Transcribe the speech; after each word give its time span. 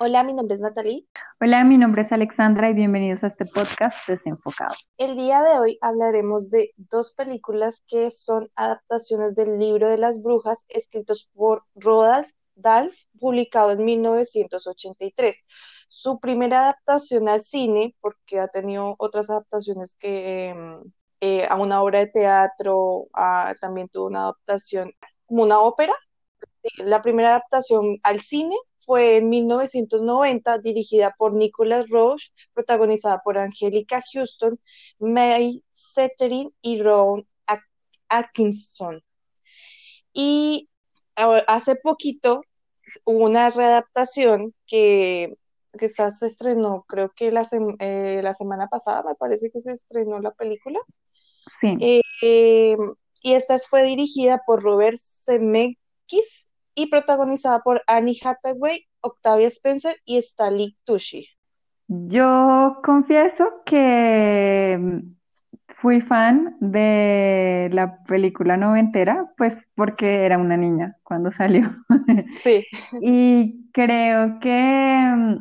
Hola, 0.00 0.22
mi 0.22 0.32
nombre 0.32 0.54
es 0.54 0.60
Natalie. 0.60 1.08
Hola, 1.40 1.64
mi 1.64 1.76
nombre 1.76 2.02
es 2.02 2.12
Alexandra 2.12 2.70
y 2.70 2.72
bienvenidos 2.72 3.24
a 3.24 3.26
este 3.26 3.44
podcast 3.44 4.06
desenfocado. 4.06 4.76
El 4.96 5.16
día 5.16 5.42
de 5.42 5.58
hoy 5.58 5.78
hablaremos 5.80 6.50
de 6.50 6.72
dos 6.76 7.14
películas 7.14 7.82
que 7.88 8.12
son 8.12 8.48
adaptaciones 8.54 9.34
del 9.34 9.58
libro 9.58 9.88
de 9.88 9.98
las 9.98 10.22
brujas 10.22 10.64
escritos 10.68 11.28
por 11.34 11.64
Roald 11.74 12.28
Dahl, 12.54 12.94
publicado 13.18 13.72
en 13.72 13.84
1983. 13.84 15.34
Su 15.88 16.20
primera 16.20 16.60
adaptación 16.60 17.28
al 17.28 17.42
cine, 17.42 17.96
porque 18.00 18.38
ha 18.38 18.46
tenido 18.46 18.94
otras 18.98 19.30
adaptaciones 19.30 19.96
que 19.98 20.50
em, 20.50 20.80
eh, 21.20 21.44
a 21.50 21.56
una 21.56 21.82
obra 21.82 21.98
de 21.98 22.06
teatro, 22.06 23.08
también 23.60 23.88
tuvo 23.88 24.06
una 24.06 24.20
adaptación 24.20 24.92
como 25.26 25.42
una 25.42 25.58
ópera. 25.58 25.94
La 26.76 27.02
primera 27.02 27.30
adaptación 27.30 27.98
al 28.04 28.20
cine 28.20 28.54
fue 28.88 29.18
en 29.18 29.28
1990, 29.28 30.58
dirigida 30.60 31.14
por 31.18 31.34
Nicholas 31.34 31.90
Roche, 31.90 32.32
protagonizada 32.54 33.20
por 33.22 33.36
Angelica 33.36 34.02
Houston, 34.14 34.58
May 34.98 35.62
Setterin 35.74 36.54
y 36.62 36.80
Ron 36.80 37.28
Atkinson. 38.08 39.04
Y 40.14 40.70
hace 41.16 41.76
poquito 41.76 42.40
hubo 43.04 43.26
una 43.26 43.50
readaptación 43.50 44.54
que, 44.66 45.36
que 45.78 45.90
se 45.90 46.06
estrenó, 46.22 46.86
creo 46.88 47.12
que 47.14 47.30
la, 47.30 47.46
eh, 47.80 48.22
la 48.22 48.32
semana 48.32 48.68
pasada, 48.68 49.02
me 49.02 49.16
parece 49.16 49.50
que 49.50 49.60
se 49.60 49.72
estrenó 49.72 50.18
la 50.20 50.30
película. 50.30 50.78
Sí. 51.60 51.76
Eh, 52.22 52.74
y 53.20 53.34
esta 53.34 53.58
fue 53.58 53.82
dirigida 53.82 54.40
por 54.46 54.62
Robert 54.62 54.96
Zemeckis 54.98 56.47
y 56.78 56.86
protagonizada 56.86 57.60
por 57.60 57.82
Annie 57.88 58.18
Hathaway, 58.22 58.86
Octavia 59.00 59.48
Spencer 59.48 59.96
y 60.04 60.18
Stanley 60.18 60.76
Tucci. 60.84 61.28
Yo 61.88 62.78
confieso 62.84 63.62
que 63.66 65.02
fui 65.74 66.00
fan 66.00 66.56
de 66.60 67.68
la 67.72 68.02
película 68.04 68.56
noventera, 68.56 69.26
pues 69.36 69.68
porque 69.74 70.24
era 70.24 70.38
una 70.38 70.56
niña 70.56 70.96
cuando 71.02 71.32
salió. 71.32 71.68
Sí. 72.40 72.64
y 73.00 73.70
creo 73.72 74.38
que 74.38 75.12
mm, 75.16 75.40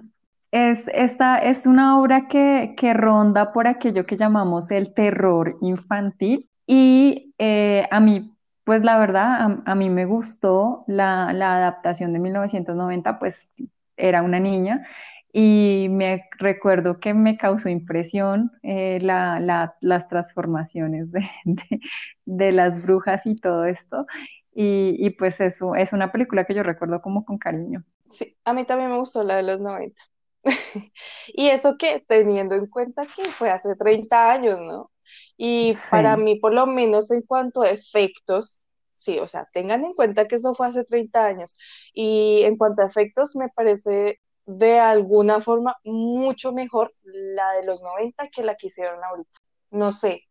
es, 0.52 0.88
esta 0.94 1.38
es 1.38 1.67
una 1.67 2.00
obra 2.00 2.28
que, 2.28 2.73
que 2.78 2.94
ronda 2.94 3.54
por 3.54 3.67
aquello 3.67 4.06
que 4.06 4.17
llamamos 4.17 4.72
el 4.72 4.94
terror 4.94 5.58
infantil 5.61 6.50
y 6.66 7.33
eh, 7.38 7.88
a 7.92 8.00
mí 8.00 8.36
pues 8.68 8.84
la 8.84 9.00
verdad, 9.00 9.62
a, 9.66 9.76
mí 9.76 9.90
me 9.90 10.04
gustó 10.04 10.84
la, 10.88 11.30
adaptación 11.30 12.12
de 12.12 12.20
1990, 12.20 13.18
pues 13.18 13.54
era 13.96 14.22
una 14.22 14.42
niña 14.42 14.86
y 15.32 15.88
me 15.90 16.26
recuerdo 16.38 17.00
que 17.00 17.14
me 17.14 17.38
causó 17.38 17.70
impresión 17.70 18.52
eh, 18.64 19.00
las 19.00 20.10
transformaciones 20.10 21.08
de, 22.26 22.52
las 22.52 22.82
brujas 22.82 23.26
y 23.26 23.38
todo 23.38 23.64
esto. 23.64 24.06
Y, 24.54 25.12
pues 25.12 25.40
eso 25.40 25.73
es 25.76 25.94
una 25.94 26.12
película 26.12 26.44
que 26.44 26.54
yo 26.54 26.62
recuerdo 26.62 27.02
como 27.02 27.23
con 27.23 27.38
cariño. 27.38 27.86
Sí, 28.12 28.36
a 28.44 28.52
mí 28.52 28.66
también 28.66 28.92
me 28.92 28.98
gustó 28.98 29.23
la 29.23 29.38
de 29.38 29.44
los 29.44 29.62
90. 29.62 29.98
y 31.28 31.48
eso 31.48 31.78
que 31.78 32.04
teniendo 32.06 32.56
en 32.56 32.68
cuenta 32.68 33.04
que 33.06 33.23
fue 33.30 33.50
hace 33.50 33.78
30 33.78 34.30
años, 34.30 34.60
¿no? 34.60 34.92
Y 35.38 35.73
para 35.91 36.17
mí, 36.17 36.39
por 36.39 36.53
lo 36.53 36.66
menos 36.67 37.11
en 37.11 37.22
cuanto 37.22 37.61
a 37.61 37.69
efectos, 37.69 38.59
sí, 38.97 39.19
o 39.19 39.27
sea, 39.27 39.47
tengan 39.53 39.86
en 39.86 39.94
cuenta 39.94 40.27
que 40.27 40.36
eso 40.36 40.53
fue 40.55 40.67
hace 40.67 40.83
30 40.83 41.25
años. 41.25 41.55
Y 41.94 42.41
en 42.44 42.58
cuanto 42.58 42.81
a 42.81 42.88
efectos, 42.88 43.36
me 43.36 43.49
parece 43.49 44.19
de 44.45 44.80
alguna 44.80 45.41
forma 45.41 45.75
mucho 45.83 46.53
mejor 46.53 46.94
la 47.03 47.52
de 47.53 47.66
los 47.66 47.81
90 47.81 48.30
que 48.30 48.44
la 48.44 48.55
que 48.55 48.67
hicieron 48.67 49.03
ahorita. 49.03 49.39
No 49.72 49.91
sé, 49.91 50.23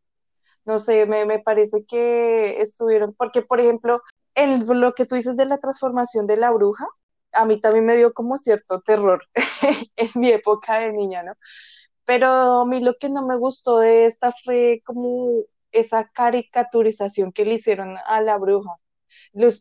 no 0.65 0.79
sé, 0.79 1.07
me, 1.07 1.25
me 1.27 1.39
parece 1.39 1.85
que 1.87 2.61
estuvieron, 2.61 3.15
porque 3.15 3.43
por 3.43 3.61
ejemplo, 3.61 4.03
en 4.35 4.67
lo 4.81 4.95
que 4.95 5.07
tú 5.07 5.15
dices 5.15 5.37
de 5.37 5.47
la 5.47 5.59
transformación 5.59 6.27
de 6.27 6.37
la 6.37 6.51
bruja, 6.51 6.87
a 7.33 7.45
mí 7.45 7.61
también 7.61 7.87
me 7.87 7.97
dio 7.97 8.13
como 8.13 8.37
cierto 8.39 8.81
terror 8.81 9.25
en 9.97 10.11
mi 10.15 10.31
época 10.31 10.79
de 10.81 10.93
niña, 10.93 11.23
¿no? 11.23 11.35
Pero 12.07 12.29
a 12.63 12.67
mí 12.67 12.81
lo 12.81 12.97
que 12.99 13.09
no 13.11 13.27
me 13.27 13.37
gustó 13.37 13.81
de 13.81 14.07
esta 14.07 14.33
fue 14.33 14.83
como 14.87 15.43
esa 15.73 16.09
caricaturización 16.09 17.33
que 17.33 17.45
le 17.45 17.55
hicieron 17.55 17.97
a 18.07 18.21
la 18.21 18.39
bruja. 18.39 18.77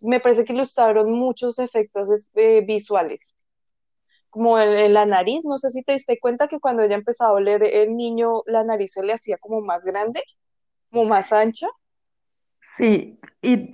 me 0.03 0.19
parece 0.19 0.45
que 0.45 0.53
ilustraron 0.53 1.11
muchos 1.11 1.59
efectos 1.59 2.29
eh, 2.35 2.61
visuales, 2.65 3.35
como 4.29 4.59
en, 4.59 4.93
la 4.93 5.05
nariz, 5.05 5.45
no 5.45 5.57
sé 5.57 5.71
si 5.71 5.83
te 5.83 5.93
diste 5.93 6.19
cuenta 6.19 6.47
que 6.47 6.59
cuando 6.59 6.83
ella 6.83 6.95
empezaba 6.95 7.31
a 7.31 7.33
oler 7.33 7.63
el 7.63 7.95
niño, 7.95 8.43
la 8.45 8.63
nariz 8.63 8.93
se 8.93 9.03
le 9.03 9.13
hacía 9.13 9.37
como 9.37 9.61
más 9.61 9.83
grande, 9.83 10.23
como 10.91 11.05
más 11.05 11.31
ancha. 11.31 11.67
Sí, 12.61 13.19
y, 13.41 13.69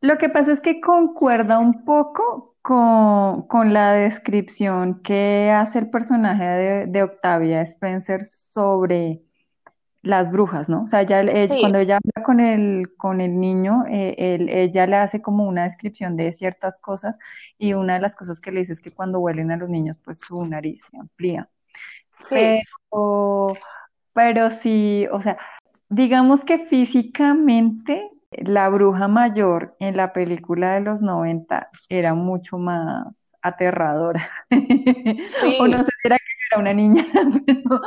lo 0.00 0.18
que 0.18 0.28
pasa 0.28 0.52
es 0.52 0.60
que 0.60 0.80
concuerda 0.80 1.58
un 1.58 1.84
poco 1.84 2.56
con, 2.62 3.72
la 3.72 3.92
descripción 3.92 5.00
que 5.02 5.50
hace 5.50 5.78
el 5.78 5.90
personaje 5.90 6.86
de, 6.86 7.02
Octavia 7.02 7.62
Spencer 7.62 8.24
sobre 8.24 9.22
las 10.02 10.30
brujas, 10.30 10.68
¿no? 10.68 10.84
O 10.84 10.88
sea, 10.88 11.04
cuando 11.06 11.78
ella 11.78 11.96
habla 11.96 12.24
con 12.24 12.40
el, 12.40 12.94
con 12.96 13.20
el 13.20 13.40
niño, 13.40 13.84
eh, 13.88 14.14
ella 14.50 14.86
le 14.86 14.96
hace 14.96 15.22
como 15.22 15.46
una 15.46 15.64
descripción 15.64 16.16
de 16.16 16.32
ciertas 16.32 16.78
cosas 16.78 17.18
y 17.58 17.72
una 17.72 17.94
de 17.94 18.00
las 18.00 18.14
cosas 18.14 18.40
que 18.40 18.52
le 18.52 18.60
dice 18.60 18.74
es 18.74 18.80
que 18.80 18.92
cuando 18.92 19.18
huelen 19.18 19.50
a 19.50 19.56
los 19.56 19.68
niños, 19.68 19.96
pues 20.04 20.20
su 20.20 20.44
nariz 20.44 20.88
se 20.90 20.98
amplía. 20.98 21.48
Pero, 22.28 23.54
pero 24.12 24.50
sí, 24.50 25.06
o 25.10 25.20
sea, 25.22 25.38
digamos 25.88 26.44
que 26.44 26.58
físicamente 26.66 28.10
la 28.30 28.68
bruja 28.68 29.08
mayor 29.08 29.76
en 29.78 29.96
la 29.96 30.12
película 30.12 30.74
de 30.74 30.80
los 30.80 31.02
90 31.02 31.70
era 31.88 32.14
mucho 32.14 32.58
más 32.58 33.34
aterradora. 33.42 34.28
o 35.60 35.66
no 35.66 35.78
sé 35.78 35.84
si 35.84 36.06
era 36.06 36.16
que 36.16 36.24
era 36.50 36.60
una 36.60 36.72
niña, 36.72 37.06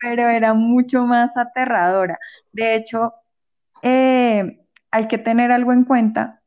pero, 0.00 0.28
era 0.28 0.54
mucho 0.54 1.04
más 1.04 1.36
aterradora. 1.36 2.18
De 2.52 2.74
hecho, 2.74 3.14
eh, 3.82 4.60
hay 4.90 5.08
que 5.08 5.18
tener 5.18 5.52
algo 5.52 5.72
en 5.72 5.84
cuenta 5.84 6.40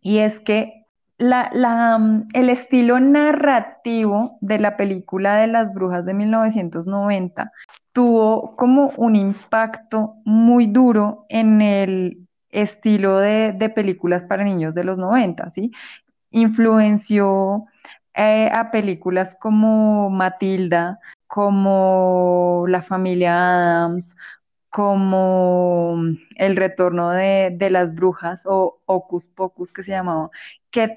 y 0.00 0.18
es 0.18 0.40
que 0.40 0.86
el 1.18 2.50
estilo 2.50 3.00
narrativo 3.00 4.36
de 4.42 4.58
la 4.58 4.76
película 4.76 5.36
de 5.36 5.46
las 5.46 5.72
brujas 5.72 6.04
de 6.04 6.12
1990 6.12 7.52
tuvo 7.92 8.54
como 8.56 8.92
un 8.96 9.16
impacto 9.16 10.16
muy 10.24 10.66
duro 10.66 11.24
en 11.30 11.62
el 11.62 12.25
estilo 12.56 13.18
de, 13.18 13.72
películas 13.74 14.24
para 14.24 14.42
niños 14.42 14.74
de 14.74 14.84
los 14.84 14.96
90, 14.98 15.50
¿sí? 15.50 15.72
Influenció 16.30 17.66
eh, 18.14 18.50
a 18.52 18.70
películas 18.70 19.36
como 19.38 20.10
Matilda, 20.10 20.98
como 21.26 22.64
La 22.68 22.82
familia 22.82 23.34
Adams, 23.34 24.16
como 24.70 25.96
El 26.36 26.56
retorno 26.56 27.10
de, 27.10 27.56
las 27.70 27.94
brujas 27.94 28.44
o 28.46 28.80
Ocus 28.86 29.28
Pocus 29.28 29.72
que 29.72 29.82
se 29.82 29.92
llamaba, 29.92 30.30
que 30.70 30.96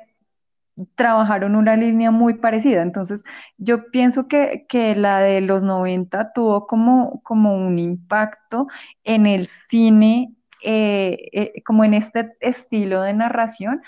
trabajaron 0.95 1.55
una 1.55 1.75
línea 1.75 2.11
muy 2.11 2.35
parecida. 2.35 2.81
Entonces, 2.81 3.25
yo 3.57 3.91
pienso 3.91 4.27
que, 4.29 4.65
la 4.95 5.19
de 5.19 5.41
los 5.41 5.63
90 5.63 6.31
tuvo 6.33 6.67
como, 6.67 7.21
como 7.23 7.55
un 7.55 7.79
impacto 7.79 8.67
en 9.03 9.25
el 9.27 9.47
cine 9.47 10.33
eh, 10.61 11.29
eh, 11.31 11.63
como 11.65 11.83
en 11.83 11.93
este 11.93 12.33
estilo 12.39 13.01
de 13.01 13.13
narración 13.13 13.81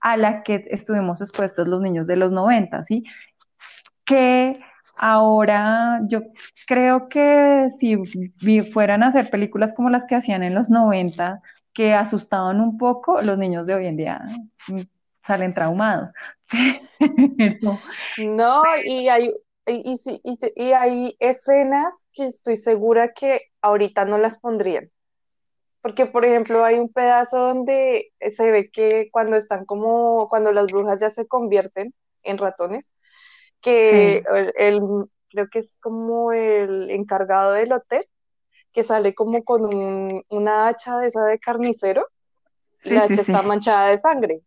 a 0.00 0.16
la 0.16 0.42
que 0.42 0.66
estuvimos 0.70 1.20
expuestos 1.20 1.68
los 1.68 1.80
niños 1.80 2.06
de 2.06 2.16
los 2.16 2.32
90, 2.32 2.82
¿sí? 2.82 3.04
Que 4.04 4.60
ahora 4.96 6.00
yo 6.06 6.22
creo 6.66 7.08
que 7.08 7.68
si 7.70 7.96
fueran 8.72 9.02
a 9.02 9.08
hacer 9.08 9.30
películas 9.30 9.74
como 9.74 9.90
las 9.90 10.04
que 10.04 10.16
hacían 10.16 10.42
en 10.42 10.54
los 10.54 10.70
90, 10.70 11.40
que 11.72 11.94
asustaban 11.94 12.60
un 12.60 12.78
poco, 12.78 13.22
los 13.22 13.38
niños 13.38 13.66
de 13.66 13.74
hoy 13.74 13.86
en 13.86 13.96
día 13.96 14.20
mm, 14.68 14.80
salen 15.24 15.54
traumados. 15.54 16.10
no, 18.18 18.62
y 18.84 19.08
hay, 19.08 19.32
y, 19.66 19.98
y 20.56 20.72
hay 20.72 21.16
escenas 21.18 21.94
que 22.12 22.26
estoy 22.26 22.56
segura 22.56 23.12
que 23.12 23.40
ahorita 23.62 24.04
no 24.04 24.18
las 24.18 24.38
pondrían. 24.38 24.90
Porque, 25.82 26.06
por 26.06 26.24
ejemplo, 26.24 26.64
hay 26.64 26.78
un 26.78 26.92
pedazo 26.92 27.38
donde 27.38 28.12
se 28.34 28.50
ve 28.50 28.70
que 28.70 29.10
cuando 29.10 29.36
están 29.36 29.64
como, 29.66 30.28
cuando 30.28 30.52
las 30.52 30.66
brujas 30.66 31.00
ya 31.00 31.10
se 31.10 31.26
convierten 31.26 31.92
en 32.22 32.38
ratones, 32.38 32.90
que 33.60 34.22
el, 34.56 34.80
creo 35.28 35.48
que 35.50 35.58
es 35.58 35.72
como 35.80 36.32
el 36.32 36.90
encargado 36.90 37.52
del 37.52 37.72
hotel, 37.72 38.06
que 38.72 38.84
sale 38.84 39.14
como 39.14 39.44
con 39.44 39.68
una 40.28 40.68
hacha 40.68 40.98
de 40.98 41.08
esa 41.08 41.24
de 41.24 41.38
carnicero, 41.38 42.06
y 42.84 42.90
la 42.90 43.04
hacha 43.04 43.20
está 43.20 43.42
manchada 43.42 43.88
de 43.88 43.98
sangre. 43.98 44.40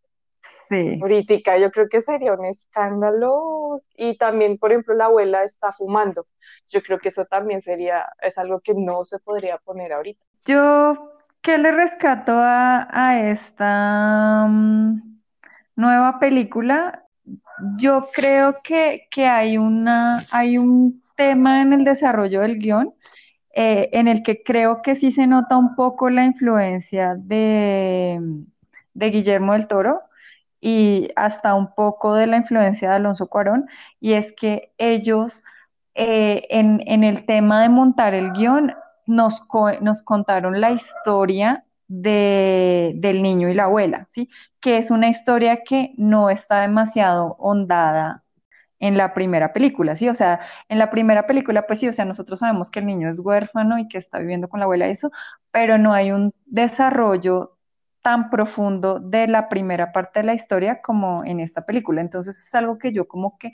Sí. 0.67 0.99
Ahorita 1.01 1.57
yo 1.57 1.71
creo 1.71 1.89
que 1.89 2.01
sería 2.01 2.33
un 2.33 2.45
escándalo 2.45 3.81
y 3.95 4.17
también, 4.17 4.57
por 4.57 4.71
ejemplo, 4.71 4.93
la 4.93 5.05
abuela 5.05 5.43
está 5.43 5.71
fumando. 5.71 6.27
Yo 6.69 6.81
creo 6.81 6.99
que 6.99 7.09
eso 7.09 7.25
también 7.25 7.61
sería, 7.61 8.07
es 8.21 8.37
algo 8.37 8.59
que 8.61 8.73
no 8.73 9.03
se 9.03 9.19
podría 9.19 9.57
poner 9.57 9.93
ahorita. 9.93 10.23
Yo, 10.45 11.11
¿qué 11.45 11.59
le 11.59 11.71
rescato 11.71 12.33
a, 12.39 12.87
a 12.91 13.29
esta 13.29 14.47
mm, 14.49 15.19
nueva 15.75 16.19
película? 16.19 17.05
Yo 17.77 18.09
creo 18.11 18.61
que, 18.63 19.07
que 19.11 19.27
hay 19.27 19.57
una, 19.59 20.25
hay 20.31 20.57
un 20.57 21.03
tema 21.15 21.61
en 21.61 21.71
el 21.71 21.83
desarrollo 21.83 22.41
del 22.41 22.57
guion 22.57 22.95
eh, 23.53 23.89
en 23.93 24.07
el 24.07 24.23
que 24.23 24.41
creo 24.43 24.81
que 24.81 24.95
sí 24.95 25.11
se 25.11 25.27
nota 25.27 25.55
un 25.55 25.75
poco 25.75 26.09
la 26.09 26.25
influencia 26.25 27.15
de, 27.15 28.19
de 28.95 29.09
Guillermo 29.11 29.53
del 29.53 29.67
Toro 29.67 30.01
y 30.59 31.09
hasta 31.15 31.53
un 31.53 31.75
poco 31.75 32.15
de 32.15 32.25
la 32.25 32.37
influencia 32.37 32.89
de 32.89 32.95
Alonso 32.95 33.27
Cuarón, 33.27 33.69
y 33.99 34.13
es 34.13 34.33
que 34.33 34.73
ellos 34.79 35.43
eh, 35.93 36.47
en, 36.49 36.81
en, 36.87 37.03
el 37.03 37.25
tema 37.25 37.61
de 37.61 37.69
montar 37.69 38.15
el 38.15 38.31
guion 38.31 38.73
nos, 39.07 39.43
nos 39.81 40.01
contaron 40.03 40.61
la 40.61 40.71
historia 40.71 41.65
de, 41.87 42.93
del 42.95 43.21
niño 43.21 43.49
y 43.49 43.53
la 43.53 43.65
abuela, 43.65 44.05
¿sí? 44.09 44.29
Que 44.59 44.77
es 44.77 44.91
una 44.91 45.09
historia 45.09 45.63
que 45.63 45.93
no 45.97 46.29
está 46.29 46.61
demasiado 46.61 47.35
hondada 47.39 48.23
en 48.79 48.97
la 48.97 49.13
primera 49.13 49.53
película, 49.53 49.95
¿sí? 49.95 50.09
O 50.09 50.15
sea, 50.15 50.41
en 50.69 50.79
la 50.79 50.89
primera 50.89 51.27
película, 51.27 51.65
pues 51.67 51.79
sí, 51.79 51.87
o 51.87 51.93
sea, 51.93 52.05
nosotros 52.05 52.39
sabemos 52.39 52.71
que 52.71 52.79
el 52.79 52.85
niño 52.87 53.09
es 53.09 53.19
huérfano 53.19 53.79
y 53.79 53.87
que 53.87 53.97
está 53.97 54.19
viviendo 54.19 54.49
con 54.49 54.59
la 54.59 54.65
abuela 54.65 54.87
y 54.87 54.91
eso, 54.91 55.11
pero 55.51 55.77
no 55.77 55.93
hay 55.93 56.11
un 56.11 56.33
desarrollo 56.45 57.57
tan 58.01 58.29
profundo 58.29 58.99
de 58.99 59.27
la 59.27 59.49
primera 59.49 59.91
parte 59.91 60.19
de 60.19 60.27
la 60.27 60.33
historia 60.35 60.81
como 60.81 61.23
en 61.25 61.39
esta 61.39 61.65
película. 61.65 62.01
Entonces 62.01 62.37
es 62.37 62.53
algo 62.53 62.77
que 62.77 62.93
yo 62.93 63.07
como 63.07 63.37
que 63.39 63.51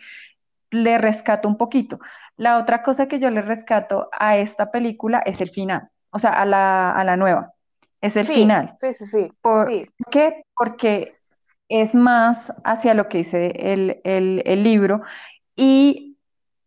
le 0.71 0.97
rescato 0.97 1.47
un 1.47 1.57
poquito. 1.57 1.99
La 2.37 2.57
otra 2.59 2.83
cosa 2.83 3.07
que 3.07 3.19
yo 3.19 3.29
le 3.31 3.41
rescato 3.41 4.09
a 4.13 4.37
esta 4.37 4.71
película 4.71 5.19
es 5.25 5.41
el 5.41 5.49
final, 5.49 5.89
o 6.11 6.19
sea, 6.19 6.31
a 6.33 6.45
la, 6.45 6.91
a 6.93 7.03
la 7.03 7.17
nueva, 7.17 7.53
es 8.01 8.17
el 8.17 8.27
Sí, 8.27 8.33
final. 8.33 8.77
sí, 8.77 8.93
sí, 8.93 9.05
sí, 9.07 9.31
¿Por 9.41 9.81
sí, 9.85 9.85
qué? 10.11 10.43
Porque 10.55 11.17
es 11.69 11.95
más 11.95 12.53
hacia 12.63 12.93
lo 12.93 13.07
que 13.09 13.19
dice 13.19 13.53
el, 13.73 14.01
el- 14.03 14.43
el 14.45 14.63
libro 14.63 15.01
y 15.55 16.17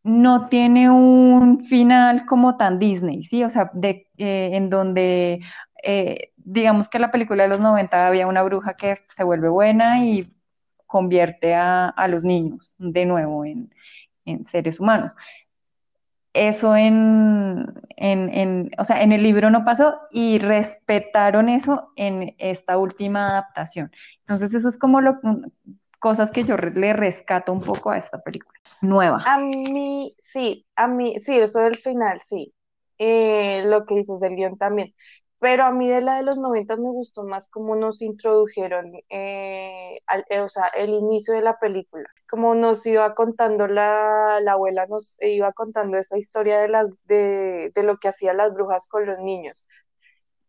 no 0.04 0.48
tiene 0.48 0.90
un 0.90 1.66
final 1.66 2.26
como 2.26 2.56
tan 2.56 2.78
Disney, 2.78 3.24
¿sí? 3.24 3.44
O 3.44 3.50
sea, 3.50 3.70
de, 3.74 4.08
eh, 4.18 4.50
en 4.54 4.70
donde, 4.70 5.40
eh, 5.82 6.32
digamos 6.36 6.88
que 6.88 6.98
en 6.98 7.02
la 7.02 7.10
película 7.12 7.44
de 7.44 7.48
los 7.50 7.60
90 7.60 8.06
había 8.06 8.26
una 8.26 8.42
bruja 8.42 8.74
que 8.76 8.98
se 9.08 9.24
vuelve 9.24 9.48
buena 9.48 10.04
y 10.04 10.32
convierte 10.86 11.54
a, 11.54 11.88
a 11.88 12.08
los 12.08 12.24
niños 12.24 12.74
de 12.78 13.06
nuevo 13.06 13.44
en, 13.44 13.72
en 14.24 14.44
seres 14.44 14.80
humanos. 14.80 15.14
Eso 16.32 16.74
en, 16.74 17.72
en, 17.96 18.28
en, 18.34 18.70
o 18.76 18.84
sea, 18.84 19.02
en 19.02 19.12
el 19.12 19.22
libro 19.22 19.50
no 19.50 19.64
pasó 19.64 20.00
y 20.10 20.38
respetaron 20.38 21.48
eso 21.48 21.92
en 21.94 22.34
esta 22.38 22.76
última 22.76 23.28
adaptación. 23.28 23.92
Entonces, 24.18 24.52
eso 24.52 24.68
es 24.68 24.76
como 24.76 25.00
lo, 25.00 25.20
cosas 26.00 26.32
que 26.32 26.42
yo 26.42 26.56
le 26.56 26.92
rescato 26.92 27.52
un 27.52 27.60
poco 27.60 27.90
a 27.90 27.98
esta 27.98 28.20
película 28.20 28.58
nueva. 28.80 29.22
A 29.24 29.38
mí, 29.38 30.14
sí, 30.20 30.66
a 30.76 30.86
mí, 30.86 31.18
sí, 31.20 31.38
eso 31.38 31.60
del 31.60 31.76
final, 31.76 32.20
sí. 32.20 32.52
Eh, 32.98 33.62
lo 33.64 33.86
que 33.86 33.94
dices 33.94 34.20
del 34.20 34.36
guion 34.36 34.58
también. 34.58 34.92
Pero 35.44 35.64
a 35.64 35.70
mí 35.72 35.88
de 35.90 36.00
la 36.00 36.16
de 36.16 36.22
los 36.22 36.38
90 36.38 36.76
me 36.76 36.84
gustó 36.90 37.22
más 37.24 37.50
cómo 37.50 37.76
nos 37.76 38.00
introdujeron, 38.02 38.92
eh, 39.10 40.00
al- 40.06 40.24
eh, 40.30 40.40
o 40.40 40.48
sea, 40.48 40.68
el 40.68 40.90
inicio 40.90 41.34
de 41.34 41.42
la 41.42 41.58
película. 41.58 42.08
Como 42.28 42.54
nos 42.54 42.86
iba 42.86 43.14
contando 43.14 43.66
la, 43.68 44.40
la 44.42 44.52
abuela, 44.52 44.86
nos 44.86 45.18
iba 45.20 45.52
contando 45.52 45.98
esa 45.98 46.16
historia 46.18 46.60
de, 46.60 46.68
las, 46.68 46.88
de, 47.04 47.70
de 47.74 47.82
lo 47.82 47.98
que 47.98 48.08
hacían 48.08 48.38
las 48.38 48.54
brujas 48.54 48.88
con 48.88 49.04
los 49.06 49.18
niños. 49.18 49.68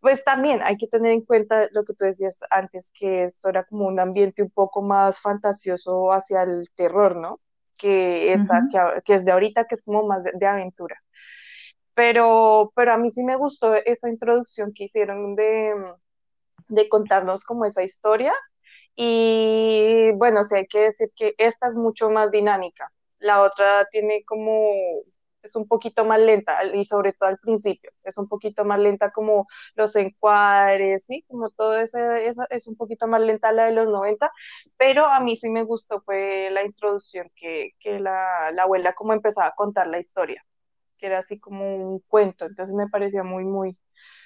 Pues 0.02 0.24
también 0.24 0.62
hay 0.64 0.78
que 0.78 0.88
tener 0.88 1.12
en 1.14 1.26
cuenta 1.26 1.68
lo 1.74 1.84
que 1.86 1.94
tú 1.96 2.06
decías 2.06 2.40
antes, 2.52 2.92
que 2.94 3.24
esto 3.26 3.50
era 3.50 3.66
como 3.66 3.88
un 3.88 4.00
ambiente 4.00 4.44
un 4.44 4.52
poco 4.52 4.82
más 4.84 5.20
fantasioso 5.22 6.12
hacia 6.14 6.44
el 6.44 6.70
terror, 6.76 7.16
¿no? 7.18 7.42
Que, 7.78 8.34
esta, 8.34 8.66
que, 8.70 8.80
que 9.06 9.16
es 9.16 9.26
de 9.26 9.32
ahorita, 9.34 9.66
que 9.68 9.76
es 9.76 9.84
como 9.84 10.04
más 10.08 10.24
de, 10.24 10.32
de 10.36 10.48
aventura. 10.48 10.98
Pero, 11.96 12.72
pero 12.76 12.94
a 12.94 12.98
mí 12.98 13.10
sí 13.12 13.24
me 13.24 13.38
gustó 13.38 13.76
esa 13.76 14.10
introducción 14.10 14.74
que 14.74 14.86
hicieron 14.86 15.36
de, 15.36 15.74
de 16.70 16.90
contarnos 16.90 17.44
como 17.46 17.66
esa 17.66 17.84
historia. 17.84 18.34
Y 18.96 20.12
bueno, 20.16 20.44
sí 20.44 20.56
hay 20.56 20.68
que 20.68 20.80
decir 20.82 21.12
que 21.16 21.36
esta 21.38 21.68
es 21.70 21.76
mucho 21.76 22.10
más 22.10 22.32
dinámica. 22.32 22.92
La 23.20 23.44
otra 23.44 23.88
tiene 23.92 24.24
como, 24.26 24.72
es 25.44 25.56
un 25.56 25.68
poquito 25.68 26.06
más 26.06 26.20
lenta 26.20 26.64
y 26.74 26.86
sobre 26.86 27.14
todo 27.14 27.30
al 27.30 27.38
principio, 27.40 27.92
es 28.04 28.18
un 28.18 28.28
poquito 28.28 28.66
más 28.66 28.80
lenta 28.80 29.12
como 29.12 29.48
los 29.76 29.96
encuadres, 29.96 31.06
¿sí? 31.06 31.24
Como 31.28 31.50
todo 31.52 31.78
esa, 31.80 32.18
es 32.50 32.68
un 32.68 32.76
poquito 32.78 33.08
más 33.08 33.22
lenta 33.22 33.52
la 33.52 33.66
de 33.66 33.72
los 33.74 33.88
90, 33.88 34.32
pero 34.78 35.06
a 35.06 35.20
mí 35.20 35.38
sí 35.38 35.50
me 35.50 35.64
gustó 35.64 36.02
fue 36.02 36.50
la 36.52 36.64
introducción 36.66 37.30
que, 37.36 37.72
que 37.80 38.00
la, 38.00 38.52
la 38.54 38.64
abuela 38.64 38.94
como 38.96 39.14
empezaba 39.14 39.48
a 39.48 39.56
contar 39.56 39.88
la 39.88 40.00
historia, 40.00 40.44
era 41.06 41.20
así 41.20 41.40
como 41.40 41.76
un 41.76 42.00
cuento, 42.08 42.46
entonces 42.46 42.76
me 42.76 42.88
parecía 42.88 43.24
muy, 43.24 43.46
muy, 43.46 43.78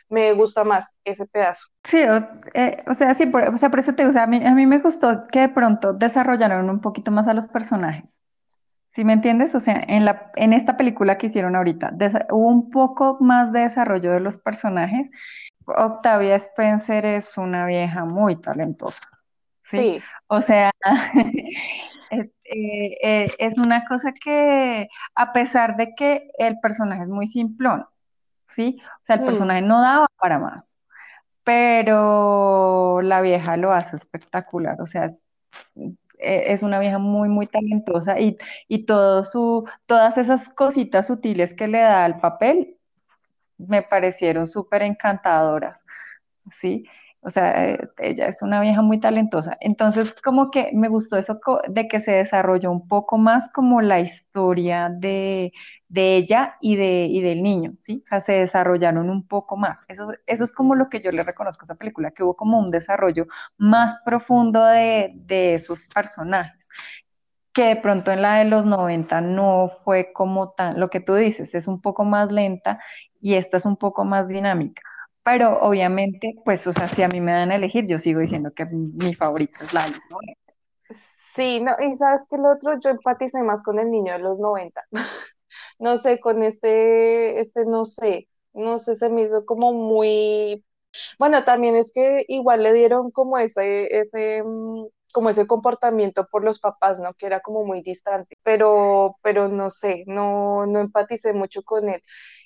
me 0.10 0.34
gusta 0.34 0.64
más 0.64 0.92
ese 1.04 1.26
pedazo. 1.26 1.64
Sí, 1.84 2.02
o, 2.04 2.28
eh, 2.54 2.84
sea, 2.94 3.14
sí, 3.14 3.26
por, 3.26 3.44
o 3.44 3.58
sea, 3.58 3.70
por 3.70 3.80
eso 3.80 3.94
te 3.94 4.06
o 4.06 4.12
sea, 4.12 4.24
a 4.24 4.28
mí, 4.28 4.46
a 4.46 4.54
mí 4.54 4.66
me 4.66 4.80
gustó 4.80 5.28
que 5.32 5.42
de 5.42 5.50
pronto 5.50 5.94
desarrollaron 5.94 6.70
un 6.70 6.82
poquito 6.82 7.12
más 7.12 7.28
a 7.28 7.34
los 7.34 7.48
personajes. 7.48 8.20
¿Sí 8.92 9.06
me 9.06 9.14
entiendes? 9.14 9.54
O 9.54 9.60
sea, 9.60 9.84
en 9.88 10.04
la, 10.04 10.32
en 10.36 10.52
esta 10.52 10.76
película 10.76 11.18
que 11.18 11.28
hicieron 11.28 11.56
ahorita, 11.56 11.94
hubo 12.32 12.48
un 12.48 12.72
poco 12.72 13.18
más 13.20 13.52
de 13.52 13.62
desarrollo 13.62 14.12
de 14.12 14.20
los 14.20 14.38
personajes. 14.38 15.10
Octavia 15.66 16.36
Spencer 16.36 17.06
es 17.06 17.38
una 17.38 17.68
vieja 17.68 18.06
muy 18.06 18.36
talentosa, 18.36 19.02
¿sí? 19.70 19.78
Sí, 19.78 20.02
O 20.28 20.42
sea, 20.42 20.72
es, 22.12 22.26
eh, 22.44 22.98
eh, 23.04 23.32
es 23.38 23.58
una 23.58 23.86
cosa 23.86 24.14
que, 24.14 24.88
a 25.16 25.32
pesar 25.34 25.78
de 25.78 25.94
que 25.96 26.32
el 26.38 26.60
personaje 26.60 27.04
es 27.04 27.10
muy 27.10 27.28
simplón, 27.28 27.86
¿sí? 28.48 28.80
O 28.82 29.06
sea, 29.06 29.18
el 29.18 29.22
mm, 29.24 29.26
personaje 29.26 29.62
no 29.62 29.82
daba 29.82 30.08
para 30.20 30.40
más, 30.40 30.78
pero 31.44 33.02
la 33.02 33.22
vieja 33.22 33.58
lo 33.58 33.74
hace 33.74 33.96
espectacular, 33.96 34.82
o 34.82 34.88
sea, 34.88 35.06
es, 35.06 35.26
eh, 36.20 36.46
es 36.48 36.64
una 36.64 36.80
vieja 36.80 36.98
muy, 37.00 37.30
muy 37.30 37.48
talentosa 37.48 38.20
y, 38.20 38.38
y 38.68 38.86
todo 38.86 39.24
su, 39.26 39.68
todas 39.86 40.18
esas 40.18 40.50
cositas 40.50 41.08
sutiles 41.08 41.54
que 41.54 41.68
le 41.68 41.80
da 41.80 42.06
al 42.06 42.20
papel 42.20 42.76
me 43.58 43.82
parecieron 43.84 44.48
súper 44.48 44.84
encantadoras. 44.84 45.86
¿sí? 46.52 46.86
O 47.22 47.30
sea, 47.30 47.66
eh, 47.72 47.90
ella 47.98 48.28
es 48.28 48.42
una 48.42 48.62
vieja 48.62 48.82
muy 48.82 49.00
talentosa. 49.00 49.58
Entonces, 49.62 50.14
como 50.22 50.52
que 50.52 50.72
me 50.74 50.88
gustó 50.90 51.18
eso 51.18 51.40
de 51.68 51.88
que 51.88 52.00
se 52.00 52.12
desarrolló 52.14 52.72
un 52.72 52.88
poco 52.88 53.18
más 53.18 53.52
como 53.52 53.82
la 53.82 54.00
historia 54.00 54.90
de, 54.90 55.52
de 55.90 56.16
ella 56.18 56.56
y, 56.62 56.76
de, 56.78 57.08
y 57.10 57.22
del 57.22 57.44
niño, 57.44 57.74
¿sí? 57.80 58.02
O 58.06 58.08
sea, 58.08 58.20
se 58.22 58.34
desarrollaron 58.34 59.10
un 59.10 59.28
poco 59.28 59.58
más. 59.58 59.84
Eso, 59.90 60.12
eso 60.28 60.44
es 60.44 60.52
como 60.54 60.76
lo 60.76 60.90
que 60.90 61.02
yo 61.02 61.12
le 61.12 61.24
reconozco 61.24 61.64
a 61.64 61.66
esa 61.66 61.76
película, 61.76 62.12
que 62.12 62.24
hubo 62.24 62.36
como 62.36 62.60
un 62.60 62.72
desarrollo 62.72 63.28
más 63.58 63.98
profundo 64.06 64.64
de, 64.66 65.12
de 65.16 65.56
esos 65.56 65.82
personajes 65.94 66.70
que 67.54 67.64
de 67.66 67.76
pronto 67.78 68.12
en 68.12 68.22
la 68.22 68.38
de 68.40 68.46
los 68.46 68.66
90 68.66 69.22
no 69.22 69.70
fue 69.84 70.14
como 70.14 70.52
tan, 70.52 70.80
lo 70.80 70.90
que 70.90 71.00
tú 71.00 71.16
dices, 71.16 71.56
es 71.56 71.68
un 71.68 71.82
poco 71.82 72.06
más 72.06 72.32
lenta 72.32 72.80
y 73.22 73.34
esta 73.36 73.58
es 73.58 73.66
un 73.66 73.76
poco 73.78 74.06
más 74.06 74.28
dinámica. 74.30 74.82
Pero 75.24 75.60
obviamente, 75.62 76.36
pues, 76.46 76.66
o 76.68 76.74
sea, 76.74 76.88
si 76.88 77.04
a 77.04 77.08
mí 77.08 77.22
me 77.22 77.32
dan 77.32 77.52
a 77.52 77.56
elegir, 77.56 77.88
yo 77.88 78.00
sigo 78.00 78.20
diciendo 78.20 78.52
que 78.56 78.66
mi 78.66 79.14
favorita 79.16 79.64
es 79.64 79.74
¿no? 80.10 80.18
sí, 81.36 81.60
no, 81.62 81.72
y 81.80 81.96
sabes 81.96 82.22
que 82.30 82.36
el 82.38 82.46
otro, 82.46 82.80
yo 82.80 82.90
empaticé 82.90 83.42
más 83.44 83.62
con 83.64 83.80
el 83.80 83.92
niño 83.92 84.14
de 84.14 84.20
los 84.20 84.40
90. 84.40 84.84
No 85.80 85.98
sé, 85.98 86.20
con 86.20 86.44
este, 86.44 87.40
este 87.42 87.66
no 87.66 87.86
sé, 87.86 88.28
no 88.54 88.80
sé, 88.80 88.96
se 88.98 89.10
me 89.10 89.24
hizo 89.24 89.46
como 89.46 89.74
muy, 89.74 90.66
bueno, 91.20 91.44
también 91.46 91.76
es 91.76 91.92
que 91.94 92.26
igual 92.30 92.64
le 92.64 92.74
dieron 92.74 93.12
como 93.12 93.38
ese, 93.40 94.00
ese, 94.00 94.44
mm, 94.44 94.88
como 95.14 95.30
ese 95.30 95.48
comportamiento 95.48 96.28
por 96.32 96.44
los 96.46 96.60
papás, 96.60 97.00
¿no? 97.00 97.14
Que 97.16 97.28
era 97.28 97.42
como 97.42 97.66
muy 97.66 97.82
distante, 97.84 98.38
pero, 98.44 99.18
pero 99.24 99.50
no 99.50 99.70
sé, 99.70 100.04
no, 100.08 100.66
no 100.68 100.80
empaticé 100.82 101.34
mucho 101.34 101.64
con 101.64 101.90
él. 101.90 102.04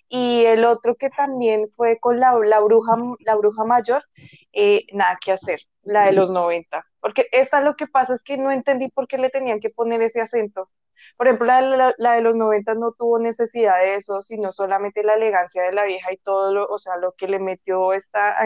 Y 0.10 0.46
el 0.46 0.66
otro 0.66 0.96
que 0.96 1.10
también 1.10 1.70
fue 1.76 2.00
con 2.00 2.20
la, 2.20 2.38
la 2.46 2.60
bruja, 2.60 2.96
la 3.20 3.36
bruja 3.36 3.64
mayor, 3.64 4.04
eh, 4.52 4.86
nada 4.94 5.18
que 5.24 5.32
hacer, 5.32 5.62
la 5.84 6.06
de 6.06 6.14
los 6.14 6.30
90. 6.30 6.86
Porque 7.00 7.28
esta 7.32 7.62
lo 7.62 7.76
que 7.76 7.88
pasa 7.88 8.14
es 8.14 8.22
que 8.22 8.38
no 8.38 8.52
entendí 8.52 8.90
por 8.90 9.08
qué 9.08 9.18
le 9.18 9.30
tenían 9.30 9.60
que 9.60 9.70
poner 9.70 10.02
ese 10.02 10.22
acento. 10.22 10.70
Por 11.18 11.28
ejemplo, 11.28 11.48
la, 11.48 11.94
la, 11.98 12.14
de 12.14 12.22
los 12.22 12.36
90 12.36 12.76
no 12.76 12.92
tuvo 12.94 13.20
necesidad 13.20 13.80
de 13.80 13.96
eso, 13.96 14.22
sino 14.22 14.52
solamente 14.52 15.04
la 15.04 15.16
elegancia 15.16 15.64
de 15.64 15.74
la 15.74 15.84
vieja 15.84 16.14
y 16.14 16.18
todo 16.18 16.54
lo, 16.54 16.66
o 16.68 16.80
sea, 16.80 16.98
lo 16.98 17.14
que 17.14 17.28
le 17.28 17.40
metió 17.40 17.94
esta 17.94 18.38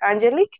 Angelique, 0.00 0.58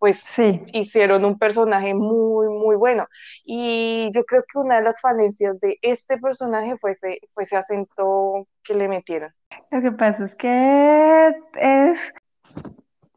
pues 0.00 0.18
Sí, 0.18 0.62
hicieron 0.72 1.26
un 1.26 1.38
personaje 1.38 1.92
muy, 1.92 2.48
muy 2.48 2.74
bueno. 2.74 3.06
Y 3.44 4.10
yo 4.14 4.24
creo 4.24 4.42
que 4.50 4.58
una 4.58 4.76
de 4.76 4.82
las 4.82 4.98
falencias 5.00 5.60
de 5.60 5.78
este 5.82 6.16
personaje 6.16 6.76
fue 6.78 6.92
ese, 6.92 7.20
fue 7.34 7.44
ese 7.44 7.56
acento 7.56 8.48
que 8.64 8.74
le 8.74 8.88
metieron. 8.88 9.30
lo 9.70 9.82
que 9.82 9.92
pasa 9.92 10.24
es 10.24 10.34
que 10.34 11.28
es, 11.54 12.14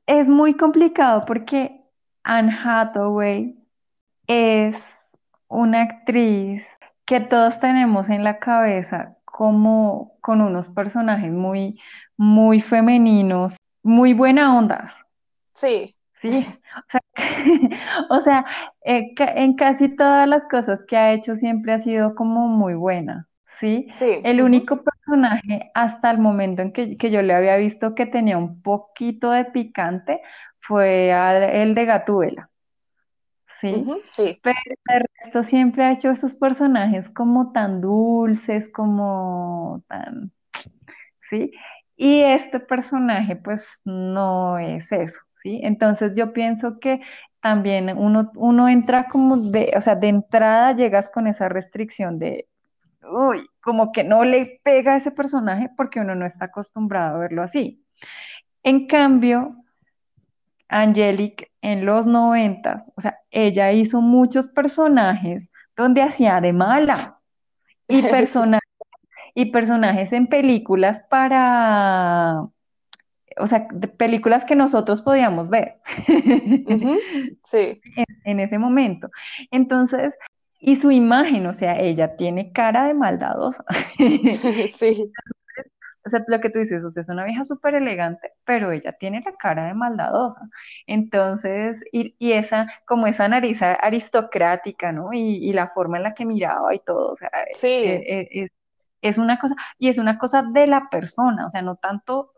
es 0.08 0.30
muy 0.30 0.56
complicado 0.56 1.24
porque 1.26 1.82
Anne 2.24 2.52
Hathaway 2.52 3.58
es 4.28 5.18
una 5.48 5.84
actriz 5.84 6.78
que 7.06 7.22
todos 7.22 7.62
tenemos 7.62 8.10
en 8.10 8.26
la 8.26 8.40
cabeza 8.40 9.16
como 9.24 10.18
con 10.20 10.42
unos 10.42 10.68
personajes 10.68 11.32
muy, 11.32 11.80
muy 12.18 12.60
femeninos, 12.60 13.56
muy 13.84 14.14
buena 14.14 14.58
ondas, 14.58 15.06
Sí, 15.56 15.96
¿sí? 16.24 16.48
O 16.78 16.90
sea, 16.90 17.02
o 18.12 18.22
sea, 18.22 18.46
eh, 18.86 19.14
en 19.18 19.56
casi 19.56 19.96
todas 19.96 20.28
las 20.30 20.48
cosas 20.48 20.86
que 20.88 20.98
ha 20.98 21.14
hecho 21.14 21.36
siempre 21.36 21.74
ha 21.74 21.80
sido 21.80 22.16
como 22.16 22.48
muy 22.50 22.76
buena, 22.76 23.30
¿sí? 23.48 23.90
sí, 23.92 24.24
El 24.24 24.42
único 24.42 24.84
personaje 24.84 25.72
hasta 25.76 26.12
el 26.12 26.20
momento 26.20 26.64
en 26.64 26.74
que, 26.74 26.98
que 26.98 27.12
yo 27.12 27.22
le 27.24 27.36
había 27.36 27.58
visto 27.58 27.96
que 27.96 28.08
tenía 28.08 28.38
un 28.40 28.62
poquito 28.64 29.32
de 29.32 29.46
picante 29.46 30.22
fue 30.62 31.14
al- 31.14 31.44
el 31.44 31.76
de 31.76 31.86
Gatúbela, 31.86 32.52
¿sí? 33.48 33.94
sí, 34.12 34.42
Pero 34.42 34.58
el 34.88 35.06
resto 35.24 35.44
siempre 35.44 35.84
ha 35.86 35.94
hecho 35.94 36.12
esos 36.12 36.36
personajes 36.36 37.10
como 37.10 37.52
tan 37.54 37.82
dulces, 37.82 38.70
como 38.72 39.84
tan, 39.90 40.34
¿sí? 41.22 41.52
Y 41.98 42.22
este 42.24 42.60
personaje 42.60 43.36
pues 43.38 43.82
no 43.86 44.60
es 44.60 44.92
eso, 44.92 45.20
¿sí? 45.44 45.62
Entonces 45.64 46.14
yo 46.18 46.34
pienso 46.34 46.80
que 46.82 47.02
también 47.42 47.98
uno, 47.98 48.32
uno 48.36 48.70
entra 48.70 49.08
como 49.08 49.38
de, 49.38 49.74
o 49.78 49.82
sea, 49.82 49.96
de 49.96 50.10
entrada 50.10 50.74
llegas 50.76 51.10
con 51.12 51.28
esa 51.28 51.50
restricción 51.50 52.20
de, 52.20 52.48
uy, 53.12 53.48
como 53.62 53.92
que 53.94 54.04
no 54.06 54.26
le 54.26 54.60
pega 54.64 54.94
a 54.96 54.98
ese 54.98 55.12
personaje 55.12 55.70
porque 55.78 56.02
uno 56.02 56.16
no 56.16 56.26
está 56.26 56.46
acostumbrado 56.48 57.18
a 57.18 57.20
verlo 57.20 57.44
así. 57.44 57.86
En 58.64 58.88
cambio, 58.88 59.58
Angelique 60.70 61.52
en 61.62 61.86
los 61.86 62.08
noventas, 62.08 62.86
o 62.96 63.02
sea, 63.02 63.20
ella 63.32 63.72
hizo 63.72 64.02
muchos 64.02 64.48
personajes 64.48 65.52
donde 65.78 66.02
hacía 66.02 66.42
de 66.42 66.52
mala 66.54 67.16
y, 67.88 68.02
sí, 68.04 68.08
persona- 68.10 68.60
y 69.36 69.52
personajes 69.52 70.14
en 70.14 70.28
películas 70.28 71.04
para, 71.10 72.48
o 73.38 73.48
sea, 73.48 73.68
de 73.72 73.88
películas 73.88 74.46
que 74.46 74.56
nosotros 74.56 75.02
podíamos 75.02 75.50
ver 75.50 75.82
sí, 77.46 77.82
en, 77.96 78.06
en 78.26 78.40
ese 78.40 78.58
momento. 78.60 79.10
Entonces, 79.52 80.18
y 80.60 80.78
su 80.78 80.92
imagen, 80.92 81.46
o 81.48 81.54
sea, 81.54 81.80
ella 81.80 82.16
tiene 82.16 82.52
cara 82.54 82.86
de 82.88 82.94
maldadosa. 82.94 83.64
sí, 84.80 85.12
O 86.06 86.10
sea, 86.10 86.24
lo 86.28 86.42
que 86.42 86.50
tú 86.50 86.60
dices, 86.60 86.84
o 86.84 86.90
sea, 86.90 87.02
es 87.02 87.10
una 87.10 87.24
vieja 87.26 87.46
súper 87.46 87.76
elegante, 87.76 88.34
pero 88.46 88.72
ella 88.72 88.92
tiene 88.94 89.22
la 89.26 89.36
cara 89.38 89.66
de 89.68 89.74
maldadosa. 89.74 90.42
Entonces, 90.86 91.84
y, 91.94 92.16
y 92.20 92.34
esa, 92.34 92.68
como 92.86 93.08
esa 93.08 93.28
nariz 93.30 93.62
aristocrática, 93.62 94.92
¿no? 94.92 95.14
Y, 95.14 95.38
y 95.50 95.54
la 95.54 95.70
forma 95.70 95.98
en 95.98 96.04
la 96.04 96.14
que 96.14 96.26
miraba 96.26 96.76
y 96.76 96.80
todo, 96.80 97.12
o 97.14 97.16
sea, 97.16 97.32
sí, 97.54 97.70
es, 97.86 98.52
es 99.02 99.18
una 99.18 99.40
cosa, 99.40 99.56
y 99.78 99.90
es 99.90 99.98
una 99.98 100.18
cosa 100.18 100.44
de 100.44 100.68
la 100.68 100.90
persona, 100.90 101.46
o 101.46 101.50
sea, 101.50 101.62
no 101.62 101.76
tanto, 101.78 102.33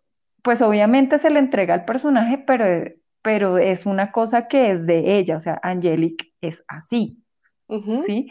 pues 0.45 0.61
obviamente 0.63 1.19
se 1.19 1.31
le 1.31 1.39
entrega 1.39 1.75
al 1.75 1.85
personaje, 1.85 2.39
pero, 2.39 2.65
pero 3.23 3.59
es 3.59 3.85
una 3.87 4.13
cosa 4.13 4.47
que 4.47 4.71
es 4.71 4.87
de 4.87 5.17
ella, 5.19 5.37
o 5.37 5.41
sea, 5.41 5.59
Angelique 5.63 6.33
es 6.41 6.63
así, 6.69 7.23
¿sí? 7.97 8.29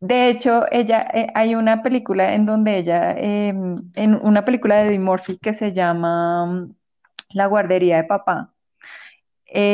De 0.00 0.30
hecho, 0.30 0.64
ella, 0.72 1.02
eh, 1.14 1.28
hay 1.34 1.56
una 1.56 1.82
película 1.82 2.34
en 2.34 2.46
donde 2.46 2.78
ella, 2.78 3.14
eh, 3.18 3.48
en 3.96 4.14
una 4.22 4.44
película 4.44 4.76
de 4.78 4.88
Eddie 4.90 5.00
Murphy 5.00 5.38
que 5.38 5.52
se 5.54 5.72
llama 5.74 6.46
mm, 6.46 6.76
La 7.34 7.46
guardería 7.46 7.98
de 7.98 8.04
papá. 8.04 8.54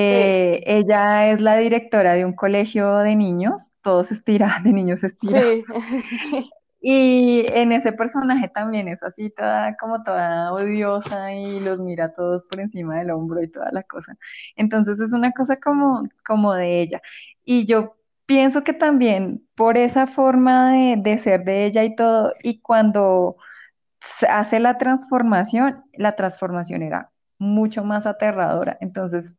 sí, 0.03 0.15
Eh, 0.21 0.63
ella 0.67 1.31
es 1.33 1.41
la 1.41 1.57
directora 1.57 2.15
de 2.15 2.25
un 2.25 2.35
colegio 2.35 2.99
de 2.99 3.17
niños, 3.17 3.73
todos 3.83 4.13
estirados, 4.13 4.63
de 4.65 4.73
niños 4.73 5.05
estirados. 5.05 5.61
sí, 5.63 5.65
Y 6.87 7.47
en 7.55 7.73
ese 7.73 7.93
personaje 7.93 8.49
también 8.51 8.89
es 8.89 9.03
así, 9.03 9.31
toda 9.31 9.75
como 9.79 10.03
toda 10.03 10.53
odiosa 10.53 11.33
y 11.33 11.59
los 11.61 11.81
mira 11.81 12.13
todos 12.15 12.45
por 12.45 12.61
encima 12.61 12.99
del 12.99 13.11
hombro 13.11 13.43
y 13.43 13.51
toda 13.51 13.71
la 13.73 13.83
cosa. 13.85 14.17
Entonces 14.57 15.01
es 15.01 15.15
una 15.15 15.33
cosa 15.33 15.59
como, 15.59 16.07
como 16.27 16.53
de 16.55 16.83
ella. 16.83 17.01
Y 17.43 17.65
yo 17.67 17.97
pienso 18.27 18.65
que 18.65 18.75
también 18.75 19.49
por 19.55 19.79
esa 19.79 20.07
forma 20.07 20.73
de, 20.73 20.97
de 20.99 21.19
ser 21.19 21.45
de 21.45 21.65
ella 21.67 21.85
y 21.85 21.97
todo, 21.97 22.35
y 22.43 22.61
cuando 22.61 23.37
hace 24.29 24.61
la 24.61 24.79
transformación, 24.79 25.85
la 25.95 26.17
transformación 26.17 26.83
era 26.83 27.11
mucho 27.39 27.85
más 27.85 28.07
aterradora. 28.07 28.77
Entonces, 28.81 29.33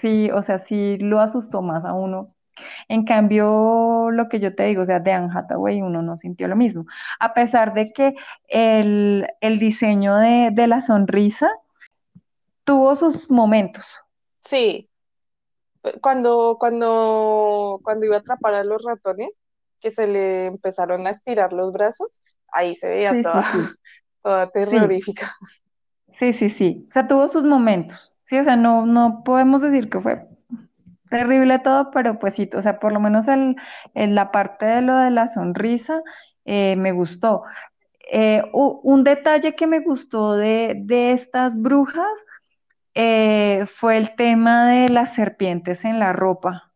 sí, 0.00 0.30
o 0.30 0.42
sea, 0.42 0.58
sí 0.58 0.98
lo 0.98 1.20
asustó 1.20 1.62
más 1.62 1.84
a 1.84 1.92
uno 1.94 2.28
en 2.88 3.04
cambio, 3.04 4.10
lo 4.10 4.28
que 4.28 4.40
yo 4.40 4.54
te 4.54 4.64
digo, 4.64 4.82
o 4.82 4.86
sea, 4.86 5.00
de 5.00 5.12
Anne 5.12 5.30
Hathaway 5.34 5.82
uno 5.82 6.02
no 6.02 6.16
sintió 6.16 6.48
lo 6.48 6.56
mismo. 6.56 6.86
A 7.20 7.34
pesar 7.34 7.74
de 7.74 7.92
que 7.92 8.14
el, 8.48 9.26
el 9.40 9.58
diseño 9.58 10.16
de, 10.16 10.50
de 10.52 10.66
la 10.66 10.80
sonrisa 10.80 11.48
tuvo 12.64 12.94
sus 12.94 13.28
momentos. 13.32 14.04
sí. 14.40 14.88
Cuando, 16.02 16.56
cuando, 16.58 17.80
cuando 17.84 18.06
iba 18.06 18.16
a 18.16 18.18
atrapar 18.20 18.54
a 18.54 18.64
los 18.64 18.82
ratones, 18.84 19.30
que 19.80 19.90
se 19.92 20.06
le 20.08 20.46
empezaron 20.46 21.06
a 21.06 21.10
estirar 21.10 21.52
los 21.52 21.72
brazos, 21.72 22.22
ahí 22.48 22.74
se 22.76 22.88
veía 22.88 23.14
Sí, 23.14 23.22
toda, 23.22 23.44
sí. 23.50 23.78
toda 24.22 24.50
terrorífica. 24.50 25.32
sí, 26.12 26.32
sí, 26.32 26.50
sí. 26.50 26.86
O 26.88 26.92
sea, 26.92 27.06
tuvo 27.06 27.28
sus 27.28 27.44
momentos. 27.44 28.14
Sí, 28.24 28.38
o 28.38 28.44
sea, 28.44 28.56
no, 28.56 28.86
no 28.86 29.22
podemos 29.24 29.62
decir 29.62 29.88
que 29.88 30.00
fue 30.00 30.27
terrible 31.08 31.58
todo, 31.60 31.90
pero 31.90 32.18
pues 32.18 32.34
sí, 32.34 32.48
o 32.54 32.62
sea, 32.62 32.78
por 32.78 32.92
lo 32.92 33.00
menos 33.00 33.28
el, 33.28 33.56
la 33.94 34.30
parte 34.30 34.66
de 34.66 34.82
lo 34.82 34.96
de 34.96 35.10
la 35.10 35.28
sonrisa 35.28 36.02
eh, 36.44 36.76
me 36.76 36.92
gustó. 36.92 37.42
Eh, 38.10 38.42
un 38.52 39.04
detalle 39.04 39.54
que 39.54 39.66
me 39.66 39.80
gustó 39.80 40.34
de, 40.36 40.74
de 40.78 41.12
estas 41.12 41.60
brujas 41.60 42.06
eh, 42.94 43.66
fue 43.66 43.96
el 43.98 44.16
tema 44.16 44.68
de 44.68 44.88
las 44.88 45.14
serpientes 45.14 45.84
en 45.84 45.98
la 45.98 46.12
ropa. 46.12 46.67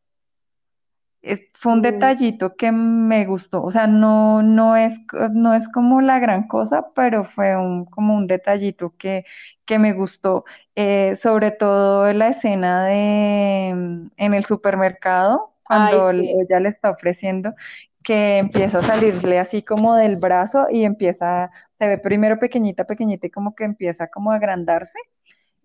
Es- 1.23 1.45
fue 1.55 1.73
un 1.73 1.83
detallito 1.83 2.57
que 2.57 2.73
me 2.73 3.25
gustó. 3.27 3.63
O 3.63 3.71
sea, 3.71 3.87
no, 3.87 4.43
no 4.43 4.77
es, 4.77 5.01
no 5.33 5.55
es 5.55 5.69
como 5.69 6.01
la 6.01 6.19
gran 6.19 6.49
cosa, 6.49 6.87
pero 6.95 7.25
fue 7.25 7.57
un, 7.57 7.85
como 7.87 8.17
un 8.17 8.27
detallito 8.27 8.95
que, 8.99 9.25
que 9.65 9.79
me 9.79 9.93
gustó. 9.93 10.45
Eh, 10.75 11.15
sobre 11.17 11.51
todo 11.53 12.09
en 12.09 12.19
la 12.19 12.29
escena 12.29 12.87
de 12.87 13.73
mm, 13.75 14.09
en 14.17 14.35
el 14.35 14.45
supermercado, 14.45 15.55
cuando 15.63 16.11
sí, 16.13 16.35
ella 16.41 16.61
le 16.61 16.69
está 16.71 16.91
ofreciendo 16.91 17.55
que 18.03 18.39
empieza 18.39 18.79
a 18.79 18.83
salirle 18.83 19.39
así 19.39 19.63
como 19.63 19.95
del 19.97 20.17
brazo 20.17 20.67
y 20.71 20.85
empieza, 20.85 21.51
se 21.73 21.87
ve 21.87 21.99
primero 21.99 22.39
pequeñita, 22.41 22.85
pequeñita 22.85 23.29
y 23.29 23.31
como 23.31 23.55
que 23.55 23.65
empieza 23.65 24.09
como 24.09 24.33
a 24.33 24.37
agrandarse. 24.37 24.99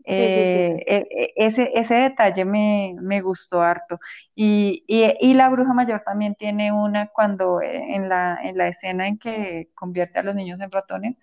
Sí, 0.08 0.30
sí, 0.30 0.46
sí. 0.46 0.60
Eh, 0.60 0.84
e- 0.88 1.08
e- 1.12 1.34
ese, 1.36 1.72
ese 1.74 1.96
detalle 1.96 2.46
me, 2.46 2.96
me 3.02 3.22
gustó 3.22 3.62
harto. 3.62 4.00
Y, 4.36 4.84
y- 4.88 5.14
y 5.20 5.34
la 5.34 5.50
bruja 5.50 5.74
mayor 5.74 6.04
también 6.06 6.36
tiene 6.36 6.72
una 6.72 7.08
cuando 7.10 7.62
eh, 7.62 7.96
en 7.96 8.10
la, 8.10 8.40
en 8.44 8.58
la 8.58 8.68
escena 8.68 9.08
en 9.08 9.18
que 9.20 9.70
convierte 9.76 10.20
a 10.20 10.24
los 10.24 10.36
niños 10.36 10.60
en 10.62 10.72
ratones, 10.72 11.16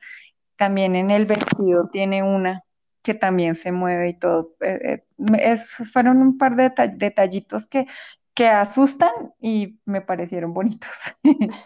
también 0.56 0.96
en 0.96 1.10
el 1.10 1.26
vestido 1.26 1.88
tiene 1.90 2.22
una 2.22 2.64
que 3.02 3.14
también 3.14 3.54
se 3.54 3.72
mueve 3.72 4.10
y 4.10 4.18
todo. 4.18 4.54
Eh, 4.60 5.04
es- 5.38 5.76
fueron 5.92 6.18
un 6.22 6.38
par 6.38 6.56
de 6.56 6.64
deta- 6.64 6.88
detallitos 6.88 7.66
que, 7.66 7.86
que 8.34 8.48
asustan 8.48 9.12
y 9.40 9.78
me 9.84 10.00
parecieron 10.00 10.54
bonitos. 10.54 10.90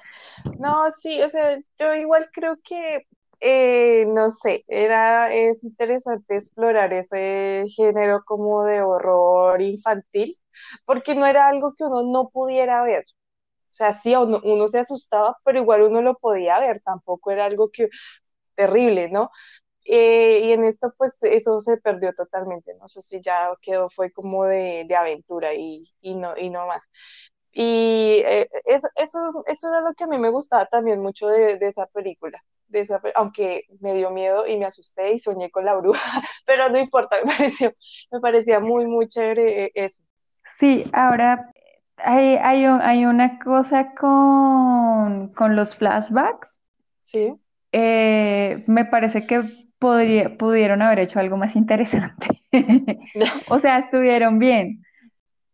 No, 0.58 0.90
sí, 0.90 1.22
o 1.22 1.28
sea, 1.28 1.58
yo 1.78 1.94
igual 1.94 2.28
creo 2.32 2.56
que, 2.62 3.06
eh, 3.40 4.06
no 4.08 4.30
sé, 4.30 4.64
era, 4.68 5.32
es 5.34 5.62
interesante 5.64 6.36
explorar 6.36 6.92
ese 6.92 7.64
género 7.76 8.22
como 8.24 8.64
de 8.64 8.82
horror 8.82 9.60
infantil, 9.62 10.38
porque 10.84 11.14
no 11.14 11.26
era 11.26 11.48
algo 11.48 11.74
que 11.76 11.84
uno 11.84 12.02
no 12.04 12.30
pudiera 12.30 12.82
ver. 12.82 13.04
O 13.72 13.74
sea, 13.78 13.94
sí, 13.94 14.14
uno, 14.16 14.68
se 14.68 14.80
asustaba, 14.80 15.36
pero 15.44 15.60
igual 15.60 15.82
uno 15.82 16.02
lo 16.02 16.16
podía 16.16 16.60
ver, 16.60 16.80
tampoco 16.84 17.30
era 17.30 17.44
algo 17.46 17.70
que 17.72 17.88
terrible, 18.56 19.10
¿no? 19.10 19.30
Eh, 19.86 20.40
y 20.44 20.52
en 20.52 20.64
esto, 20.64 20.94
pues, 20.98 21.22
eso 21.24 21.60
se 21.60 21.78
perdió 21.78 22.14
totalmente, 22.14 22.74
¿no? 22.76 22.86
Eso 22.86 23.02
sí 23.02 23.20
ya 23.22 23.52
quedó, 23.62 23.90
fue 23.90 24.12
como 24.12 24.44
de, 24.46 24.84
de 24.88 24.96
aventura 24.96 25.54
y, 25.54 25.84
y 26.02 26.14
no, 26.16 26.36
y 26.38 26.50
no 26.50 26.66
más. 26.68 26.84
Y 27.52 28.22
eh, 28.24 28.48
eso, 28.66 28.88
eso, 28.96 29.18
eso 29.46 29.68
era 29.68 29.80
lo 29.80 29.94
que 29.94 30.04
a 30.04 30.06
mí 30.06 30.18
me 30.18 30.30
gustaba 30.30 30.66
también 30.66 31.00
mucho 31.00 31.28
de, 31.28 31.58
de 31.58 31.68
esa 31.68 31.86
película. 31.86 32.42
De 32.68 32.80
esa, 32.80 33.00
aunque 33.14 33.64
me 33.80 33.94
dio 33.94 34.10
miedo 34.10 34.46
y 34.46 34.58
me 34.58 34.66
asusté 34.66 35.12
y 35.12 35.18
soñé 35.18 35.50
con 35.50 35.64
la 35.64 35.74
bruja, 35.74 36.00
pero 36.46 36.68
no 36.68 36.78
importa, 36.78 37.16
me 37.24 37.32
pareció, 37.32 37.72
me 38.10 38.20
parecía 38.20 38.60
muy, 38.60 38.86
muy 38.86 39.08
chévere 39.08 39.64
eh, 39.64 39.72
eso. 39.74 40.02
Sí, 40.58 40.84
ahora 40.92 41.50
hay, 41.96 42.36
hay, 42.36 42.64
hay 42.64 43.04
una 43.06 43.38
cosa 43.38 43.94
con, 43.94 45.28
con 45.34 45.56
los 45.56 45.74
flashbacks. 45.74 46.60
Sí. 47.02 47.34
Eh, 47.72 48.64
me 48.66 48.84
parece 48.84 49.26
que 49.26 49.42
podría, 49.78 50.36
pudieron 50.36 50.82
haber 50.82 51.00
hecho 51.00 51.20
algo 51.20 51.36
más 51.36 51.56
interesante. 51.56 52.26
o 53.48 53.58
sea, 53.58 53.78
estuvieron 53.78 54.38
bien, 54.38 54.82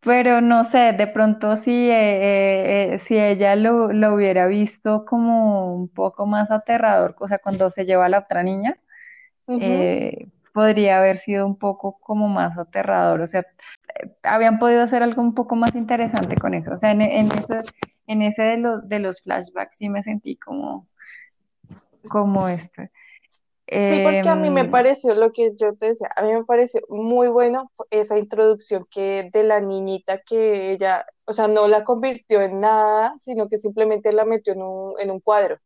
pero 0.04 0.40
no 0.40 0.64
sé, 0.64 0.92
de 0.92 1.06
pronto 1.06 1.56
si, 1.56 1.72
eh, 1.72 1.92
eh, 1.92 2.94
eh, 2.94 2.98
si 2.98 3.18
ella 3.18 3.56
lo, 3.56 3.92
lo, 3.92 4.14
hubiera 4.14 4.46
visto 4.46 5.04
como 5.04 5.74
un 5.74 5.88
poco 5.88 6.26
más 6.26 6.50
aterrador, 6.50 7.16
o 7.18 7.28
sea, 7.28 7.38
cuando 7.38 7.70
se 7.70 7.84
lleva 7.84 8.06
a 8.06 8.08
la 8.08 8.20
otra 8.20 8.42
niña, 8.42 8.76
podría 10.52 10.98
haber 10.98 11.16
sido 11.16 11.46
un 11.46 11.58
poco 11.58 11.98
como 12.00 12.28
más 12.28 12.58
aterrador, 12.58 13.20
o 13.22 13.26
sea, 13.26 13.46
habían 14.22 14.58
podido 14.58 14.82
hacer 14.82 15.02
algo 15.02 15.22
un 15.22 15.34
poco 15.34 15.56
más 15.56 15.74
interesante 15.74 16.36
con 16.36 16.54
eso, 16.54 16.72
o 16.72 16.76
sea, 16.76 16.92
en, 16.92 17.00
en 17.00 17.26
ese, 17.26 17.62
en 18.06 18.22
ese 18.22 18.42
de, 18.42 18.56
los 18.58 18.88
de 18.88 18.98
los 19.00 19.22
flashbacks 19.22 19.78
sí 19.78 19.88
me 19.88 20.02
sentí 20.02 20.36
como, 20.36 20.86
como 22.08 22.48
este. 22.48 22.90
Sí, 23.76 23.98
porque 24.00 24.28
a 24.30 24.36
mí 24.36 24.50
me 24.50 24.66
Em, 24.66 24.70
pareció 24.70 25.14
lo 25.14 25.32
que 25.32 25.52
yo 25.60 25.74
te 25.76 25.86
decía, 25.88 26.08
a 26.16 26.22
mí 26.22 26.32
me 26.32 26.44
pareció 26.44 26.80
muy 26.88 27.28
bueno 27.28 27.70
esa 27.90 28.16
introducción 28.18 28.86
que 28.90 29.28
de 29.32 29.42
la 29.44 29.60
niñita 29.60 30.20
que 30.22 30.72
ella, 30.72 31.04
o 31.26 31.32
sea, 31.32 31.48
no 31.48 31.68
la 31.68 31.84
convirtió 31.84 32.40
en 32.40 32.60
nada, 32.60 33.14
sino 33.18 33.48
que 33.48 33.58
simplemente 33.58 34.12
la 34.12 34.24
metió 34.24 34.52
en 34.54 34.62
un, 34.62 34.94
en 35.00 35.10
un 35.10 35.20
cuadro 35.20 35.58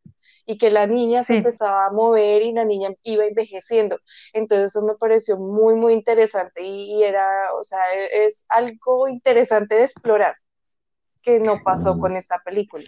y 0.47 0.59
que 0.59 0.71
la 0.71 0.87
niña 0.87 1.23
se 1.23 1.35
empezaba 1.35 1.87
a 1.87 1.93
mover 1.93 2.43
y 2.43 2.53
la 2.53 2.65
niña 2.65 2.91
iba 3.05 3.25
envejeciendo. 3.27 3.99
Entonces 4.33 4.71
eso 4.73 4.83
me 4.85 4.97
pareció 4.97 5.39
muy, 5.39 5.75
muy 5.75 5.93
interesante 5.93 6.63
y, 6.63 6.97
y 7.01 7.05
era, 7.05 7.55
o 7.55 7.65
sea, 7.65 7.81
e- 7.95 8.27
es 8.27 8.45
algo 8.49 9.09
interesante 9.09 9.77
de 9.77 9.85
explorar 9.85 10.37
que 11.23 11.41
no 11.41 11.63
pasó 11.63 11.99
con 11.99 12.17
esta 12.17 12.41
película. 12.45 12.85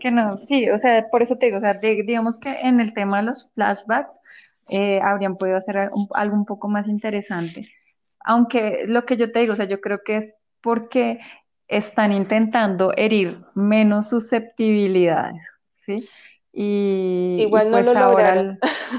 Que 0.00 0.10
no, 0.10 0.36
sí, 0.36 0.68
o 0.70 0.78
sea, 0.78 1.08
por 1.10 1.22
eso 1.22 1.36
te 1.36 1.46
digo, 1.46 1.58
o 1.58 1.60
sea, 1.60 1.74
digamos 1.74 2.38
que 2.38 2.50
en 2.62 2.80
el 2.80 2.94
tema 2.94 3.18
de 3.18 3.24
los 3.24 3.50
flashbacks 3.54 4.18
eh, 4.70 5.00
habrían 5.02 5.36
podido 5.36 5.56
hacer 5.58 5.76
algo 6.14 6.36
un 6.36 6.46
poco 6.46 6.68
más 6.68 6.88
interesante. 6.88 7.68
Aunque 8.24 8.84
lo 8.86 9.04
que 9.06 9.16
yo 9.16 9.32
te 9.32 9.40
digo, 9.40 9.52
o 9.52 9.56
sea, 9.56 9.66
yo 9.66 9.80
creo 9.80 10.00
que 10.04 10.16
es 10.16 10.34
porque 10.62 11.20
están 11.68 12.12
intentando 12.12 12.92
herir 12.96 13.42
menos 13.54 14.08
susceptibilidades, 14.08 15.58
¿sí? 15.76 16.08
Y, 16.52 17.48
y 17.52 17.60
Igual 17.60 17.70
no 17.72 17.80
lo 17.80 17.94
pues 17.94 17.96
ahora, 17.96 18.32
lograron, 18.34 18.46
el- 18.58 18.58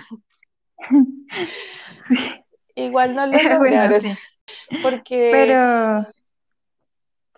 sí, 2.07 2.45
igual 2.75 3.15
no 3.15 3.25
lo 3.27 3.41
bueno, 3.59 3.91
lograron, 3.91 4.01
sí, 4.01 4.13
porque 4.81 5.25
pero 5.29 6.05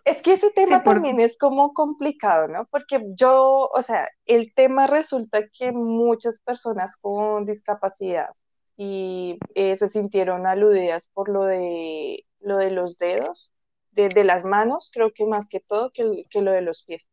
Es 0.05 0.22
que 0.22 0.33
ese 0.33 0.51
sí, 0.55 0.55
tema 0.55 0.83
por, 0.83 1.01
también 1.01 1.19
es 1.22 1.38
como 1.38 1.74
complicado, 1.74 2.48
¿no? 2.50 2.65
Porque 2.72 3.01
yo, 3.17 3.69
o 3.74 3.81
sea, 3.81 4.07
el 4.25 4.53
tema 4.53 4.86
resulta 4.88 5.48
que 5.48 5.72
muchas 5.72 6.39
personas 6.39 6.98
con 6.98 7.45
discapacidad 7.45 8.29
y 8.75 9.39
eh, 9.55 9.77
se 9.77 9.88
sintieron 9.89 10.45
aludidas 10.45 11.07
por 11.13 11.29
lo 11.29 11.43
de, 11.45 12.25
lo 12.41 12.57
de 12.57 12.72
los 12.72 12.98
dedos, 12.98 13.53
de, 13.91 14.10
de 14.10 14.24
las 14.25 14.43
manos, 14.43 14.89
creo 14.93 15.12
que 15.13 15.25
más 15.25 15.48
que 15.48 15.62
todo 15.62 15.91
que, 15.93 16.25
que 16.29 16.41
lo 16.41 16.51
de 16.51 16.62
los 16.62 16.83
pies. 16.83 17.10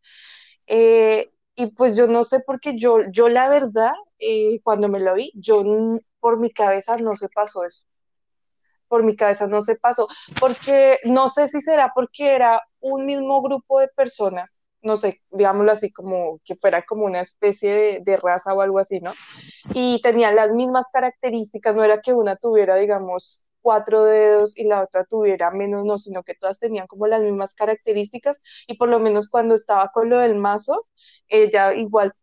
Eh, 0.67 1.31
y 1.57 1.67
pues 1.69 1.97
yo 1.97 2.07
no 2.09 2.25
sé 2.25 2.41
por 2.41 2.61
qué 2.61 2.77
yo, 2.79 2.99
yo 3.13 3.29
la 3.29 3.49
verdad, 3.49 3.93
eh, 4.19 4.61
cuando 4.65 4.89
me 4.89 5.01
lo 5.01 5.15
vi, 5.15 5.33
yo 5.37 5.63
por 6.21 6.39
mi 6.41 6.51
cabeza 6.53 6.97
no 6.97 7.17
se 7.17 7.29
pasó 7.29 7.65
eso 7.65 7.85
por 8.91 9.05
mi 9.05 9.15
cabeza 9.17 9.47
no 9.47 9.63
se 9.63 9.77
pasó, 9.77 10.09
porque 10.41 10.99
no 11.05 11.29
sé 11.29 11.49
si 11.49 11.61
será 11.61 11.93
porque 11.95 12.35
era 12.35 12.61
un 12.81 13.07
mismo 13.07 13.41
grupo 13.41 13.79
de 13.81 13.89
personas, 13.89 14.61
no 14.83 14.97
sé, 14.97 15.23
digámoslo 15.31 15.71
así, 15.73 15.93
como 15.93 16.41
que 16.45 16.57
fuera 16.57 16.83
como 16.83 17.05
una 17.05 17.21
especie 17.21 18.01
de, 18.01 18.17
raza 18.17 18.53
o 18.53 18.61
algo 18.61 18.81
así, 18.81 19.01
¿no? 19.01 19.13
Y 19.75 20.01
tenían 20.03 20.35
las 20.35 20.51
mismas 20.51 20.87
características, 20.93 21.75
no 21.77 21.85
era 21.85 22.01
que 22.01 22.13
una 22.13 22.37
tuviera, 22.37 22.75
digamos, 22.77 23.49
cuatro 23.63 24.05
dedos 24.05 24.59
y 24.59 24.65
la 24.65 24.83
otra 24.83 25.05
tuviera 25.05 25.51
menos, 25.53 25.85
no, 25.85 25.99
sino 25.99 26.23
que 26.25 26.35
todas 26.35 26.59
tenían 26.59 26.87
como 26.89 27.07
las 27.07 27.23
mismas 27.23 27.55
características 27.55 28.39
y 28.67 28.77
por 28.77 28.89
lo 28.89 28.99
menos 28.99 29.29
cuando 29.29 29.55
estaba 29.55 29.91
con 29.93 30.11
lo 30.11 30.19
del 30.19 30.35
mazo, 30.35 30.87
ella 31.29 31.75
igual 31.75 32.15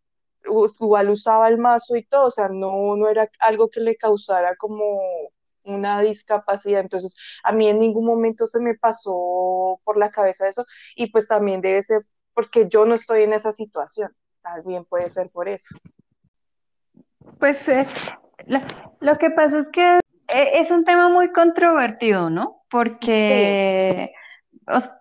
igual 0.80 1.10
usaba 1.10 1.48
el 1.48 1.58
mazo 1.58 1.96
y 1.96 2.04
todo, 2.04 2.26
o 2.26 2.30
sea, 2.30 2.48
no, 2.48 2.96
no 2.96 3.08
era 3.08 3.30
algo 3.40 3.68
que 3.68 3.80
le 3.80 3.96
causara 3.96 4.56
como 4.56 5.00
una 5.68 6.00
discapacidad. 6.00 6.80
Entonces, 6.80 7.14
a 7.42 7.52
mí 7.52 7.68
en 7.68 7.78
ningún 7.78 8.06
momento 8.06 8.46
se 8.46 8.60
me 8.60 8.74
pasó 8.74 9.80
por 9.84 9.96
la 9.96 10.10
cabeza 10.10 10.48
eso 10.48 10.64
y 10.96 11.10
pues 11.10 11.28
también 11.28 11.60
debe 11.60 11.82
ser 11.82 12.06
porque 12.34 12.68
yo 12.68 12.84
no 12.86 12.94
estoy 12.94 13.22
en 13.24 13.32
esa 13.32 13.52
situación. 13.52 14.12
También 14.42 14.84
puede 14.84 15.10
ser 15.10 15.30
por 15.30 15.48
eso. 15.48 15.74
pues 17.38 17.68
eh, 17.68 17.86
lo, 18.46 18.60
lo 19.00 19.16
que 19.16 19.30
pasa 19.30 19.58
es 19.58 19.68
que 19.68 19.98
eh, 20.28 20.50
es 20.54 20.70
un 20.70 20.84
tema 20.84 21.08
muy 21.08 21.32
controvertido, 21.32 22.30
¿no? 22.30 22.62
Porque 22.70 24.12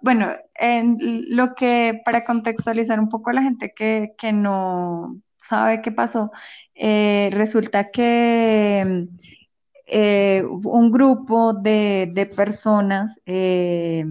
bueno, 0.02 0.30
en 0.56 0.98
lo 1.36 1.56
que 1.56 2.02
para 2.06 2.24
contextualizar 2.24 3.00
un 3.00 3.10
poco 3.10 3.30
a 3.30 3.34
la 3.34 3.44
gente 3.44 3.74
que, 3.76 4.14
que 4.18 4.32
no 4.32 5.18
sabe 5.38 5.82
qué 5.82 5.92
pasó, 5.92 6.32
eh, 6.76 7.30
resulta 7.34 7.92
que 7.92 9.08
eh, 9.88 10.44
un 10.46 10.92
grupo 10.92 11.54
de, 11.54 12.10
de 12.14 12.26
personas 12.26 13.20
eh, 13.26 14.06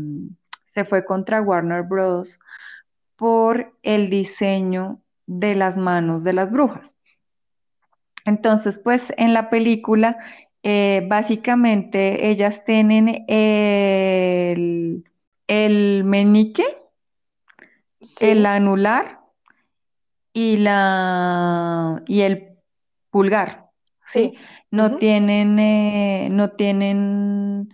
se 0.64 0.84
fue 0.84 1.04
contra 1.04 1.40
Warner 1.40 1.82
Bros. 1.82 2.40
por 3.16 3.72
el 3.82 4.10
diseño 4.10 5.00
de 5.26 5.54
las 5.54 5.76
manos 5.76 6.24
de 6.24 6.32
las 6.32 6.50
brujas. 6.50 6.96
Entonces, 8.24 8.78
pues 8.78 9.12
en 9.16 9.32
la 9.32 9.50
película, 9.50 10.18
eh, 10.62 11.06
básicamente 11.08 12.28
ellas 12.28 12.64
tienen 12.64 13.24
el, 13.28 15.04
el 15.46 16.04
meñique, 16.04 16.64
el 18.20 18.44
anular 18.46 19.20
y, 20.32 20.56
la, 20.56 22.02
y 22.06 22.22
el 22.22 22.58
pulgar, 23.10 23.65
¿sí? 24.06 24.34
No 24.70 24.96
tienen, 24.96 25.58
eh, 25.58 26.28
no 26.30 26.50
tienen, 26.52 27.70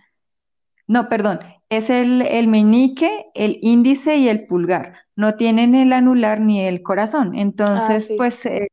no, 0.86 1.08
perdón, 1.08 1.40
es 1.68 1.90
el, 1.90 2.22
el 2.22 2.48
meñique, 2.48 3.26
el 3.34 3.58
índice 3.62 4.16
y 4.16 4.28
el 4.28 4.46
pulgar. 4.46 4.96
No 5.16 5.36
tienen 5.36 5.74
el 5.74 5.92
anular 5.92 6.40
ni 6.40 6.62
el 6.66 6.82
corazón. 6.82 7.36
Ah, 7.74 7.96
Entonces, 7.96 8.04
sí. 8.06 8.18
pues 8.18 8.44
eh, 8.46 8.68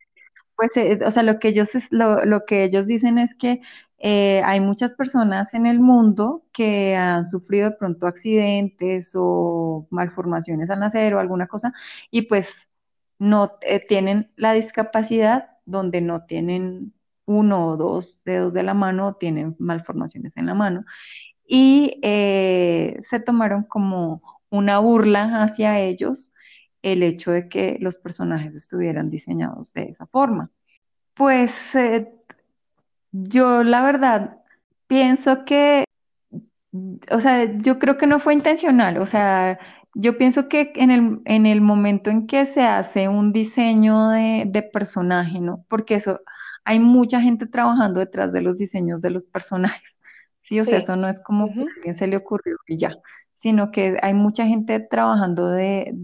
Pues, 0.55 0.75
eh, 0.77 0.99
o 1.05 1.11
sea, 1.11 1.23
lo 1.23 1.39
que 1.39 1.49
ellos, 1.49 1.75
es- 1.75 1.91
lo, 1.91 2.25
lo 2.25 2.45
que 2.45 2.63
ellos 2.65 2.87
dicen 2.87 3.17
es 3.17 3.33
que 3.35 3.61
eh, 3.99 4.41
hay 4.45 4.59
muchas 4.59 4.93
personas 4.95 5.53
en 5.53 5.65
el 5.65 5.79
mundo 5.79 6.45
que 6.53 6.95
han 6.95 7.25
sufrido 7.25 7.69
de 7.71 7.75
pronto 7.77 8.07
accidentes 8.07 9.13
o 9.15 9.87
malformaciones 9.89 10.69
al 10.69 10.79
nacer 10.81 11.13
o 11.15 11.19
alguna 11.19 11.47
cosa 11.47 11.73
y 12.11 12.23
pues 12.23 12.69
no 13.19 13.53
eh, 13.61 13.85
tienen 13.85 14.31
la 14.35 14.53
discapacidad 14.53 15.49
donde 15.65 16.01
no 16.01 16.25
tienen 16.25 16.93
uno 17.29 17.67
o 17.67 17.77
dos 17.77 18.17
dedos 18.25 18.53
de 18.53 18.63
la 18.63 18.73
mano 18.73 19.13
tienen 19.13 19.55
malformaciones 19.59 20.35
en 20.35 20.47
la 20.47 20.55
mano 20.55 20.83
y 21.47 21.99
eh, 22.01 22.97
se 23.01 23.19
tomaron 23.19 23.63
como 23.63 24.19
una 24.49 24.79
burla 24.79 25.43
hacia 25.43 25.79
ellos 25.79 26.33
el 26.81 27.03
hecho 27.03 27.31
de 27.31 27.47
que 27.47 27.77
los 27.81 27.97
personajes 27.97 28.55
estuvieran 28.55 29.11
diseñados 29.11 29.73
de 29.73 29.83
esa 29.83 30.07
forma. 30.07 30.49
Pues 31.13 31.75
eh, 31.75 32.11
yo 33.11 33.61
la 33.63 33.83
verdad 33.83 34.37
pienso 34.87 35.45
que, 35.45 35.83
o 37.11 37.19
sea, 37.19 37.57
yo 37.59 37.77
creo 37.77 37.97
que 37.97 38.07
no 38.07 38.19
fue 38.19 38.33
intencional, 38.33 38.97
o 38.97 39.05
sea, 39.05 39.59
yo 39.93 40.17
pienso 40.17 40.49
que 40.49 40.71
en 40.75 40.89
el, 40.89 41.21
en 41.25 41.45
el 41.45 41.61
momento 41.61 42.09
en 42.09 42.25
que 42.25 42.45
se 42.45 42.63
hace 42.63 43.07
un 43.07 43.33
diseño 43.33 44.09
de, 44.09 44.45
de 44.47 44.63
personaje, 44.63 45.39
¿no? 45.39 45.63
Porque 45.67 45.95
eso, 45.95 46.21
hay 46.65 46.79
mucha 46.79 47.21
gente 47.21 47.45
trabajando 47.47 47.99
detrás 47.99 48.33
de 48.33 48.41
los 48.41 48.57
diseños 48.57 49.01
de 49.01 49.09
los 49.09 49.25
personajes, 49.25 49.99
¿sí? 50.41 50.59
O 50.59 50.65
sea, 50.65 50.79
eso 50.79 50.95
no 50.95 51.07
es 51.07 51.21
como 51.23 51.47
que 51.53 51.59
a 51.59 51.65
alguien 51.75 51.93
se 51.93 52.07
le 52.07 52.17
ocurrió 52.17 52.57
y 52.67 52.77
ya, 52.77 52.95
sino 53.33 53.71
que 53.71 53.97
hay 54.01 54.13
mucha 54.13 54.45
gente 54.45 54.79
trabajando 54.79 55.47
de, 55.49 55.95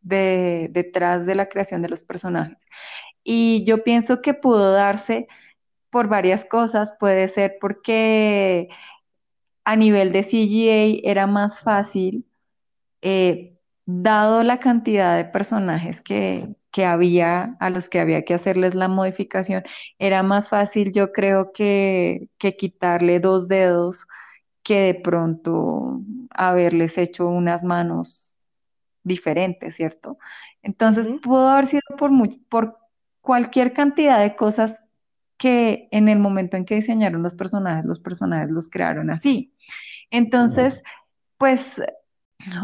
de, 0.00 0.68
detrás 0.72 1.26
de 1.26 1.34
la 1.34 1.48
creación 1.48 1.82
de 1.82 1.88
los 1.88 2.02
personajes. 2.02 2.68
Y 3.24 3.64
yo 3.64 3.84
pienso 3.84 4.20
que 4.20 4.34
pudo 4.34 4.72
darse 4.72 5.28
por 5.90 6.08
varias 6.08 6.44
cosas. 6.44 6.96
Puede 6.98 7.28
ser 7.28 7.56
porque 7.60 8.68
a 9.64 9.76
nivel 9.76 10.12
de 10.12 10.22
CGA 10.22 11.08
era 11.08 11.26
más 11.26 11.60
fácil 11.60 12.26
eh, 13.02 13.56
dado 13.86 14.42
la 14.42 14.58
cantidad 14.58 15.16
de 15.16 15.24
personajes 15.24 16.00
que, 16.00 16.48
que 16.72 16.84
había, 16.84 17.56
a 17.60 17.70
los 17.70 17.88
que 17.88 18.00
había 18.00 18.24
que 18.24 18.34
hacerles 18.34 18.74
la 18.74 18.88
modificación, 18.88 19.62
era 19.98 20.22
más 20.22 20.48
fácil, 20.48 20.92
yo 20.92 21.12
creo, 21.12 21.52
que, 21.52 22.28
que 22.38 22.56
quitarle 22.56 23.20
dos 23.20 23.46
dedos 23.46 24.06
que 24.62 24.80
de 24.80 24.94
pronto 24.94 26.00
haberles 26.30 26.98
hecho 26.98 27.28
unas 27.28 27.62
manos 27.62 28.36
diferentes, 29.04 29.76
¿cierto? 29.76 30.18
Entonces 30.62 31.08
pudo 31.22 31.48
haber 31.48 31.66
sido 31.66 31.82
por, 31.98 32.10
por 32.48 32.78
cualquier 33.20 33.72
cantidad 33.72 34.20
de 34.20 34.34
cosas 34.34 34.84
que 35.36 35.88
en 35.90 36.08
el 36.08 36.18
momento 36.18 36.56
en 36.56 36.64
que 36.64 36.76
diseñaron 36.76 37.22
los 37.22 37.34
personajes, 37.34 37.84
los 37.84 38.00
personajes 38.00 38.50
los 38.50 38.68
crearon 38.68 39.10
así. 39.10 39.54
Entonces, 40.10 40.82
pues 41.36 41.82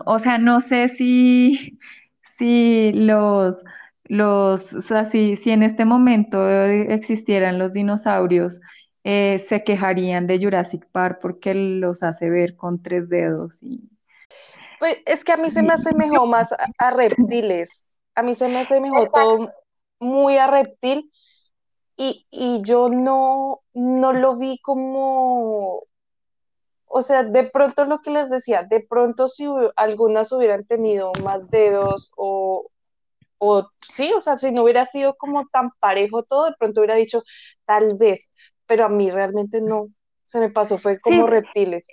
o 0.04 0.18
sea, 0.18 0.38
no 0.38 0.60
sé 0.60 0.88
si, 0.88 1.78
si 2.22 2.92
los, 2.92 3.64
los, 4.08 4.72
o 4.72 4.80
sea, 4.80 5.04
si, 5.04 5.36
si 5.36 5.50
en 5.50 5.62
este 5.62 5.84
momento 5.84 6.48
eh, 6.48 6.92
existieran 6.94 7.58
los 7.58 7.72
dinosaurios, 7.72 8.60
eh, 9.04 9.38
se 9.38 9.62
quejarían 9.62 10.26
de 10.26 10.38
Jurassic 10.38 10.86
Park 10.90 11.18
porque 11.22 11.54
los 11.54 12.02
hace 12.02 12.30
ver 12.30 12.56
con 12.56 12.82
tres 12.82 13.08
dedos 13.08 13.62
y, 13.62 13.88
Pues 14.78 14.98
es 15.06 15.24
que 15.24 15.32
a 15.32 15.36
mí 15.36 15.50
se 15.50 15.62
me 15.62 15.74
asemejó 15.74 16.26
más 16.26 16.52
a, 16.52 16.66
a 16.78 16.90
reptiles. 16.90 17.84
A 18.14 18.22
mí 18.22 18.34
se 18.34 18.48
me 18.48 18.60
asemejó 18.60 19.08
todo 19.10 19.52
muy 20.00 20.36
a 20.36 20.46
reptil 20.46 21.10
y, 21.96 22.26
y 22.30 22.62
yo 22.62 22.88
no, 22.88 23.60
no 23.74 24.12
lo 24.12 24.36
vi 24.36 24.58
como, 24.60 25.82
o 26.86 27.02
sea, 27.02 27.24
de 27.24 27.44
pronto 27.44 27.84
lo 27.84 28.00
que 28.00 28.10
les 28.10 28.30
decía, 28.30 28.62
de 28.62 28.80
pronto 28.80 29.28
si 29.28 29.46
algunas 29.76 30.32
hubieran 30.32 30.64
tenido 30.64 31.12
más 31.24 31.50
dedos 31.50 32.12
o, 32.16 32.70
o 33.38 33.68
sí, 33.88 34.12
o 34.14 34.20
sea, 34.20 34.36
si 34.36 34.50
no 34.52 34.62
hubiera 34.64 34.86
sido 34.86 35.14
como 35.16 35.46
tan 35.52 35.70
parejo 35.80 36.22
todo, 36.24 36.46
de 36.46 36.54
pronto 36.58 36.80
hubiera 36.80 36.96
dicho 36.96 37.22
tal 37.66 37.96
vez, 37.96 38.28
pero 38.66 38.84
a 38.86 38.88
mí 38.88 39.10
realmente 39.10 39.60
no, 39.60 39.88
se 40.24 40.40
me 40.40 40.50
pasó, 40.50 40.78
fue 40.78 41.00
sí, 41.04 41.22
como 41.22 41.26
reptiles. 41.26 41.86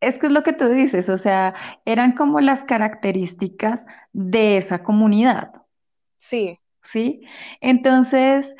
es 0.00 0.18
que 0.18 0.26
es 0.26 0.32
lo 0.32 0.42
que 0.42 0.52
tú 0.52 0.68
dices, 0.68 1.08
o 1.08 1.18
sea, 1.18 1.54
eran 1.84 2.12
como 2.12 2.40
las 2.40 2.64
características 2.64 3.86
de 4.12 4.56
esa 4.56 4.82
comunidad, 4.82 5.52
Sí, 6.20 6.58
¿sí? 6.82 7.22
Entonces, 7.60 8.54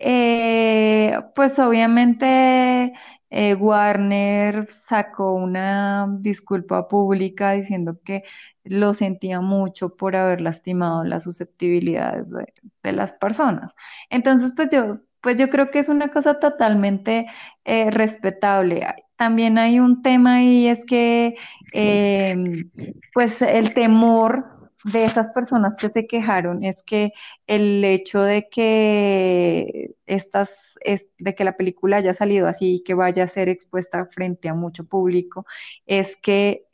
Eh, 0.00 1.12
pues 1.34 1.58
obviamente 1.58 2.92
eh, 3.30 3.54
Warner 3.54 4.66
sacó 4.70 5.32
una 5.34 6.06
disculpa 6.20 6.88
pública 6.88 7.52
diciendo 7.52 7.98
que 8.04 8.22
lo 8.64 8.94
sentía 8.94 9.40
mucho 9.40 9.96
por 9.96 10.16
haber 10.16 10.40
lastimado 10.40 11.04
las 11.04 11.24
susceptibilidades 11.24 12.30
de, 12.30 12.52
de 12.82 12.92
las 12.92 13.12
personas. 13.14 13.74
Entonces, 14.10 14.52
pues 14.56 14.68
yo, 14.72 14.98
pues 15.20 15.36
yo 15.38 15.48
creo 15.48 15.70
que 15.70 15.78
es 15.78 15.88
una 15.88 16.10
cosa 16.10 16.38
totalmente 16.40 17.26
eh, 17.64 17.90
respetable. 17.90 18.86
También 19.16 19.56
hay 19.58 19.80
un 19.80 20.02
tema 20.02 20.42
y 20.42 20.68
es 20.68 20.84
que 20.84 21.36
em, 21.72 22.70
pues 23.14 23.40
el 23.42 23.72
temor 23.74 24.44
de 24.92 25.04
esas 25.04 25.28
personas 25.30 25.76
que 25.76 25.88
se 25.90 26.06
quejaron 26.06 26.64
es 26.64 26.82
que 26.82 27.12
el 27.48 27.84
hecho 27.84 28.22
de 28.22 28.48
que 28.48 29.96
estas, 30.06 30.78
es, 30.82 31.10
de 31.18 31.34
que 31.34 31.44
la 31.44 31.56
película 31.56 31.96
haya 31.98 32.14
salido 32.14 32.46
así 32.46 32.76
y 32.76 32.82
que 32.84 32.94
vaya 32.94 33.24
a 33.24 33.26
ser 33.26 33.48
expuesta 33.48 34.06
frente 34.06 34.48
a 34.48 34.54
mucho 34.54 34.84
público, 34.86 35.44
es 35.86 36.16
que 36.16 36.66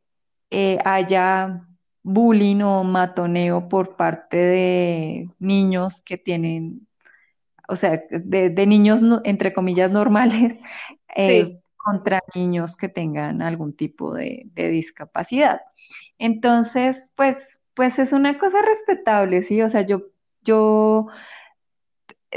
eh, 0.51 0.79
haya 0.85 1.67
bullying 2.03 2.63
o 2.63 2.85
matoneo 2.85 3.69
por 3.69 3.97
parte 3.97 4.37
de 4.39 5.31
niños 5.39 6.01
que 6.03 6.19
tienen, 6.19 6.89
o 7.69 7.77
sea, 7.77 8.03
de, 8.11 8.51
de 8.51 8.67
niños, 8.67 9.03
no- 9.03 9.21
entre 9.25 9.53
comillas, 9.53 9.91
normales, 9.91 10.59
sí. 11.17 11.53
eh, 11.53 11.61
contra 11.77 12.21
niños 12.35 12.77
que 12.77 12.89
tengan 12.89 13.43
algún 13.43 13.75
tipo 13.77 14.15
de, 14.15 14.45
de 14.55 14.69
discapacidad. 14.69 15.61
Entonces, 16.19 17.11
pues, 17.17 17.62
pues 17.75 17.99
es 17.99 18.13
una 18.13 18.39
cosa 18.39 18.63
respetable, 18.63 19.43
sí, 19.43 19.63
o 19.63 19.71
sea, 19.71 19.83
yo, 19.83 20.03
yo 20.43 21.09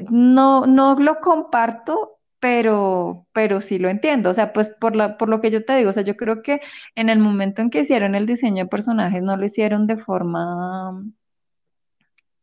no, 0.09 0.65
no 0.65 0.95
lo 0.99 1.19
comparto, 1.19 2.19
pero, 2.39 3.27
pero 3.33 3.61
sí 3.61 3.79
lo 3.79 3.89
entiendo. 3.89 4.29
O 4.29 4.33
sea, 4.33 4.53
pues 4.53 4.69
por 4.69 4.95
la, 4.95 5.17
por 5.17 5.29
lo 5.29 5.41
que 5.41 5.51
yo 5.51 5.65
te 5.65 5.75
digo, 5.77 5.89
o 5.89 5.93
sea, 5.93 6.03
yo 6.03 6.15
creo 6.15 6.41
que 6.41 6.61
en 6.95 7.09
el 7.09 7.19
momento 7.19 7.61
en 7.61 7.69
que 7.69 7.79
hicieron 7.81 8.15
el 8.15 8.25
diseño 8.25 8.65
de 8.65 8.69
personajes, 8.69 9.21
no 9.23 9.37
lo 9.37 9.45
hicieron 9.45 9.87
de 9.87 9.97
forma 9.97 11.03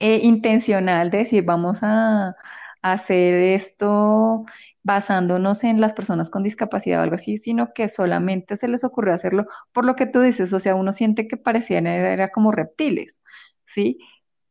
eh, 0.00 0.20
intencional 0.22 1.10
de 1.10 1.18
decir, 1.18 1.44
vamos 1.44 1.80
a 1.82 2.34
hacer 2.82 3.34
esto 3.34 4.44
basándonos 4.84 5.64
en 5.64 5.80
las 5.80 5.94
personas 5.94 6.30
con 6.30 6.42
discapacidad 6.42 7.00
o 7.00 7.02
algo 7.04 7.14
así, 7.16 7.36
sino 7.36 7.72
que 7.72 7.88
solamente 7.88 8.56
se 8.56 8.68
les 8.68 8.84
ocurrió 8.84 9.14
hacerlo 9.14 9.46
por 9.72 9.84
lo 9.84 9.96
que 9.96 10.06
tú 10.06 10.20
dices, 10.20 10.52
o 10.52 10.60
sea, 10.60 10.74
uno 10.74 10.92
siente 10.92 11.28
que 11.28 11.36
parecían 11.36 11.86
era, 11.86 12.30
como 12.30 12.52
reptiles, 12.52 13.22
¿sí? 13.64 13.98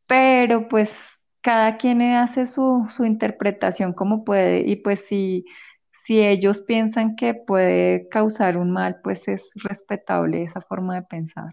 pero 0.06 0.68
pues 0.68 1.28
cada 1.40 1.76
quien 1.78 2.02
hace 2.02 2.46
su, 2.46 2.86
su 2.88 3.04
interpretación 3.04 3.94
como 3.94 4.24
puede 4.24 4.60
y 4.68 4.76
pues 4.76 5.06
si, 5.06 5.44
si 5.92 6.20
ellos 6.20 6.60
piensan 6.60 7.16
que 7.16 7.34
puede 7.34 8.08
causar 8.10 8.56
un 8.56 8.70
mal, 8.70 9.00
pues 9.02 9.28
es 9.28 9.52
respetable 9.56 10.42
esa 10.42 10.60
forma 10.60 10.94
de 10.94 11.02
pensar. 11.02 11.50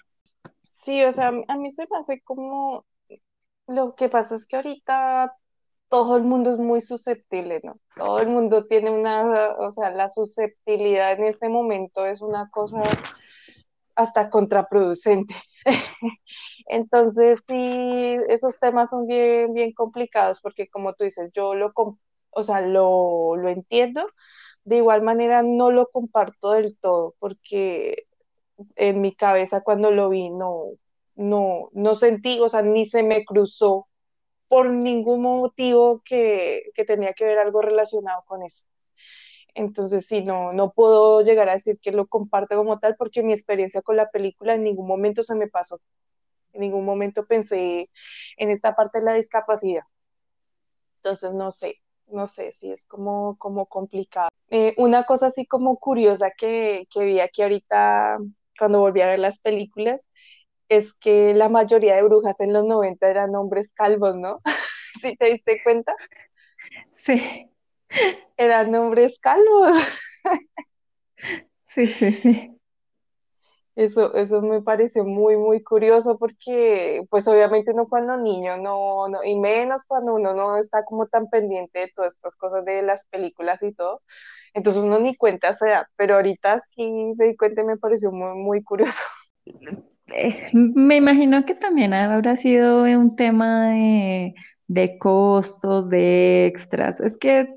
Sí, 0.74 1.04
o 1.04 1.12
sea, 1.12 1.30
a 1.48 1.56
mí 1.58 1.72
se 1.72 1.84
me 1.90 2.00
hace 2.00 2.22
como, 2.22 2.86
lo 3.68 3.96
que 3.96 4.10
pasa 4.10 4.36
es 4.36 4.46
que 4.46 4.58
ahorita 4.58 5.34
todo 5.90 6.18
el 6.18 6.24
mundo 6.24 6.54
es 6.54 6.60
muy 6.60 6.82
susceptible, 6.82 7.62
¿no? 7.64 7.80
Todo 7.96 8.20
el 8.20 8.28
mundo 8.30 8.66
tiene 8.68 8.92
una, 8.92 9.56
o 9.58 9.72
sea, 9.72 9.92
la 9.92 10.10
susceptibilidad 10.10 11.14
en 11.14 11.26
este 11.26 11.50
momento 11.50 12.06
es 12.06 12.22
una 12.22 12.50
cosa 12.52 12.80
hasta 13.96 14.30
contraproducente. 14.30 15.36
Entonces, 16.68 17.40
sí, 17.48 18.18
esos 18.30 18.60
temas 18.60 18.90
son 18.92 19.08
bien, 19.08 19.54
bien 19.54 19.74
complicados 19.74 20.40
porque 20.42 20.70
como 20.70 20.94
tú 20.94 21.04
dices, 21.04 21.32
yo 21.34 21.56
lo, 21.56 21.74
o 22.32 22.44
sea, 22.44 22.62
lo, 22.62 23.36
lo 23.36 23.50
entiendo, 23.50 24.08
de 24.64 24.78
igual 24.78 25.02
manera 25.02 25.44
no 25.44 25.72
lo 25.72 25.88
comparto 25.88 26.52
del 26.52 26.78
todo 26.78 27.16
porque 27.20 28.06
en 28.76 29.02
mi 29.02 29.14
cabeza 29.16 29.62
cuando 29.62 29.92
lo 29.92 30.10
vi 30.10 30.30
no, 30.30 30.66
no, 31.16 31.70
no 31.74 31.96
sentí, 31.96 32.40
o 32.40 32.48
sea, 32.50 32.62
ni 32.62 32.86
se 32.86 33.04
me 33.04 33.26
cruzó 33.26 33.89
por 34.50 34.70
ningún 34.70 35.22
motivo 35.22 36.02
que, 36.04 36.72
que 36.76 36.84
tenía 36.84 37.14
que 37.14 37.24
ver 37.24 37.40
algo 37.40 37.62
relacionado 37.62 38.24
con 38.28 38.44
eso. 38.44 38.66
Entonces, 39.54 40.06
sí, 40.06 40.22
no, 40.24 40.54
no 40.54 40.72
puedo 40.72 41.22
llegar 41.22 41.50
a 41.50 41.54
decir 41.54 41.80
que 41.80 41.92
lo 41.92 42.08
comparto 42.08 42.58
como 42.58 42.80
tal 42.80 42.96
porque 42.98 43.24
mi 43.24 43.34
experiencia 43.34 43.82
con 43.82 43.96
la 43.96 44.10
película 44.10 44.56
en 44.56 44.64
ningún 44.64 44.88
momento 44.88 45.24
se 45.24 45.36
me 45.36 45.48
pasó. 45.48 45.80
En 46.54 46.62
ningún 46.62 46.84
momento 46.84 47.26
pensé 47.26 47.90
en 48.38 48.50
esta 48.50 48.76
parte 48.76 49.00
de 49.00 49.06
la 49.06 49.14
discapacidad. 49.14 49.84
Entonces, 50.98 51.32
no 51.34 51.52
sé, 51.52 51.76
no 52.08 52.28
sé 52.28 52.52
si 52.54 52.72
es 52.72 52.86
como, 52.86 53.38
como 53.38 53.68
complicado. 53.68 54.30
Eh, 54.50 54.74
una 54.78 55.04
cosa 55.04 55.28
así 55.28 55.46
como 55.46 55.78
curiosa 55.78 56.32
que, 56.32 56.88
que 56.92 57.04
vi 57.04 57.20
aquí 57.20 57.44
ahorita 57.44 58.18
cuando 58.58 58.80
volví 58.80 59.02
a 59.02 59.08
ver 59.08 59.20
las 59.20 59.40
películas 59.40 60.02
es 60.70 60.94
que 60.96 61.34
la 61.34 61.50
mayoría 61.50 61.96
de 61.96 62.04
brujas 62.04 62.40
en 62.40 62.54
los 62.54 62.66
90 62.66 63.10
eran 63.10 63.36
hombres 63.36 63.72
calvos, 63.74 64.16
¿no? 64.18 64.42
¿Sí 65.02 65.16
te 65.18 65.28
diste 65.28 65.62
cuenta? 65.64 65.96
Sí, 66.92 67.50
Eran 68.38 68.74
hombres 68.76 69.20
calvos. 69.20 69.78
sí, 71.64 71.88
sí, 71.88 72.12
sí. 72.14 72.56
Eso, 73.76 74.14
eso 74.16 74.42
me 74.42 74.62
pareció 74.62 75.06
muy, 75.06 75.38
muy 75.38 75.64
curioso 75.64 76.18
porque, 76.18 77.02
pues 77.10 77.28
obviamente 77.30 77.72
uno 77.72 77.88
cuando 77.88 78.18
niño 78.18 78.58
no, 78.58 79.08
no, 79.08 79.24
y 79.24 79.36
menos 79.38 79.86
cuando 79.86 80.16
uno 80.16 80.34
no 80.34 80.58
está 80.58 80.84
como 80.84 81.08
tan 81.08 81.30
pendiente 81.30 81.80
de 81.80 81.92
todas 81.96 82.14
estas 82.14 82.36
cosas 82.36 82.66
de 82.66 82.82
las 82.82 83.06
películas 83.08 83.62
y 83.64 83.74
todo, 83.74 84.02
entonces 84.54 84.82
uno 84.84 85.00
ni 85.00 85.16
cuenta 85.16 85.54
se 85.54 85.68
da, 85.70 85.90
pero 85.98 86.16
ahorita 86.16 86.60
sí 86.62 86.84
me 87.18 87.28
di 87.28 87.38
cuenta 87.38 87.62
y 87.62 87.66
me 87.66 87.78
pareció 87.78 88.12
muy, 88.12 88.36
muy 88.38 88.64
curioso. 88.64 89.00
Eh, 90.14 90.50
me 90.54 90.98
imagino 90.98 91.46
que 91.46 91.56
también 91.56 91.94
habrá 91.94 92.36
sido 92.36 92.84
un 92.84 93.16
tema 93.16 93.70
de, 93.72 94.36
de 94.68 94.98
costos, 94.98 95.90
de 95.90 96.46
extras. 96.48 97.00
Es 97.00 97.18
que 97.18 97.56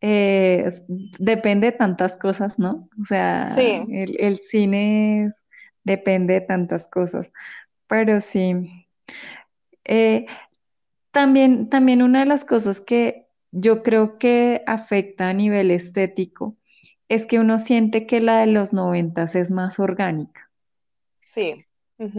eh, 0.00 0.82
depende 1.18 1.68
de 1.68 1.72
tantas 1.78 2.16
cosas, 2.16 2.58
¿no? 2.58 2.88
O 3.00 3.04
sea, 3.06 3.48
Sí, 3.54 3.62
el, 3.90 4.16
el 4.20 4.36
cine 4.38 5.26
es- 5.26 5.44
depende 5.84 6.34
de 6.34 6.40
tantas 6.42 6.88
cosas, 6.88 7.32
pero 7.88 8.20
sí. 8.20 8.86
Eh, 9.84 10.26
también, 11.12 11.68
también 11.70 12.02
una 12.02 12.20
de 12.20 12.26
las 12.26 12.44
cosas 12.44 12.80
que 12.80 13.26
yo 13.52 13.82
creo 13.82 14.18
que 14.18 14.62
afecta 14.66 15.28
a 15.28 15.32
nivel 15.34 15.70
estético 15.70 16.56
es 17.08 17.26
que 17.26 17.38
uno 17.40 17.58
siente 17.58 18.06
que 18.06 18.20
la 18.20 18.40
de 18.40 18.46
los 18.48 18.72
noventas 18.72 19.34
es 19.36 19.50
más 19.50 19.78
orgánica, 19.78 20.45
sí. 21.36 21.64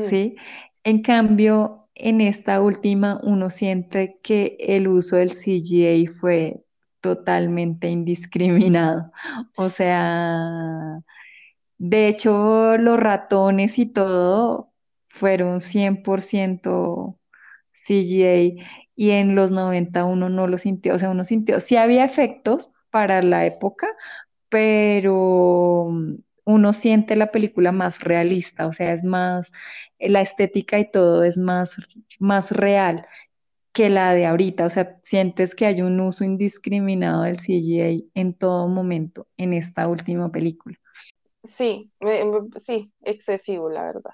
¿sí? 0.09 0.35
En 0.83 1.01
cambio, 1.01 1.89
en 1.95 2.21
esta 2.21 2.61
última 2.61 3.19
uno 3.23 3.49
siente 3.49 4.19
que 4.23 4.55
el 4.59 4.87
uso 4.87 5.17
del 5.17 5.33
CGA 5.33 6.11
fue 6.19 6.63
totalmente 7.01 7.89
indiscriminado. 7.89 9.11
O 9.57 9.69
sea, 9.69 11.01
de 11.77 12.07
hecho, 12.07 12.77
los 12.77 12.99
ratones 12.99 13.79
y 13.79 13.87
todo 13.87 14.73
fueron 15.09 15.61
100% 15.61 17.19
CGA 17.73 18.65
y 18.95 19.11
en 19.11 19.35
los 19.35 19.51
90 19.51 20.05
uno 20.05 20.29
no 20.29 20.47
lo 20.47 20.57
sintió, 20.57 20.95
o 20.95 20.99
sea, 20.99 21.09
uno 21.11 21.25
sintió, 21.25 21.59
sí 21.59 21.75
había 21.77 22.05
efectos 22.05 22.71
para 22.91 23.21
la 23.21 23.45
época, 23.45 23.87
pero 24.49 25.91
uno 26.47 26.71
siente 26.71 27.17
la 27.17 27.31
película 27.31 27.73
más 27.73 27.99
realista, 27.99 28.67
o 28.67 28.73
sea, 28.73 28.93
es 28.93 29.03
más, 29.03 29.51
la 29.99 30.21
estética 30.21 30.79
y 30.79 30.89
todo 30.89 31.23
es 31.25 31.37
más, 31.37 31.75
más 32.19 32.51
real 32.51 33.05
que 33.73 33.89
la 33.89 34.13
de 34.13 34.25
ahorita, 34.25 34.65
o 34.65 34.69
sea, 34.69 34.97
sientes 35.03 35.53
que 35.55 35.65
hay 35.65 35.81
un 35.81 35.99
uso 35.99 36.23
indiscriminado 36.23 37.23
del 37.23 37.37
CGA 37.37 38.09
en 38.13 38.33
todo 38.33 38.67
momento 38.69 39.27
en 39.35 39.53
esta 39.53 39.89
última 39.89 40.31
película. 40.31 40.77
Sí, 41.43 41.91
sí, 42.59 42.93
excesivo, 43.01 43.69
la 43.69 43.83
verdad. 43.83 44.11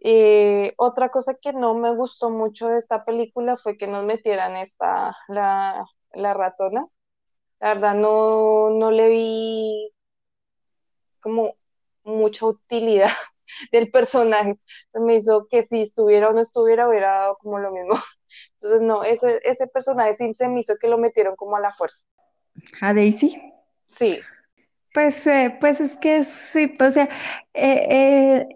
Eh, 0.00 0.74
otra 0.76 1.10
cosa 1.10 1.34
que 1.40 1.52
no 1.52 1.74
me 1.74 1.94
gustó 1.94 2.30
mucho 2.30 2.68
de 2.68 2.78
esta 2.78 3.04
película 3.04 3.56
fue 3.56 3.78
que 3.78 3.86
nos 3.86 4.04
metieran 4.04 4.56
esta, 4.56 5.16
la, 5.28 5.84
la 6.14 6.34
ratona. 6.34 6.86
La 7.60 7.74
verdad 7.74 7.94
no, 7.94 8.70
no 8.70 8.90
le 8.90 9.08
vi 9.08 9.92
como 11.20 11.54
mucha 12.04 12.46
utilidad 12.46 13.10
del 13.72 13.90
personaje. 13.90 14.58
Me 14.94 15.16
hizo 15.16 15.46
que 15.48 15.62
si 15.62 15.82
estuviera 15.82 16.30
o 16.30 16.32
no 16.32 16.40
estuviera 16.40 16.88
hubiera 16.88 17.10
dado 17.10 17.36
como 17.38 17.58
lo 17.58 17.70
mismo. 17.72 17.94
Entonces 18.54 18.80
no, 18.82 19.04
ese, 19.04 19.40
ese 19.44 19.66
personaje 19.66 20.14
sí 20.14 20.32
se 20.34 20.48
me 20.48 20.60
hizo 20.60 20.76
que 20.76 20.88
lo 20.88 20.98
metieron 20.98 21.36
como 21.36 21.56
a 21.56 21.60
la 21.60 21.72
fuerza. 21.72 22.04
¿A 22.80 22.94
Daisy? 22.94 23.40
Sí. 23.88 24.20
Pues, 24.92 25.26
eh, 25.26 25.56
pues 25.60 25.80
es 25.80 25.96
que 25.96 26.24
sí, 26.24 26.66
pues, 26.66 26.90
o 26.90 26.94
sea, 26.94 27.08
eh, 27.54 27.86
eh, 27.90 28.48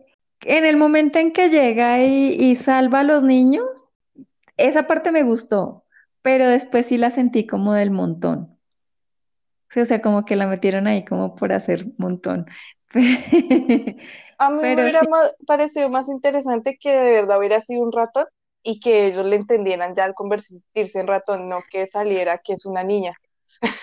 en 0.42 0.64
el 0.64 0.76
momento 0.76 1.18
en 1.18 1.33
que 1.33 1.48
llega 1.48 2.02
y, 2.04 2.35
y 2.35 2.57
salva 2.57 3.00
a 3.00 3.04
los 3.04 3.22
niños, 3.22 3.88
esa 4.57 4.87
parte 4.87 5.12
me 5.12 5.22
gustó, 5.22 5.85
pero 6.22 6.48
después 6.48 6.87
sí 6.87 6.96
la 6.96 7.11
sentí 7.11 7.46
como 7.46 7.72
del 7.74 7.90
montón. 7.90 8.54
O 9.76 9.85
sea, 9.85 10.00
como 10.00 10.24
que 10.24 10.37
la 10.37 10.46
metieron 10.46 10.87
ahí 10.87 11.04
como 11.04 11.35
por 11.35 11.52
hacer 11.52 11.87
montón. 11.98 12.46
A 14.38 14.50
mí 14.50 14.62
me 14.62 14.80
hubiera 14.83 15.02
sí, 15.02 15.07
más- 15.07 15.35
parecido 15.46 15.88
más 15.88 16.09
interesante 16.09 16.76
que 16.80 16.90
de 16.90 17.12
verdad 17.12 17.38
hubiera 17.38 17.61
sido 17.61 17.83
un 17.83 17.92
ratón 17.92 18.26
y 18.62 18.78
que 18.80 19.07
ellos 19.07 19.26
le 19.26 19.37
entendieran 19.37 19.94
ya 19.96 20.04
al 20.04 20.14
convertirse 20.14 21.00
en 21.00 21.07
ratón, 21.09 21.48
no 21.48 21.62
que 21.70 21.87
saliera 21.87 22.38
que 22.38 22.52
es 22.54 22.64
una 22.66 22.85
niña. 22.85 23.14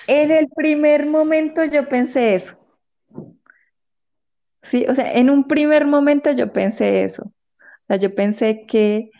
en 0.06 0.30
el 0.30 0.48
primer 0.56 1.08
momento 1.08 1.64
yo 1.66 1.90
pensé 1.90 2.36
eso. 2.36 2.56
Sí, 4.62 4.86
o 4.90 4.94
sea, 4.96 5.12
en 5.14 5.30
un 5.30 5.48
primer 5.48 5.86
momento 5.88 6.32
yo 6.32 6.54
pensé 6.54 7.04
eso. 7.04 7.24
O 7.26 7.34
sea, 7.88 7.98
yo 7.98 8.14
pensé 8.16 8.66
que, 8.68 9.12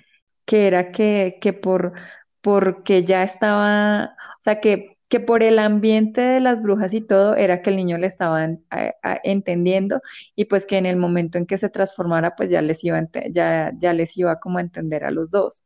que 0.46 0.68
era 0.68 0.92
que, 0.92 1.40
que 1.42 1.54
por, 1.54 1.94
porque 2.42 3.04
ya 3.06 3.24
estaba, 3.24 4.06
o 4.40 4.44
sea, 4.44 4.62
que, 4.62 4.98
que 5.12 5.22
por 5.22 5.44
el 5.44 5.60
ambiente 5.60 6.22
de 6.22 6.42
las 6.42 6.64
brujas 6.64 6.96
y 6.96 7.02
todo, 7.04 7.36
era 7.38 7.62
que 7.64 7.72
el 7.72 7.78
niño 7.78 8.00
le 8.00 8.08
estaban 8.08 8.66
a- 8.72 8.94
a- 9.04 9.22
entendiendo 9.26 10.02
y 10.36 10.48
pues 10.48 10.66
que 10.68 10.80
en 10.80 10.88
el 10.88 10.98
momento 10.98 11.38
en 11.40 11.48
que 11.48 11.60
se 11.60 11.70
transformara, 11.70 12.36
pues 12.38 12.50
ya 12.52 12.64
les 12.64 12.84
iba, 12.86 13.02
ya, 13.32 13.74
ya 13.78 13.94
les 13.94 14.18
iba 14.18 14.40
como 14.42 14.60
a 14.60 14.62
entender 14.64 15.06
a 15.06 15.12
los 15.12 15.32
dos. 15.32 15.66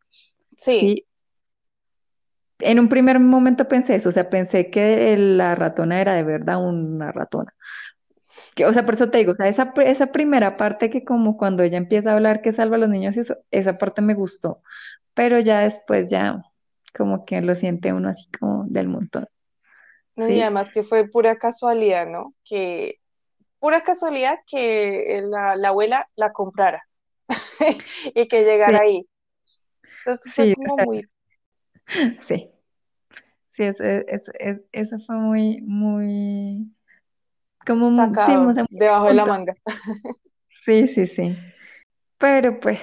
Sí, 0.58 0.98
Sí, 0.98 1.06
en 2.60 2.80
un 2.80 2.90
primer 2.90 3.20
momento 3.20 3.68
pensé 3.68 3.96
eso, 3.96 4.10
o 4.10 4.12
sea, 4.12 4.30
pensé 4.30 4.70
que 4.70 5.16
la 5.18 5.56
ratona 5.56 6.02
era 6.02 6.14
de 6.16 6.24
verdad 6.24 6.66
una 6.66 7.12
ratona. 7.12 7.54
Que, 8.56 8.66
o 8.66 8.74
sea, 8.74 8.86
por 8.86 8.96
eso 8.96 9.10
te 9.10 9.18
digo, 9.20 9.34
o 9.34 9.36
sea, 9.36 9.48
esa, 9.48 9.74
esa 9.86 10.12
primera 10.12 10.58
parte 10.58 10.90
que 10.90 11.04
como 11.04 11.38
cuando 11.38 11.64
ella 11.64 11.78
empieza 11.78 12.12
a 12.12 12.14
hablar 12.16 12.42
que 12.42 12.52
salva 12.52 12.76
a 12.78 12.80
los 12.80 12.90
niños, 12.90 13.18
eso, 13.18 13.36
esa 13.52 13.78
parte 13.78 14.02
me 14.02 14.14
gustó, 14.14 14.62
pero 15.14 15.40
ya 15.40 15.62
después 15.62 16.10
ya 16.10 16.44
como 16.98 17.26
que 17.26 17.42
lo 17.42 17.56
siente 17.56 17.94
uno 17.94 18.10
así 18.10 18.30
como 18.40 18.66
del 18.68 18.88
montón, 18.88 19.28
no, 20.16 20.30
y 20.30 20.40
¿sí? 20.40 20.42
además 20.42 20.72
que 20.72 20.84
fue 20.84 21.08
pura 21.10 21.38
casualidad, 21.38 22.08
¿no? 22.08 22.34
Que 22.46 23.00
pura 23.60 23.84
casualidad 23.84 24.40
que 24.48 25.24
la, 25.30 25.56
la 25.58 25.70
abuela 25.70 26.10
la 26.16 26.34
comprara 26.34 26.84
y 28.16 28.28
que 28.28 28.44
Sí, 28.66 28.72
llegara 28.72 28.82
ahí. 28.82 29.08
Entonces 30.06 30.34
fue 30.36 30.50
sí, 30.50 30.54
como 30.54 30.78
muy 30.78 31.04
sí, 32.20 32.52
sí, 33.52 33.64
eso, 33.64 33.84
eso, 33.84 34.32
eso- 34.72 34.98
fue 35.06 35.16
muy, 35.18 35.62
muy, 35.62 36.72
como, 37.66 38.18
sí, 38.20 38.36
sacado 38.36 38.54
de 38.56 38.66
debajo 38.70 39.08
de 39.08 39.14
la 39.16 39.26
manga. 39.26 39.54
Sí, 40.48 40.88
sí, 40.88 41.06
sí, 41.08 41.38
pero 42.20 42.60
pues... 42.60 42.82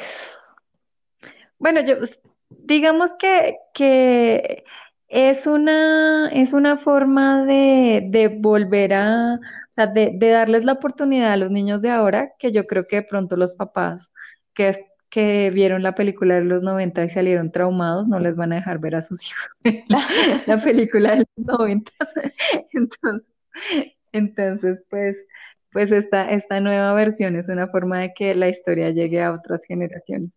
Bueno, 1.59 1.81
yo 1.83 1.97
digamos 2.51 3.14
que, 3.14 3.57
que 3.75 4.64
es 5.12 5.46
una, 5.46 6.29
es 6.33 6.53
una 6.55 6.79
forma 6.79 7.44
de, 7.44 8.07
de 8.11 8.29
volver 8.29 8.94
a, 8.94 9.35
o 9.37 9.40
sea, 9.72 9.87
de, 9.87 10.12
de 10.14 10.31
darles 10.31 10.64
la 10.64 10.72
oportunidad 10.75 11.33
a 11.33 11.37
los 11.37 11.51
niños 11.51 11.83
de 11.83 11.90
ahora, 11.90 12.33
que 12.38 12.53
yo 12.53 12.66
creo 12.66 12.87
que 12.88 12.96
de 12.96 13.03
pronto 13.03 13.37
los 13.37 13.55
papás 13.55 14.12
que, 14.55 14.68
es- 14.68 14.83
que 15.11 15.51
vieron 15.51 15.83
la 15.83 15.94
película 15.94 16.37
de 16.37 16.44
los 16.44 16.62
90 16.62 17.05
y 17.05 17.11
salieron 17.11 17.53
traumados, 17.53 18.09
no 18.09 18.18
les 18.20 18.37
van 18.37 18.53
a 18.53 18.57
dejar 18.57 18.79
ver 18.81 18.96
a 18.96 19.03
sus 19.03 19.20
hijos 19.27 19.51
la 20.46 20.59
película 20.62 21.12
de 21.12 21.18
los 21.37 21.46
90. 21.46 21.92
Entonces, 22.72 23.31
entonces, 24.12 24.81
pues, 24.90 25.25
pues 25.72 25.92
esta, 25.92 26.31
esta 26.33 26.61
nueva 26.61 26.92
versión 26.94 27.37
es 27.37 27.48
una 27.48 27.68
forma 27.68 28.01
de 28.01 28.14
que 28.14 28.35
la 28.35 28.48
historia 28.48 28.90
llegue 28.90 29.22
a 29.22 29.33
otras 29.33 29.64
generaciones. 29.66 30.31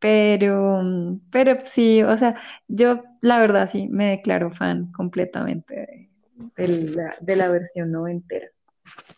Pero, 0.00 0.80
mm, 0.82 1.20
pero 1.30 1.58
sí, 1.64 2.02
o 2.02 2.16
sea, 2.16 2.36
yo 2.68 3.02
la 3.20 3.38
verdad 3.38 3.66
sí 3.66 3.88
me 3.88 4.10
declaro 4.10 4.50
fan 4.50 4.92
completamente 4.92 5.74
de, 5.74 6.08
de 6.56 6.68
la, 6.94 7.16
de 7.20 7.36
la 7.36 7.48
versión 7.48 7.90
noventera. 7.90 8.48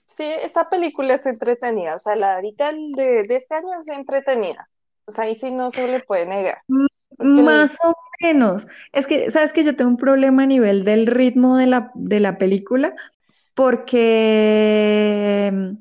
Sí, 0.07 0.25
esta 0.43 0.69
película 0.69 1.15
es 1.15 1.27
entretenida, 1.27 1.95
o 1.95 1.99
sea, 1.99 2.17
la 2.17 2.29
de 2.31 2.35
ahorita 2.35 2.73
de, 2.73 3.23
de 3.25 3.37
este 3.37 3.55
año 3.55 3.79
es 3.79 3.89
entretenida. 3.89 4.69
O 5.07 5.13
sea, 5.13 5.25
ahí 5.25 5.37
sí 5.37 5.51
no 5.51 5.71
se 5.71 5.87
le 5.89 6.01
puede 6.01 6.27
negar. 6.27 6.59
Más 7.19 7.77
o 7.83 7.95
menos. 8.21 8.67
Es 8.93 9.07
que, 9.07 9.31
sabes 9.31 9.53
que 9.53 9.63
yo 9.65 9.77
tengo 9.77 9.91
un 9.91 9.97
problema 9.97 10.45
a 10.45 10.47
nivel 10.47 10.85
del 10.85 11.07
ritmo 11.07 11.57
de 11.57 11.67
la, 11.67 11.91
de 11.95 12.21
la 12.21 12.39
película, 12.39 12.95
porque, 13.55 15.51
mm, 15.53 15.73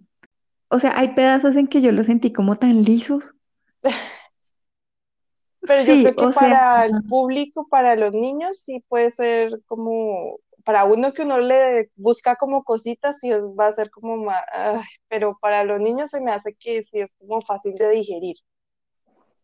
o 0.69 0.79
sea, 0.79 0.97
hay 0.97 1.09
pedazos 1.09 1.55
en 1.55 1.67
que 1.67 1.81
yo 1.81 1.91
los 1.91 2.07
sentí 2.07 2.33
como 2.33 2.57
tan 2.57 2.81
lisos. 2.83 3.35
pero 5.69 5.83
yo 5.85 5.99
Sí, 5.99 6.13
creo 6.15 6.15
que 6.17 6.29
sea, 6.33 6.33
para 6.33 6.85
el 6.87 6.97
público, 7.07 7.67
para 7.69 7.95
los 7.97 8.13
niños, 8.13 8.61
sí 8.63 8.83
puede 8.89 9.11
ser 9.11 9.51
como, 9.67 10.39
para 10.65 10.85
uno 10.85 11.13
que 11.13 11.23
uno 11.23 11.39
le 11.39 11.91
busca 11.95 12.35
como 12.37 12.63
cositas, 12.65 13.19
sí 13.21 13.29
va 13.31 13.67
a 13.69 13.73
ser 13.73 13.91
como 13.91 14.17
más, 14.17 14.43
ay, 14.53 14.83
pero 15.09 15.37
para 15.41 15.63
los 15.65 15.81
niños 15.81 16.11
se 16.11 16.21
me 16.21 16.31
hace 16.33 16.55
que 16.55 16.83
sí 16.85 16.99
es 17.01 17.15
como 17.19 17.41
fácil 17.43 17.75
de 17.75 17.89
digerir. 17.91 18.37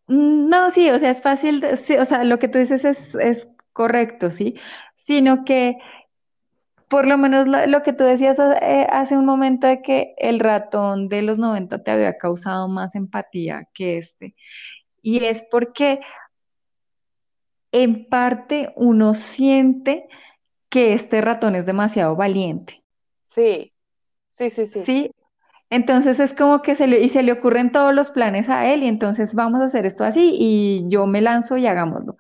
mm, 0.08 0.50
no, 0.50 0.70
sí, 0.72 0.90
o 0.90 1.00
sea, 1.00 1.12
es 1.12 1.22
fácil, 1.22 1.64
sí, 1.78 1.98
o 1.98 2.06
sea, 2.06 2.24
lo 2.24 2.40
que 2.40 2.48
tú 2.48 2.58
dices 2.58 2.86
es, 2.86 3.16
es 3.16 3.50
correcto, 3.74 4.32
¿sí? 4.32 4.56
Sino 4.96 5.44
que 5.46 5.78
Por 6.90 7.08
lo 7.08 7.18
menos 7.18 7.48
lo, 7.48 7.66
lo 7.66 7.82
que 7.84 7.94
tú 7.94 8.04
decías 8.04 8.38
eh, 8.40 8.88
hace 8.92 9.18
un 9.18 9.26
momento 9.26 9.66
de 9.68 9.82
que 9.82 10.14
el 10.18 10.40
ratón 10.40 11.10
de 11.10 11.24
los 11.24 11.40
90 11.40 11.84
te 11.84 11.92
había 11.92 12.18
causado 12.18 12.68
más 12.68 12.96
empatía 12.96 13.68
que 13.74 13.98
este. 13.98 14.36
Y 15.06 15.24
es 15.24 15.46
porque 15.52 16.00
en 17.72 18.10
parte 18.10 18.74
uno 18.76 19.14
siente 19.14 20.08
que 20.68 20.94
este 20.94 21.22
ratón 21.22 21.56
es 21.56 21.68
demasiado 21.68 22.16
valiente, 22.16 22.82
Sí, 23.30 23.72
sí, 24.34 24.50
sí, 24.50 24.66
sí. 24.66 24.80
¿sí? 24.80 25.12
Entonces 25.70 26.20
es 26.20 26.34
como 26.34 26.64
que 26.64 26.74
se 26.74 26.88
le, 26.88 27.02
y 27.04 27.10
se 27.10 27.22
le 27.22 27.34
ocurren 27.34 27.72
todos 27.72 27.94
los 27.94 28.10
planes 28.10 28.50
a 28.50 28.66
él 28.74 28.82
y 28.82 28.88
entonces 28.88 29.36
vamos 29.36 29.62
a 29.62 29.66
hacer 29.66 29.86
esto 29.86 30.06
así 30.06 30.36
y 30.40 30.86
yo 30.90 31.06
me 31.06 31.22
lanzo 31.22 31.58
y 31.58 31.68
hagámoslo. 31.68 32.18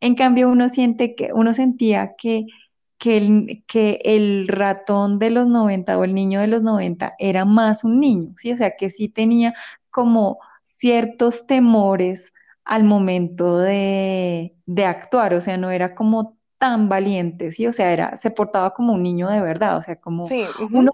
En 0.00 0.14
cambio, 0.14 0.50
uno 0.50 0.68
siente 0.68 1.14
que, 1.14 1.32
uno 1.32 1.54
sentía 1.54 2.16
que, 2.18 2.44
que 2.98 3.16
el, 3.16 3.64
que 3.66 4.00
el 4.04 4.46
ratón 4.48 5.18
de 5.18 5.30
los 5.30 5.46
90 5.46 5.96
o 5.96 6.04
el 6.04 6.12
niño 6.14 6.40
de 6.40 6.48
los 6.48 6.62
90 6.62 7.14
era 7.18 7.46
más 7.46 7.82
un 7.82 7.98
niño, 7.98 8.34
¿sí? 8.36 8.52
O 8.52 8.58
sea, 8.58 8.76
que 8.76 8.90
sí 8.90 9.08
tenía 9.08 9.54
como 9.90 10.38
ciertos 10.66 11.46
temores 11.48 12.34
al 12.64 12.84
momento 12.84 13.58
de, 13.58 14.56
de 14.66 14.86
actuar, 14.86 15.34
o 15.34 15.42
sea, 15.42 15.58
no 15.58 15.70
era 15.72 15.96
como 15.96 16.38
tan 16.58 16.88
valiente, 16.90 17.52
¿sí? 17.52 17.66
O 17.68 17.72
sea, 17.74 17.92
era, 17.94 18.16
se 18.18 18.32
portaba 18.32 18.74
como 18.74 18.94
un 18.94 19.04
niño 19.04 19.28
de 19.30 19.40
verdad, 19.42 19.78
o 19.78 19.82
sea, 19.82 19.96
como 20.00 20.32
Sí, 20.32 20.54
uno 20.72 20.90
ujú. 20.90 20.92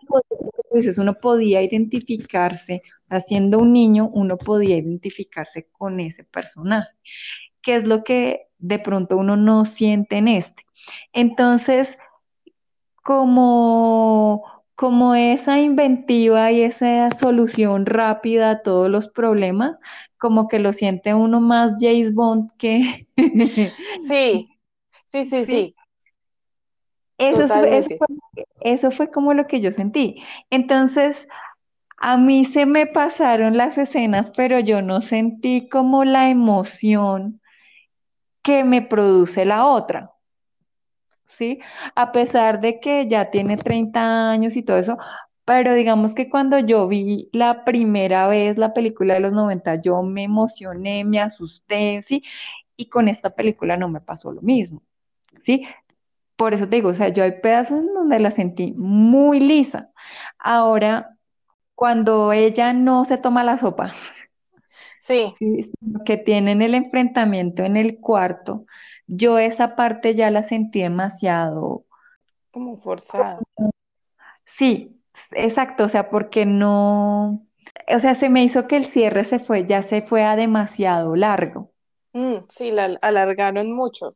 dices, 0.75 0.99
uno 0.99 1.15
podía 1.15 1.63
identificarse, 1.63 2.83
haciendo 3.09 3.59
un 3.59 3.73
niño, 3.73 4.09
uno 4.13 4.39
podía 4.39 4.77
identificarse 4.79 5.69
con 5.73 6.01
ese 6.01 6.25
personaje, 6.25 6.91
que 7.63 7.77
es 7.77 7.85
lo 7.85 8.05
que 8.05 8.49
de 8.59 8.79
pronto 8.81 9.17
uno 9.19 9.37
no 9.37 9.65
siente 9.67 10.19
en 10.19 10.29
este. 10.29 10.65
Entonces, 11.13 11.99
como, 13.03 14.62
como 14.75 15.15
esa 15.15 15.59
inventiva 15.59 16.51
y 16.51 16.63
esa 16.63 17.11
solución 17.11 17.87
rápida 17.87 18.51
a 18.51 18.63
todos 18.63 18.91
los 18.91 19.09
problemas, 19.09 19.79
como 20.19 20.49
que 20.49 20.59
lo 20.59 20.73
siente 20.73 21.15
uno 21.15 21.41
más 21.41 21.75
James 21.81 22.15
Bond 22.15 22.51
que... 22.57 23.07
sí, 24.09 24.49
sí, 25.09 25.25
sí, 25.29 25.45
sí. 25.45 25.75
Eso, 27.19 27.45
eso, 28.61 28.91
fue, 28.91 29.11
como 29.11 29.33
lo 29.35 29.47
que 29.47 29.61
yo 29.61 29.71
sentí. 29.71 30.23
Entonces, 30.51 31.29
a 31.99 32.17
mí 32.17 32.45
se 32.45 32.67
me 32.67 32.87
pasaron 32.87 33.57
las 33.57 33.79
escenas, 33.79 34.33
pero 34.37 34.59
yo 34.59 34.83
no 34.83 35.03
sentí 35.03 35.69
como 35.69 36.05
la 36.05 36.31
emoción 36.31 37.41
que 38.43 38.65
me 38.65 38.83
produce 38.83 39.45
la 39.45 39.67
otra. 39.67 40.12
¿Sí? 41.39 41.61
A 41.97 42.13
pesar 42.13 42.61
de 42.61 42.79
que 42.79 43.09
ya 43.09 43.31
tiene 43.31 43.57
30 43.57 44.31
años 44.31 44.57
y 44.57 44.63
todo 44.63 44.77
eso, 44.77 44.99
pero 45.45 45.75
digamos 45.75 46.15
que 46.15 46.29
cuando 46.31 46.59
yo 46.59 46.87
vi 46.89 47.29
la 47.33 47.65
primera 47.65 48.29
vez 48.29 48.59
la 48.59 48.75
película 48.75 49.15
de 49.15 49.21
los 49.21 49.33
90, 49.33 49.81
yo 49.83 50.03
me 50.03 50.25
emocioné, 50.25 51.05
me 51.05 51.21
asusté, 51.21 52.03
¿sí? 52.03 52.23
Y 52.77 52.87
con 52.89 53.09
esta 53.09 53.31
película 53.31 53.77
no 53.77 53.89
me 53.89 54.01
pasó 54.01 54.31
lo 54.31 54.43
mismo, 54.43 54.83
¿sí? 55.39 55.67
Por 56.37 56.55
eso 56.55 56.69
te 56.69 56.77
digo, 56.77 56.91
o 56.91 56.95
sea, 56.95 57.09
yo 57.09 57.25
hay 57.25 57.41
pedazos 57.41 57.81
en 57.81 57.95
donde 57.95 58.19
la 58.19 58.31
sentí 58.31 58.73
muy 58.77 59.41
lisa. 59.41 59.91
Ahora, 60.39 61.17
cuando 61.75 62.33
ella 62.33 62.73
no 62.73 63.05
se 63.05 63.19
toma 63.19 63.45
la 63.45 63.57
sopa, 63.57 63.95
sí. 65.01 65.35
que 66.05 66.17
tienen 66.17 66.63
el 66.63 66.75
enfrentamiento 66.75 67.65
en 67.65 67.77
el 67.77 67.99
cuarto, 67.99 68.67
yo 69.07 69.39
esa 69.39 69.77
parte 69.77 70.15
ya 70.15 70.31
la 70.31 70.43
sentí 70.43 70.83
demasiado. 70.83 71.85
Como 72.51 72.77
forzada. 72.79 73.41
Sí, 74.45 75.01
exacto, 75.33 75.85
o 75.85 75.89
sea, 75.89 76.11
porque 76.11 76.47
no, 76.47 77.47
o 77.89 77.99
sea, 77.99 78.15
se 78.15 78.29
me 78.29 78.45
hizo 78.45 78.67
que 78.67 78.77
el 78.77 78.85
cierre 78.85 79.25
se 79.25 79.39
fue, 79.39 79.67
ya 79.67 79.83
se 79.83 80.03
fue 80.03 80.25
a 80.25 80.37
demasiado 80.37 81.17
largo. 81.17 81.73
Mm, 82.13 82.45
sí, 82.49 82.71
la 82.71 82.99
alargaron 83.01 83.73
mucho. 83.73 84.11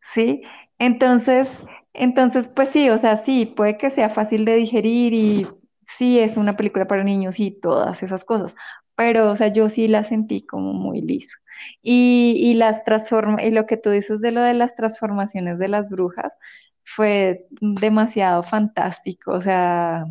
Sí, 0.00 0.42
entonces, 0.78 1.64
entonces, 1.92 2.48
pues 2.48 2.70
sí, 2.70 2.90
o 2.90 2.98
sea, 2.98 3.16
sí, 3.16 3.46
puede 3.46 3.78
que 3.78 3.90
sea 3.90 4.10
fácil 4.10 4.44
de 4.44 4.56
digerir 4.56 5.14
y 5.14 5.46
sí 5.86 6.18
es 6.18 6.36
una 6.36 6.56
película 6.56 6.86
para 6.86 7.04
niños 7.04 7.40
y 7.40 7.50
todas 7.50 8.02
esas 8.02 8.24
cosas, 8.24 8.54
pero, 8.96 9.30
o 9.30 9.36
sea, 9.36 9.48
yo 9.48 9.68
sí 9.68 9.88
la 9.88 10.04
sentí 10.04 10.42
como 10.46 10.72
muy 10.72 11.00
liso. 11.00 11.38
Y, 11.82 12.36
y 12.38 12.54
las 12.54 12.84
transforma, 12.84 13.42
y 13.42 13.50
lo 13.50 13.66
que 13.66 13.76
tú 13.76 13.90
dices 13.90 14.20
de 14.20 14.32
lo 14.32 14.42
de 14.42 14.54
las 14.54 14.74
transformaciones 14.74 15.58
de 15.58 15.68
las 15.68 15.88
brujas 15.88 16.36
fue 16.84 17.46
demasiado 17.60 18.42
fantástico, 18.42 19.32
o 19.32 19.40
sea, 19.40 20.04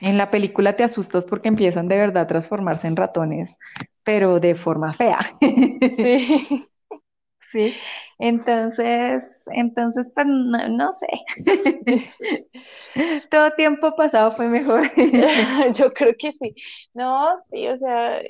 en 0.00 0.18
la 0.18 0.30
película 0.30 0.76
te 0.76 0.84
asustas 0.84 1.24
porque 1.26 1.48
empiezan 1.48 1.88
de 1.88 1.96
verdad 1.96 2.24
a 2.24 2.26
transformarse 2.26 2.86
en 2.86 2.96
ratones, 2.96 3.58
pero 4.02 4.40
de 4.40 4.54
forma 4.54 4.92
fea. 4.92 5.18
Sí. 5.40 6.68
Sí, 7.54 7.72
entonces, 8.18 9.44
entonces, 9.52 10.10
pues 10.12 10.26
no, 10.26 10.90
sé. 10.90 11.06
Todo 13.30 13.52
tiempo 13.52 13.94
pasado 13.94 14.34
fue 14.34 14.48
mejor. 14.48 14.90
Yo 15.74 15.90
creo 15.92 16.14
que 16.18 16.32
sí. 16.32 16.52
No, 16.94 17.36
sí, 17.48 17.68
o 17.68 17.76
sea, 17.76 18.20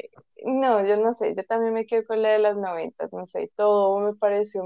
no, 0.45 0.87
yo 0.87 0.99
no 0.99 1.15
sé, 1.15 1.35
yo 1.35 1.43
también 1.45 1.73
me 1.73 1.87
quedo 1.87 2.05
con 2.07 2.21
la 2.21 2.33
de 2.33 2.39
las 2.39 2.57
noventas, 2.59 3.11
no 3.15 3.27
sé, 3.27 3.51
todo 3.57 3.99
me 4.01 4.15
pareció 4.15 4.63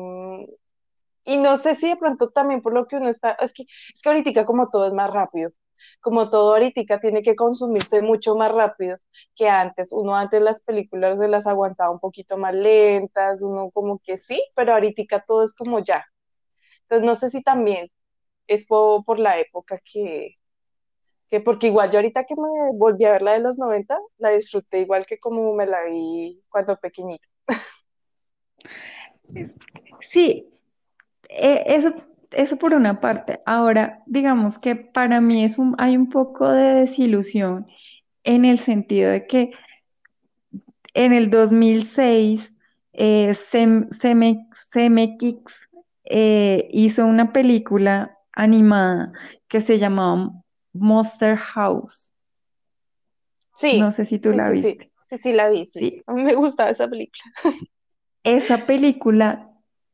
y 1.24 1.36
no 1.36 1.56
sé 1.58 1.76
si 1.76 1.88
de 1.88 1.96
pronto 1.96 2.30
también 2.30 2.62
por 2.62 2.72
lo 2.74 2.86
que 2.88 2.96
uno 2.96 3.10
está, 3.10 3.32
es 3.32 3.52
que, 3.52 3.62
es 3.62 4.02
que 4.02 4.08
ahorita 4.08 4.44
como 4.44 4.70
todo 4.70 4.86
es 4.88 4.92
más 4.92 5.10
rápido, 5.12 5.50
como 6.00 6.30
todo 6.30 6.54
ahorita 6.54 7.00
tiene 7.00 7.22
que 7.22 7.36
consumirse 7.36 8.02
mucho 8.02 8.34
más 8.34 8.52
rápido 8.52 8.98
que 9.34 9.48
antes. 9.48 9.92
Uno 9.92 10.16
antes 10.16 10.42
las 10.42 10.60
películas 10.62 11.18
se 11.18 11.28
las 11.28 11.46
aguantaba 11.46 11.90
un 11.90 12.00
poquito 12.00 12.36
más 12.36 12.54
lentas, 12.54 13.42
uno 13.42 13.70
como 13.70 13.98
que 14.00 14.18
sí, 14.18 14.42
pero 14.54 14.74
ahorita 14.74 15.24
todo 15.26 15.44
es 15.44 15.54
como 15.54 15.80
ya. 15.80 16.04
Entonces 16.82 17.06
no 17.06 17.14
sé 17.16 17.30
si 17.30 17.42
también 17.42 17.90
es 18.46 18.66
por, 18.66 19.18
la 19.18 19.38
época 19.38 19.80
que, 19.84 20.36
que, 21.28 21.40
porque 21.40 21.68
igual 21.68 21.90
yo 21.90 21.98
ahorita 21.98 22.24
que 22.24 22.34
me 22.34 22.72
volví 22.74 23.04
a 23.04 23.12
ver 23.12 23.22
la 23.22 23.32
de 23.32 23.40
los 23.40 23.58
90, 23.58 23.98
la 24.18 24.30
disfruté 24.30 24.80
igual 24.80 25.06
que 25.06 25.18
como 25.18 25.54
me 25.54 25.66
la 25.66 25.84
vi 25.84 26.42
cuando 26.48 26.76
pequeñita. 26.78 27.26
Sí, 30.00 30.48
eh, 31.28 31.64
eso 31.66 31.94
eso 32.30 32.56
por 32.56 32.74
una 32.74 33.00
parte. 33.00 33.40
Ahora, 33.46 34.02
digamos 34.06 34.58
que 34.58 34.76
para 34.76 35.20
mí 35.20 35.44
es 35.44 35.58
un, 35.58 35.74
hay 35.78 35.96
un 35.96 36.10
poco 36.10 36.48
de 36.48 36.74
desilusión 36.74 37.66
en 38.24 38.44
el 38.44 38.58
sentido 38.58 39.10
de 39.10 39.26
que 39.26 39.52
en 40.94 41.12
el 41.12 41.30
2006 41.30 42.56
eh, 42.92 43.34
eh, 46.10 46.68
hizo 46.72 47.06
una 47.06 47.32
película 47.32 48.18
animada 48.32 49.12
que 49.46 49.60
se 49.60 49.78
llamaba 49.78 50.32
Monster 50.72 51.36
House. 51.36 52.12
Sí. 53.56 53.80
No 53.80 53.90
sé 53.90 54.04
si 54.04 54.18
tú 54.18 54.32
la 54.32 54.50
viste. 54.50 54.90
Sí, 55.10 55.18
sí, 55.18 55.32
la 55.32 55.48
vi. 55.48 55.66
Sí. 55.66 56.02
A 56.06 56.12
mí 56.12 56.22
me 56.24 56.34
gustaba 56.34 56.70
esa 56.70 56.88
película. 56.88 57.24
Esa 58.24 58.66
película 58.66 59.47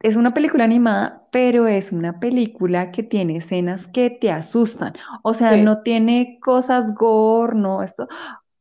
es 0.04 0.16
una 0.16 0.34
película 0.34 0.64
animada, 0.64 1.26
pero 1.30 1.66
es 1.66 1.90
una 1.90 2.20
película 2.20 2.92
que 2.92 3.02
tiene 3.02 3.38
escenas 3.38 3.88
que 3.88 4.10
te 4.10 4.30
asustan. 4.30 4.92
O 5.22 5.32
sea, 5.32 5.56
no 5.56 5.80
tiene 5.80 6.38
cosas 6.42 6.94
gore, 6.94 7.54
no 7.56 7.82
esto, 7.82 8.06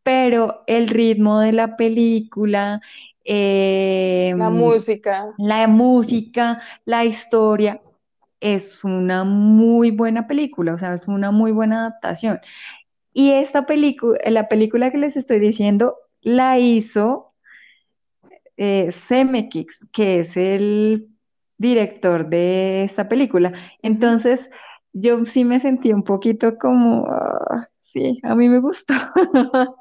pero 0.03 0.63
el 0.67 0.87
ritmo 0.87 1.41
de 1.41 1.51
la 1.51 1.75
película, 1.75 2.79
em, 3.25 4.37
la 4.37 4.49
música, 4.49 5.33
la 5.37 5.67
música, 5.67 6.61
la 6.85 7.03
historia, 7.03 7.81
es 8.39 8.81
una 8.85 9.25
muy 9.25 9.91
buena 9.91 10.27
película, 10.27 10.75
o 10.75 10.77
sea, 10.77 10.93
es 10.93 11.09
una 11.09 11.31
muy 11.31 11.51
buena 11.51 11.81
adaptación. 11.81 12.39
Y 13.11 13.31
esta 13.31 13.65
película, 13.65 14.17
la 14.27 14.47
película 14.47 14.89
que 14.91 14.97
les 14.97 15.17
estoy 15.17 15.39
diciendo, 15.39 15.97
la 16.21 16.57
hizo 16.57 17.33
eh, 18.55 18.91
que 19.91 20.19
es 20.19 20.37
el 20.37 21.09
director 21.63 22.27
de 22.27 22.83
esta 22.83 23.09
película. 23.09 23.53
Entonces, 23.81 24.51
yo 24.91 25.25
sí 25.25 25.45
me 25.45 25.59
sentí 25.59 25.91
un 25.91 26.03
poquito 26.03 26.57
como, 26.57 27.07
ah, 27.07 27.67
sí, 27.79 28.19
a 28.21 28.35
mí 28.35 28.49
me 28.49 28.59
gustó. 28.59 28.93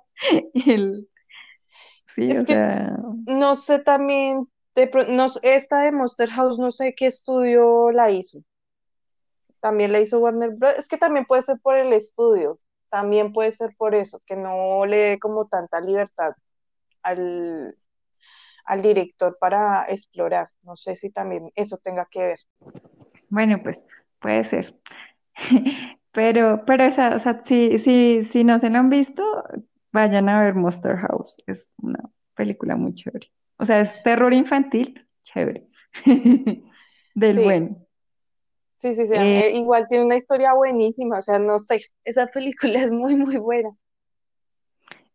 sí, 2.06 2.36
o 2.38 2.46
sea... 2.46 2.96
No 3.26 3.54
sé 3.56 3.80
también, 3.80 4.48
no, 5.08 5.26
esta 5.42 5.82
de 5.82 5.92
Monster 5.92 6.30
House, 6.30 6.58
no 6.58 6.70
sé 6.70 6.94
qué 6.96 7.08
estudio 7.08 7.90
la 7.90 8.10
hizo. 8.10 8.42
También 9.60 9.92
la 9.92 10.00
hizo 10.00 10.18
Warner 10.18 10.50
Bros. 10.50 10.78
Es 10.78 10.88
que 10.88 10.96
también 10.96 11.26
puede 11.26 11.42
ser 11.42 11.58
por 11.60 11.76
el 11.76 11.92
estudio, 11.92 12.58
también 12.88 13.32
puede 13.32 13.52
ser 13.52 13.74
por 13.76 13.94
eso, 13.94 14.20
que 14.26 14.36
no 14.36 14.86
le 14.86 14.96
dé 14.96 15.18
como 15.18 15.46
tanta 15.46 15.80
libertad 15.80 16.32
al, 17.02 17.76
al 18.64 18.82
director 18.82 19.36
para 19.40 19.84
explorar. 19.88 20.48
No 20.62 20.76
sé 20.76 20.96
si 20.96 21.10
también 21.10 21.50
eso 21.54 21.78
tenga 21.78 22.06
que 22.10 22.20
ver. 22.20 22.38
Bueno, 23.28 23.62
pues 23.62 23.84
puede 24.20 24.44
ser. 24.44 24.74
pero, 26.12 26.64
pero 26.66 26.84
esa, 26.84 27.14
o 27.14 27.18
sea, 27.18 27.42
si, 27.42 27.78
si, 27.78 28.24
si 28.24 28.44
no 28.44 28.58
se 28.58 28.70
lo 28.70 28.78
han 28.78 28.90
visto, 28.90 29.22
vayan 29.92 30.28
a 30.28 30.42
ver 30.42 30.54
Monster 30.54 30.96
House. 30.96 31.42
Es 31.46 31.72
una 31.78 32.00
película 32.34 32.76
muy 32.76 32.94
chévere. 32.94 33.28
O 33.58 33.64
sea, 33.64 33.80
es 33.80 34.02
terror 34.02 34.32
infantil, 34.32 35.06
chévere. 35.22 35.66
Del 37.14 37.40
bueno. 37.40 37.76
Sí, 38.78 38.96
sí, 38.96 39.06
sí. 39.06 39.14
Eh, 39.14 39.46
eh, 39.46 39.56
igual 39.56 39.86
tiene 39.88 40.04
una 40.04 40.16
historia 40.16 40.54
buenísima. 40.54 41.18
O 41.18 41.22
sea, 41.22 41.38
no 41.38 41.58
sé, 41.60 41.82
esa 42.04 42.26
película 42.26 42.82
es 42.82 42.90
muy, 42.90 43.14
muy 43.14 43.36
buena. 43.36 43.70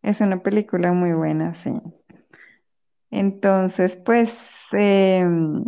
Es 0.02 0.22
una 0.22 0.42
película 0.42 0.94
muy 0.94 1.12
buena, 1.12 1.54
sí. 1.54 1.74
Entonces, 3.12 3.98
pues, 3.98 4.66
em, 4.74 5.64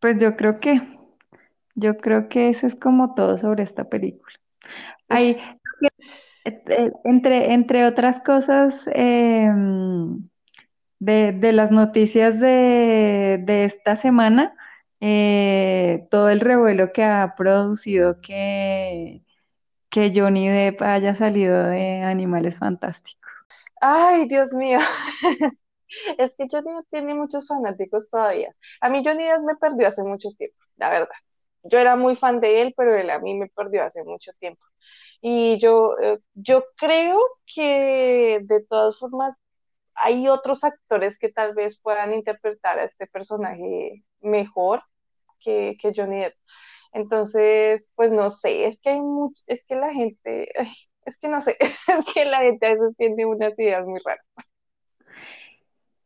pues 0.00 0.16
yo 0.20 0.36
creo 0.36 0.60
que, 0.60 0.80
yo 1.74 1.96
creo 1.98 2.28
que 2.28 2.48
eso 2.50 2.66
es 2.66 2.74
como 2.74 3.14
todo 3.14 3.38
sobre 3.38 3.62
esta 3.64 3.88
película. 3.88 4.34
Hay, 5.08 5.38
eh, 6.44 6.92
entre, 7.04 7.52
entre 7.54 7.86
otras 7.86 8.20
cosas, 8.20 8.88
em, 8.94 10.28
de, 11.00 11.52
las 11.52 11.72
noticias 11.72 12.40
de, 12.40 13.44
esta 13.64 13.96
semana, 13.96 14.54
eh, 15.00 16.06
todo 16.10 16.30
el 16.30 16.40
revuelo 16.40 16.92
que 16.92 17.04
ha 17.04 17.34
producido 17.36 18.20
que 18.20 19.22
que 19.96 20.12
Johnny 20.14 20.46
Depp 20.48 20.82
haya 20.82 21.14
salido 21.14 21.64
de 21.68 22.02
Animales 22.02 22.58
Fantásticos. 22.58 23.32
Ay, 23.80 24.26
Dios 24.28 24.52
mío. 24.54 24.78
Es 26.18 26.34
que 26.36 26.46
Johnny 26.50 26.72
Depp 26.74 26.86
tiene 26.90 27.14
muchos 27.14 27.46
fanáticos 27.48 28.10
todavía. 28.10 28.54
A 28.80 28.88
mí 28.90 29.02
Johnny 29.04 29.24
Depp 29.24 29.42
me 29.42 29.56
perdió 29.56 29.88
hace 29.88 30.02
mucho 30.02 30.30
tiempo, 30.38 30.56
la 30.76 30.90
verdad. 30.90 31.14
Yo 31.64 31.78
era 31.78 31.96
muy 31.96 32.16
fan 32.16 32.40
de 32.40 32.62
él, 32.62 32.74
pero 32.76 32.96
él 32.96 33.10
a 33.10 33.18
mí 33.20 33.34
me 33.34 33.48
perdió 33.48 33.84
hace 33.84 34.02
mucho 34.04 34.32
tiempo. 34.40 34.64
Y 35.20 35.58
yo, 35.60 35.96
eh, 36.02 36.18
yo 36.34 36.64
creo 36.76 37.20
que 37.54 38.40
de 38.44 38.62
todas 38.66 38.98
formas 38.98 39.36
hay 39.94 40.28
otros 40.28 40.64
actores 40.64 41.18
que 41.18 41.30
tal 41.30 41.54
vez 41.54 41.80
puedan 41.80 42.14
interpretar 42.14 42.78
a 42.78 42.84
este 42.84 43.06
personaje 43.08 44.04
mejor 44.20 44.82
que, 45.40 45.76
Johnny 45.96 46.20
Depp. 46.20 46.34
Entonces, 46.92 47.90
pues 47.96 48.10
no 48.12 48.30
sé, 48.30 48.66
es 48.68 48.80
que 48.80 48.90
hay 48.90 49.00
mucho, 49.02 49.42
es 49.46 49.64
que 49.66 49.76
la 49.76 49.92
gente, 49.94 50.52
es 51.06 51.16
que 51.18 51.28
no 51.28 51.40
sé, 51.40 51.56
es 51.60 52.06
que 52.12 52.24
la 52.24 52.40
gente 52.40 52.66
a 52.66 52.70
veces 52.70 52.96
tiene 52.96 53.26
unas 53.26 53.58
ideas 53.58 53.86
muy 53.86 54.00
raras. 54.04 54.24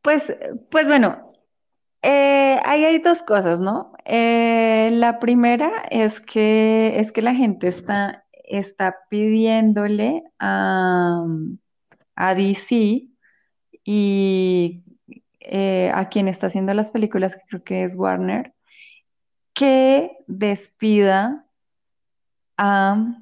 Pues, 0.03 0.33
pues 0.71 0.87
bueno, 0.87 1.33
eh, 2.03 2.59
ahí 2.65 2.85
hay 2.85 2.99
dos 2.99 3.23
cosas, 3.23 3.61
¿no? 3.61 3.93
Eh, 4.05 4.91
la 4.93 5.19
primera 5.19 5.83
es 5.91 6.21
que, 6.21 6.99
es 6.99 7.13
que 7.13 7.23
la 7.23 7.35
gente 7.35 7.69
está, 7.69 8.25
está 8.45 8.97
pidiéndole 9.11 10.23
a, 10.39 11.27
a 12.17 12.35
DC 12.35 13.09
y 13.85 14.83
eh, 15.41 15.91
a 15.95 16.09
quien 16.09 16.29
está 16.29 16.47
haciendo 16.47 16.73
las 16.75 16.91
películas, 16.91 17.37
que 17.37 17.43
creo 17.49 17.65
que 17.65 17.83
es 17.85 17.97
Warner, 17.97 18.55
que 19.53 20.13
despida 20.27 21.47
a 22.57 23.21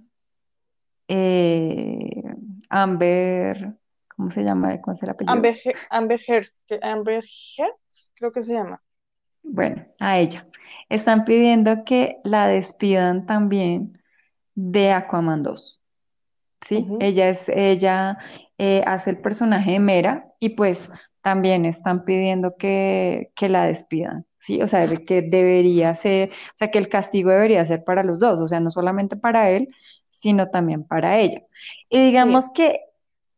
eh, 1.08 2.22
Amber, 2.68 3.74
¿cómo 4.14 4.30
se 4.30 4.42
llama? 4.42 4.80
¿Cómo 4.80 4.94
es 4.94 5.02
el 5.02 5.10
apellido? 5.10 5.32
Amber, 5.32 5.56
Amber 5.90 6.20
Heard, 6.26 6.46
que- 6.66 6.80
Amber 6.82 7.24
Heard, 7.56 7.74
creo 8.14 8.32
que 8.32 8.42
se 8.42 8.52
llama. 8.54 8.80
Bueno, 9.42 9.86
a 9.98 10.18
ella. 10.18 10.46
Están 10.88 11.24
pidiendo 11.24 11.84
que 11.84 12.18
la 12.24 12.46
despidan 12.48 13.26
también 13.26 13.98
de 14.54 14.92
Aquaman 14.92 15.42
2. 15.42 15.80
¿sí? 16.60 16.86
Ella 17.00 17.28
es, 17.28 17.48
ella 17.48 18.18
eh, 18.58 18.82
hace 18.86 19.10
el 19.10 19.18
personaje 19.18 19.72
de 19.72 19.80
Mera 19.80 20.32
y 20.40 20.50
pues 20.50 20.90
también 21.22 21.64
están 21.64 22.04
pidiendo 22.04 22.56
que, 22.56 23.30
que 23.34 23.48
la 23.48 23.66
despidan, 23.66 24.26
¿sí? 24.38 24.60
O 24.62 24.66
sea, 24.66 24.86
de 24.86 25.04
que 25.04 25.22
debería 25.22 25.94
ser, 25.94 26.30
o 26.30 26.56
sea, 26.56 26.70
que 26.70 26.78
el 26.78 26.88
castigo 26.88 27.30
debería 27.30 27.64
ser 27.64 27.84
para 27.84 28.02
los 28.02 28.20
dos, 28.20 28.40
o 28.40 28.48
sea, 28.48 28.60
no 28.60 28.70
solamente 28.70 29.16
para 29.16 29.50
él, 29.50 29.68
sino 30.10 30.50
también 30.50 30.84
para 30.84 31.18
ella. 31.18 31.42
Y 31.88 31.98
Sí, 31.98 32.04
digamos 32.04 32.50
que 32.50 32.80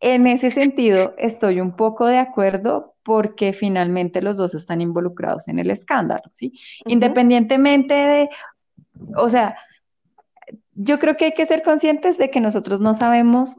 en 0.01 0.27
ese 0.27 0.51
sentido 0.51 1.15
estoy 1.19 1.61
un 1.61 1.77
poco 1.77 2.07
de 2.07 2.19
acuerdo 2.19 2.95
porque 3.03 3.53
finalmente 3.53 4.23
los 4.23 4.37
dos 4.37 4.55
están 4.55 4.81
involucrados 4.81 5.49
en 5.49 5.59
el 5.59 5.71
escándalo, 5.71 6.23
¿sí? 6.33 6.53
Independientemente 6.87 7.95
de, 7.95 8.29
o 9.17 9.29
sea, 9.29 9.57
yo 10.73 10.99
creo 10.99 11.17
que 11.17 11.27
hay 11.27 11.33
que 11.33 11.47
ser 11.47 11.63
conscientes 11.63 12.17
de 12.19 12.31
que 12.31 12.41
nosotros 12.41 12.81
no 12.81 12.95
sabemos 12.95 13.57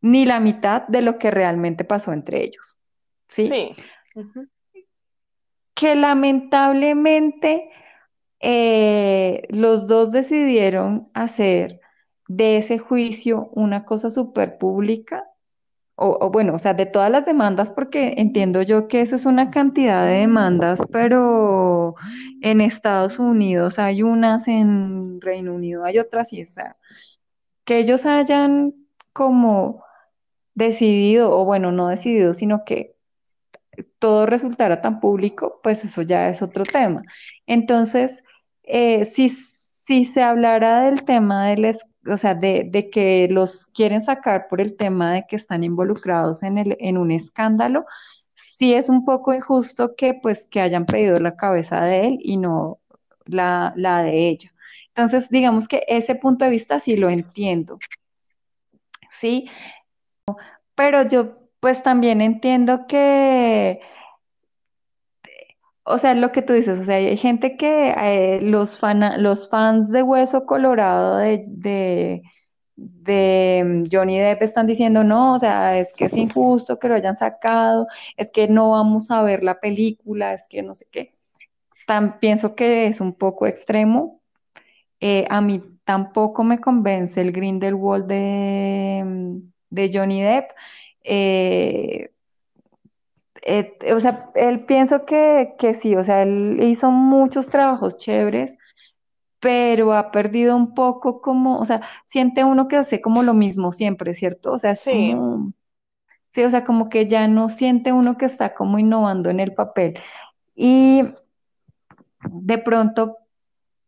ni 0.00 0.24
la 0.24 0.38
mitad 0.38 0.86
de 0.86 1.02
lo 1.02 1.18
que 1.18 1.30
realmente 1.30 1.84
pasó 1.84 2.12
entre 2.12 2.44
ellos, 2.44 2.78
¿sí? 3.26 3.48
sí, 3.48 3.74
Que 5.74 5.94
lamentablemente 5.94 7.70
eh, 8.40 9.46
los 9.48 9.88
dos 9.88 10.12
decidieron 10.12 11.08
hacer 11.14 11.80
de 12.36 12.56
ese 12.56 12.78
juicio 12.78 13.48
una 13.52 13.84
cosa 13.84 14.10
súper 14.10 14.58
pública, 14.58 15.24
o, 15.96 16.30
bueno, 16.30 16.54
o 16.56 16.58
sea, 16.58 16.74
de 16.74 16.86
todas 16.86 17.10
las 17.10 17.24
demandas, 17.24 17.70
porque 17.70 18.14
entiendo 18.16 18.62
yo 18.62 18.88
que 18.88 19.00
eso 19.00 19.14
es 19.14 19.26
una 19.26 19.50
cantidad 19.52 20.04
de 20.06 20.14
demandas, 20.18 20.80
pero 20.90 21.94
en 22.42 22.60
Estados 22.60 23.20
Unidos 23.20 23.78
hay 23.78 24.02
unas, 24.02 24.48
en 24.48 25.20
Reino 25.20 25.54
Unido 25.54 25.84
hay 25.84 26.00
otras, 26.00 26.32
y 26.32 26.42
o 26.42 26.48
sea, 26.48 26.76
que 27.64 27.78
ellos 27.78 28.06
hayan 28.06 28.74
como 29.12 29.84
decidido, 30.54 31.30
o 31.38 31.44
bueno, 31.44 31.70
no 31.70 31.88
decidido, 31.88 32.34
sino 32.34 32.64
que 32.64 32.96
todo 34.00 34.26
resultara 34.26 34.80
tan 34.82 35.00
público, 35.00 35.60
pues 35.62 35.84
eso 35.84 36.02
ya 36.02 36.28
es 36.28 36.42
otro 36.42 36.64
tema. 36.64 37.02
Entonces, 37.46 38.24
eh, 38.64 39.04
si, 39.04 39.28
si 39.28 40.04
se 40.04 40.22
hablara 40.22 40.82
del 40.84 41.04
tema 41.04 41.48
del, 41.48 41.64
o 42.08 42.16
sea, 42.16 42.34
de, 42.34 42.64
de 42.70 42.90
que 42.90 43.28
los 43.30 43.68
quieren 43.68 44.00
sacar 44.00 44.48
por 44.48 44.60
el 44.60 44.76
tema 44.76 45.12
de 45.12 45.26
que 45.28 45.36
están 45.36 45.64
involucrados 45.64 46.42
en 46.42 46.58
el, 46.58 46.76
en 46.80 46.98
un 46.98 47.10
escándalo, 47.12 47.86
sí 48.34 48.74
es 48.74 48.88
un 48.88 49.04
poco 49.04 49.32
injusto 49.34 49.94
que 49.96 50.14
pues 50.14 50.46
que 50.46 50.60
hayan 50.60 50.86
pedido 50.86 51.18
la 51.20 51.36
cabeza 51.36 51.82
de 51.82 52.06
él 52.08 52.18
y 52.20 52.36
no 52.36 52.80
la, 53.26 53.72
la 53.76 54.02
de 54.02 54.28
ella. 54.28 54.52
Entonces, 54.88 55.28
digamos 55.30 55.68
que 55.68 55.82
ese 55.88 56.14
punto 56.14 56.44
de 56.44 56.50
vista 56.52 56.78
sí 56.78 56.96
lo 56.96 57.08
entiendo, 57.10 57.78
¿sí? 59.08 59.48
Pero 60.74 61.06
yo 61.06 61.38
pues 61.60 61.82
también 61.82 62.20
entiendo 62.20 62.86
que 62.86 63.80
O 65.84 65.98
sea, 65.98 66.14
lo 66.14 66.32
que 66.32 66.42
tú 66.42 66.54
dices, 66.54 66.78
o 66.78 66.84
sea, 66.84 66.96
hay 66.96 67.16
gente 67.16 67.56
que 67.56 67.90
eh, 67.90 68.40
los, 68.42 68.78
fans 68.78 69.90
de 69.90 70.02
Hueso 70.02 70.46
Colorado 70.46 71.18
de, 71.18 72.22
de, 72.76 73.84
Johnny 73.92 74.18
Depp 74.18 74.42
están 74.42 74.66
diciendo, 74.66 75.04
no, 75.04 75.34
o 75.34 75.38
sea, 75.38 75.78
es 75.78 75.92
que 75.92 76.06
es 76.06 76.16
injusto 76.16 76.78
que 76.78 76.88
lo 76.88 76.94
hayan 76.94 77.14
sacado, 77.14 77.86
es 78.16 78.32
que 78.32 78.48
no 78.48 78.70
vamos 78.70 79.10
a 79.10 79.22
ver 79.22 79.42
la 79.44 79.60
película, 79.60 80.32
es 80.32 80.46
que 80.48 80.62
no 80.62 80.74
sé 80.74 80.86
qué. 80.90 81.14
Tan, 81.86 82.18
pienso 82.18 82.54
que 82.54 82.86
es 82.86 83.00
un 83.00 83.14
poco 83.14 83.46
extremo. 83.46 84.22
Eh, 85.00 85.26
a 85.30 85.40
mí 85.42 85.62
tampoco 85.84 86.44
me 86.44 86.60
convence 86.60 87.20
el 87.20 87.32
Grindelwald 87.32 88.06
de, 88.06 89.42
de 89.70 89.90
Johnny 89.92 90.22
Depp. 90.22 90.50
Eh, 91.04 92.13
eh, 93.46 93.76
o 93.94 94.00
sea, 94.00 94.30
él 94.34 94.64
pienso 94.64 95.04
que, 95.04 95.54
que 95.58 95.74
sí, 95.74 95.94
o 95.96 96.02
sea, 96.02 96.22
él 96.22 96.58
hizo 96.62 96.90
muchos 96.90 97.48
trabajos 97.48 97.96
chéveres, 97.96 98.56
pero 99.38 99.92
ha 99.92 100.10
perdido 100.10 100.56
un 100.56 100.74
poco 100.74 101.20
como, 101.20 101.58
o 101.58 101.64
sea, 101.66 101.82
siente 102.06 102.42
uno 102.44 102.68
que 102.68 102.76
hace 102.76 103.02
como 103.02 103.22
lo 103.22 103.34
mismo 103.34 103.72
siempre, 103.72 104.14
¿cierto? 104.14 104.52
O 104.52 104.58
sea, 104.58 104.74
sí, 104.74 105.12
como, 105.12 105.52
sí, 106.30 106.42
o 106.42 106.50
sea, 106.50 106.64
como 106.64 106.88
que 106.88 107.06
ya 107.06 107.28
no 107.28 107.50
siente 107.50 107.92
uno 107.92 108.16
que 108.16 108.24
está 108.24 108.54
como 108.54 108.78
innovando 108.78 109.28
en 109.28 109.40
el 109.40 109.52
papel. 109.52 110.00
Y 110.54 111.02
de 112.30 112.58
pronto 112.58 113.18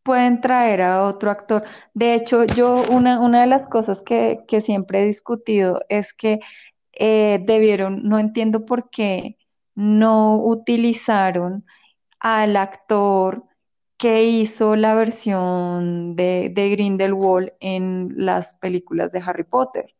pueden 0.02 0.42
traer 0.42 0.82
a 0.82 1.04
otro 1.04 1.30
actor. 1.30 1.64
De 1.94 2.14
hecho, 2.14 2.44
yo 2.44 2.82
una, 2.90 3.20
una 3.20 3.40
de 3.40 3.46
las 3.46 3.66
cosas 3.66 4.02
que, 4.02 4.44
que 4.46 4.60
siempre 4.60 5.02
he 5.02 5.06
discutido 5.06 5.80
es 5.88 6.12
que 6.12 6.40
eh, 6.92 7.40
debieron, 7.44 8.02
no 8.04 8.18
entiendo 8.18 8.66
por 8.66 8.90
qué 8.90 9.38
no 9.76 10.42
utilizaron 10.42 11.64
al 12.18 12.56
actor 12.56 13.44
que 13.98 14.24
hizo 14.24 14.76
la 14.76 14.94
versión 14.94 16.16
de, 16.16 16.50
de 16.52 16.70
Grindelwald 16.70 17.52
en 17.60 18.12
las 18.16 18.56
películas 18.56 19.12
de 19.12 19.22
Harry 19.24 19.44
Potter. 19.44 19.94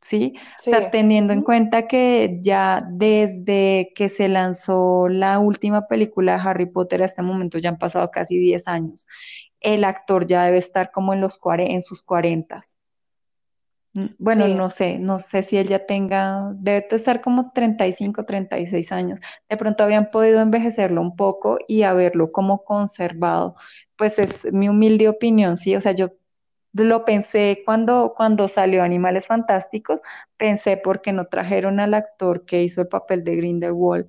¿Sí? 0.00 0.34
O 0.66 0.70
sea, 0.70 0.90
teniendo 0.90 1.32
en 1.32 1.42
cuenta 1.42 1.86
que 1.86 2.38
ya 2.40 2.84
desde 2.90 3.92
que 3.94 4.08
se 4.08 4.26
lanzó 4.26 5.08
la 5.08 5.38
última 5.38 5.86
película 5.86 6.32
de 6.32 6.48
Harry 6.48 6.66
Potter 6.66 7.02
a 7.02 7.04
este 7.04 7.22
momento 7.22 7.58
ya 7.58 7.68
han 7.68 7.78
pasado 7.78 8.10
casi 8.10 8.36
10 8.36 8.66
años. 8.66 9.06
El 9.60 9.84
actor 9.84 10.26
ya 10.26 10.44
debe 10.44 10.58
estar 10.58 10.90
como 10.90 11.12
en 11.14 11.20
los 11.20 11.38
en 11.44 11.84
sus 11.84 12.02
40 12.02 12.60
bueno, 13.94 14.46
sí, 14.46 14.54
no 14.54 14.70
sé, 14.70 14.98
no 14.98 15.20
sé 15.20 15.42
si 15.42 15.58
él 15.58 15.68
ya 15.68 15.84
tenga, 15.84 16.50
debe 16.54 16.86
de 16.88 16.96
estar 16.96 17.20
como 17.20 17.52
35, 17.52 18.24
36 18.24 18.90
años. 18.90 19.20
De 19.50 19.56
pronto 19.58 19.84
habían 19.84 20.10
podido 20.10 20.40
envejecerlo 20.40 21.00
un 21.02 21.14
poco 21.14 21.58
y 21.68 21.82
haberlo 21.82 22.30
como 22.32 22.64
conservado. 22.64 23.54
Pues 23.96 24.18
es 24.18 24.50
mi 24.52 24.68
humilde 24.68 25.08
opinión, 25.08 25.56
sí. 25.58 25.76
O 25.76 25.80
sea, 25.82 25.92
yo 25.92 26.10
lo 26.72 27.04
pensé 27.04 27.62
cuando, 27.66 28.14
cuando 28.16 28.48
salió 28.48 28.82
Animales 28.82 29.26
Fantásticos, 29.26 30.00
pensé 30.38 30.78
por 30.78 31.02
qué 31.02 31.12
no 31.12 31.26
trajeron 31.26 31.78
al 31.80 31.92
actor 31.94 32.46
que 32.46 32.62
hizo 32.62 32.80
el 32.80 32.88
papel 32.88 33.24
de 33.24 33.36
Grindelwald 33.36 34.08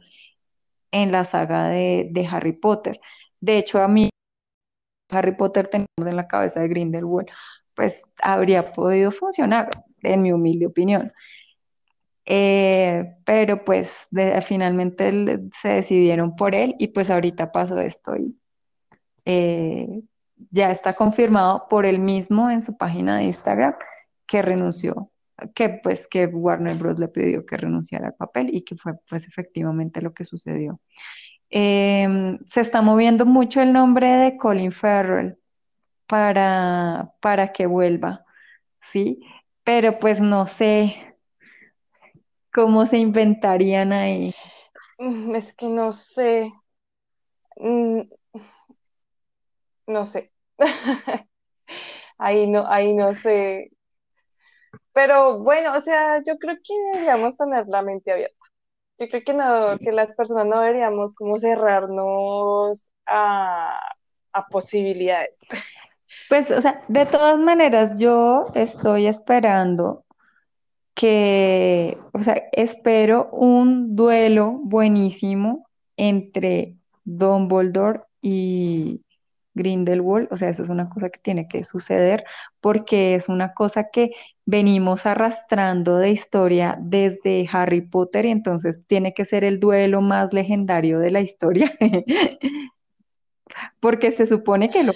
en 0.92 1.12
la 1.12 1.26
saga 1.26 1.70
de, 1.70 2.10
de 2.12 2.28
Harry 2.28 2.54
Potter. 2.54 3.02
De 3.42 3.58
hecho, 3.58 3.82
a 3.82 3.88
mí 3.88 4.10
Harry 5.12 5.36
Potter 5.36 5.68
tenemos 5.70 5.88
en 6.06 6.16
la 6.16 6.28
cabeza 6.28 6.62
de 6.62 6.68
Grindelwald, 6.70 7.30
pues 7.76 8.06
habría 8.22 8.72
podido 8.74 9.12
funcionar, 9.12 9.70
en 10.02 10.22
mi 10.22 10.32
humilde 10.32 10.68
opinión. 10.68 11.12
Eh, 12.26 13.16
pero 13.26 13.66
pues 13.66 14.08
finalmente 14.46 15.40
se 15.54 15.70
decidieron 15.70 16.36
por 16.36 16.56
él 16.56 16.76
y 16.80 16.88
pues 16.88 17.10
ahorita 17.10 17.52
pasó 17.52 17.80
esto 17.80 18.16
y 18.16 18.34
eh, 19.26 20.04
ya 20.50 20.72
está 20.72 20.94
confirmado 20.94 21.68
por 21.70 21.86
él 21.86 22.00
mismo 22.00 22.50
en 22.50 22.62
su 22.62 22.78
página 22.78 23.18
de 23.18 23.26
Instagram 23.26 23.76
que 24.26 24.42
renunció, 24.42 25.12
que 25.54 25.70
pues 25.70 26.08
que 26.08 26.26
Warner 26.28 26.76
Bros. 26.76 26.98
le 26.98 27.10
pidió 27.10 27.46
que 27.46 27.58
renunciara 27.58 28.08
al 28.08 28.16
papel 28.16 28.50
y 28.54 28.64
que 28.64 28.76
fue 28.78 28.94
pues 29.10 29.28
efectivamente 29.28 30.02
lo 30.02 30.14
que 30.14 30.24
sucedió. 30.24 30.80
Em, 31.50 32.40
se 32.48 32.62
está 32.62 32.82
moviendo 32.82 33.26
mucho 33.26 33.62
el 33.62 33.74
nombre 33.74 34.08
de 34.08 34.38
Colin 34.38 34.72
Farrell 34.72 35.38
para, 36.14 37.14
para 37.22 37.52
que 37.54 37.66
vuelva, 37.66 38.24
¿sí? 38.82 39.22
Pero 39.64 40.00
pues 40.00 40.22
no 40.22 40.48
sé 40.48 41.16
cómo 42.54 42.86
se 42.86 42.98
inventarían 43.00 43.92
ahí. 43.92 44.34
Mm, 45.00 45.36
Es 45.36 45.54
que 45.54 45.68
no 45.70 45.92
sé, 45.92 46.52
Mm, 47.60 48.08
no 49.88 50.06
sé. 50.06 50.32
Ahí 52.18 52.48
no, 52.48 52.68
ahí 52.68 52.94
no 52.94 53.14
sé. 53.14 53.72
Pero 54.94 55.40
bueno, 55.40 55.74
o 55.78 55.82
sea, 55.82 56.22
yo 56.24 56.38
creo 56.38 56.56
que 56.64 56.74
deberíamos 56.94 57.36
tener 57.38 57.68
la 57.68 57.82
mente 57.82 58.12
abierta. 58.12 58.36
Yo 59.00 59.10
creo 59.10 59.24
que 59.26 59.34
no, 59.34 59.80
que 59.80 59.92
las 59.92 60.16
personas 60.16 60.48
no 60.48 60.62
deberíamos 60.62 61.16
como 61.16 61.40
cerrarnos 61.40 62.92
a, 63.08 63.80
a 64.34 64.48
posibilidades. 64.50 65.32
Pues, 66.30 66.52
o 66.52 66.62
sea, 66.62 66.82
de 66.88 67.06
todas 67.06 67.38
maneras, 67.40 68.00
yo 68.00 68.46
estoy 68.56 69.08
esperando 69.08 70.04
que, 70.96 71.98
o 72.14 72.22
sea, 72.22 72.42
espero 72.52 73.30
un 73.32 73.96
duelo 73.96 74.60
buenísimo 74.64 75.68
entre 75.98 76.76
Dumbledore 77.04 78.02
y 78.22 79.02
Grindelwald. 79.54 80.28
O 80.32 80.38
sea, 80.38 80.50
eso 80.50 80.64
es 80.64 80.70
una 80.70 80.90
cosa 80.90 81.10
que 81.10 81.20
tiene 81.20 81.48
que 81.48 81.64
suceder 81.64 82.24
porque 82.62 83.16
es 83.16 83.30
una 83.30 83.54
cosa 83.54 83.90
que 83.92 84.12
venimos 84.46 85.06
arrastrando 85.06 85.98
de 85.98 86.12
historia 86.12 86.78
desde 86.80 87.48
Harry 87.52 87.82
Potter 87.82 88.26
y 88.26 88.32
entonces 88.32 88.86
tiene 88.88 89.14
que 89.14 89.26
ser 89.26 89.44
el 89.44 89.60
duelo 89.60 90.02
más 90.02 90.34
legendario 90.34 91.00
de 91.00 91.12
la 91.12 91.22
historia. 91.22 91.74
Porque 93.80 94.12
se 94.12 94.26
supone 94.26 94.70
que 94.70 94.84
lo 94.84 94.94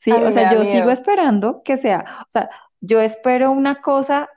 Sí, 0.00 0.10
o 0.10 0.32
sea, 0.32 0.52
yo 0.52 0.64
sigo 0.64 0.90
esperando 0.90 1.62
que 1.62 1.76
sea, 1.76 2.04
o 2.22 2.30
sea, 2.30 2.48
yo 2.80 3.00
espero 3.00 3.50
una 3.50 3.82
cosa, 3.82 4.30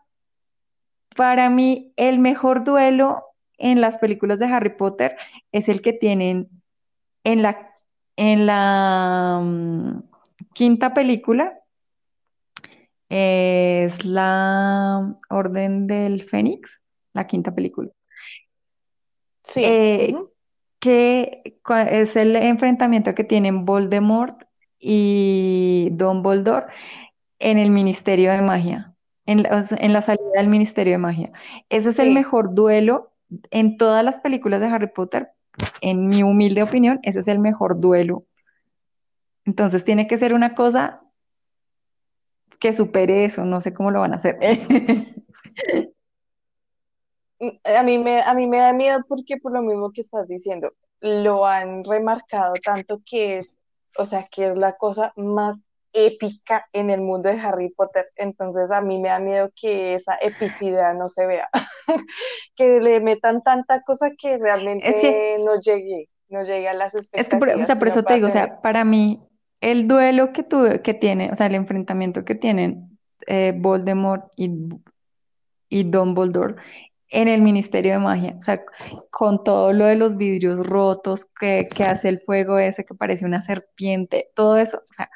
para 1.16 1.50
mí 1.50 1.94
el 1.96 2.20
mejor 2.20 2.66
duelo 2.66 3.24
en 3.58 3.80
las 3.80 3.98
películas 3.98 4.40
de 4.40 4.48
Harry 4.48 4.76
Potter 4.76 5.16
es 5.54 5.70
el 5.70 5.82
que 5.82 5.94
tienen 5.94 6.50
en 7.24 7.42
la, 7.42 7.74
en 8.18 8.46
la 8.46 9.40
mm, 9.42 10.04
quinta 10.54 10.94
película, 10.94 11.58
es 13.08 14.04
la 14.04 15.16
Orden 15.30 15.88
del 15.88 16.24
Fénix, 16.24 16.84
la 17.14 17.26
quinta 17.26 17.56
película, 17.56 17.90
Sí. 19.46 19.62
eh, 19.64 20.16
que 20.80 21.58
es 21.90 22.16
el 22.18 22.36
enfrentamiento 22.36 23.16
que 23.16 23.24
tienen 23.24 23.64
Voldemort 23.64 24.44
y 24.86 25.90
Dumbledore 25.94 26.66
en 27.40 27.58
el 27.58 27.72
Ministerio 27.72 28.32
de 28.32 28.42
Magia, 28.42 28.94
en 29.26 29.44
la, 29.44 29.64
en 29.72 29.94
la 29.94 30.02
salida 30.02 30.30
del 30.36 30.48
Ministerio 30.48 30.94
de 30.94 30.98
Magia. 30.98 31.32
Ese 31.70 31.92
es 31.92 32.00
el 32.00 32.14
mejor 32.14 32.54
duelo 32.54 33.12
en 33.52 33.78
todas 33.78 34.04
las 34.04 34.20
películas 34.20 34.60
de 34.60 34.68
Harry 34.68 34.88
Potter. 34.88 35.30
En 35.82 36.08
mi 36.08 36.24
humilde 36.24 36.64
opinión, 36.64 37.00
ese 37.04 37.20
es 37.20 37.28
el 37.28 37.40
mejor 37.40 37.80
duelo. 37.80 38.26
Entonces 39.46 39.86
tiene 39.86 40.08
que 40.08 40.18
ser 40.18 40.34
una 40.34 40.56
cosa 40.56 41.02
que 42.60 42.74
supere 42.74 43.26
eso, 43.26 43.46
no 43.46 43.62
sé 43.62 43.74
cómo 43.74 43.92
lo 43.92 44.02
van 44.02 44.14
a 44.14 44.18
hacer. 44.18 44.38
Mm, 47.40 47.50
A 47.78 47.84
mí 47.84 47.98
me, 47.98 48.22
a 48.22 48.34
mí 48.34 48.48
me 48.48 48.60
da 48.60 48.74
miedo 48.74 49.00
porque 49.08 49.38
por 49.38 49.52
lo 49.52 49.62
mismo 49.62 49.92
que 49.92 50.02
estás 50.02 50.28
diciendo, 50.28 50.72
lo 51.02 51.46
han 51.46 51.84
remarcado 51.84 52.54
tanto 52.64 53.02
que 53.06 53.40
es, 53.40 53.56
o 53.98 54.06
sea, 54.06 54.28
que 54.32 54.48
es 54.48 54.58
la 54.58 54.74
cosa 54.78 55.14
más 55.16 55.58
épica 55.94 56.68
en 56.74 56.90
el 56.90 57.02
mundo 57.02 57.30
de 57.30 57.40
Harry 57.40 57.70
Potter. 57.70 58.08
Entonces 58.16 58.72
a 58.72 58.82
mí 58.82 59.00
me 59.00 59.10
da 59.10 59.20
miedo 59.20 59.52
que 59.56 59.94
esa 59.94 60.18
epicidad 60.22 60.96
no 60.96 61.10
se 61.10 61.26
vea, 61.26 61.50
que 62.56 62.80
le 62.80 63.00
metan 63.00 63.44
tanta 63.44 63.82
cosa 63.84 64.10
que 64.10 64.34
Es 64.34 64.38
que, 64.40 64.44
realmente 64.44 65.36
no 65.46 65.60
llegue, 65.60 66.10
no 66.30 66.44
llegue 66.44 66.68
a 66.68 66.74
las 66.74 66.96
es 66.96 67.30
que 67.30 67.38
por, 67.38 67.50
o 67.50 67.52
expectativas 67.52 67.68
sea, 67.68 67.80
por 67.80 67.88
eso 67.88 68.04
te 68.04 68.16
digo, 68.16 68.28
o 68.28 68.32
sea, 68.32 68.62
para 68.62 68.84
mí, 68.84 69.22
el 69.62 69.88
duelo 69.88 70.34
que 70.34 70.44
tuve, 70.44 70.82
que 70.82 70.94
tiene, 70.94 71.30
o 71.32 71.36
sea, 71.36 71.48
el 71.48 71.56
enfrentamiento 71.56 72.26
que 72.26 72.36
tienen 72.36 72.98
eh, 73.28 73.54
Voldemort 73.56 74.32
y 74.36 74.50
y 75.74 75.84
Dumbledore 75.84 76.56
en 77.14 77.28
el 77.28 77.42
Ministerio 77.42 77.94
de 77.94 78.00
Magia. 78.00 78.36
O 78.40 78.42
sea, 78.42 78.62
con 79.12 79.44
todo 79.44 79.72
lo 79.72 79.86
de 79.86 79.96
los 79.96 80.18
vidrios 80.18 80.66
rotos 80.66 81.26
que, 81.26 81.70
que 81.74 81.84
hace 81.84 82.10
el 82.10 82.20
fuego 82.20 82.58
ese 82.58 82.84
que 82.84 82.96
parece 82.96 83.24
una 83.24 83.42
serpiente, 83.42 84.32
todo 84.36 84.58
eso. 84.58 84.84
O 84.90 84.94
sea, 84.94 85.10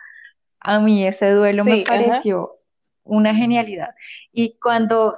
a 0.60 0.80
mí 0.80 1.06
ese 1.06 1.32
duelo 1.32 1.66
me 1.66 1.82
ajá. 1.82 1.84
pareció 1.88 2.60
una 3.04 3.34
genialidad. 3.34 3.96
Y 4.32 4.58
cuando, 4.62 5.18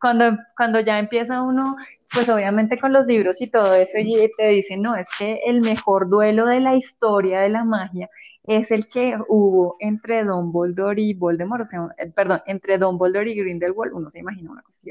cuando, 0.00 0.38
cuando 0.56 0.80
ya 0.80 0.98
empieza 0.98 1.42
uno, 1.42 1.76
pues 2.12 2.28
obviamente 2.30 2.78
con 2.78 2.92
los 2.94 3.06
libros 3.06 3.42
y 3.42 3.48
todo 3.48 3.74
eso, 3.74 3.98
y 3.98 4.30
te 4.36 4.48
dicen, 4.48 4.80
no, 4.80 4.96
es 4.96 5.08
que 5.18 5.40
el 5.46 5.60
mejor 5.60 6.08
duelo 6.08 6.46
de 6.46 6.60
la 6.60 6.74
historia 6.74 7.40
de 7.40 7.50
la 7.50 7.64
magia 7.64 8.08
es 8.44 8.70
el 8.70 8.88
que 8.88 9.16
hubo 9.28 9.76
entre 9.80 10.24
Dumbledore 10.24 11.00
y 11.02 11.14
Voldemort, 11.14 11.62
o 11.62 11.66
sea, 11.66 11.88
eh, 11.98 12.10
perdón, 12.10 12.42
entre 12.46 12.78
Dumbledore 12.78 13.30
y 13.30 13.36
Grindelwald, 13.40 13.92
uno 13.94 14.10
se 14.10 14.20
imagina 14.20 14.50
una 14.52 14.62
cosa. 14.62 14.88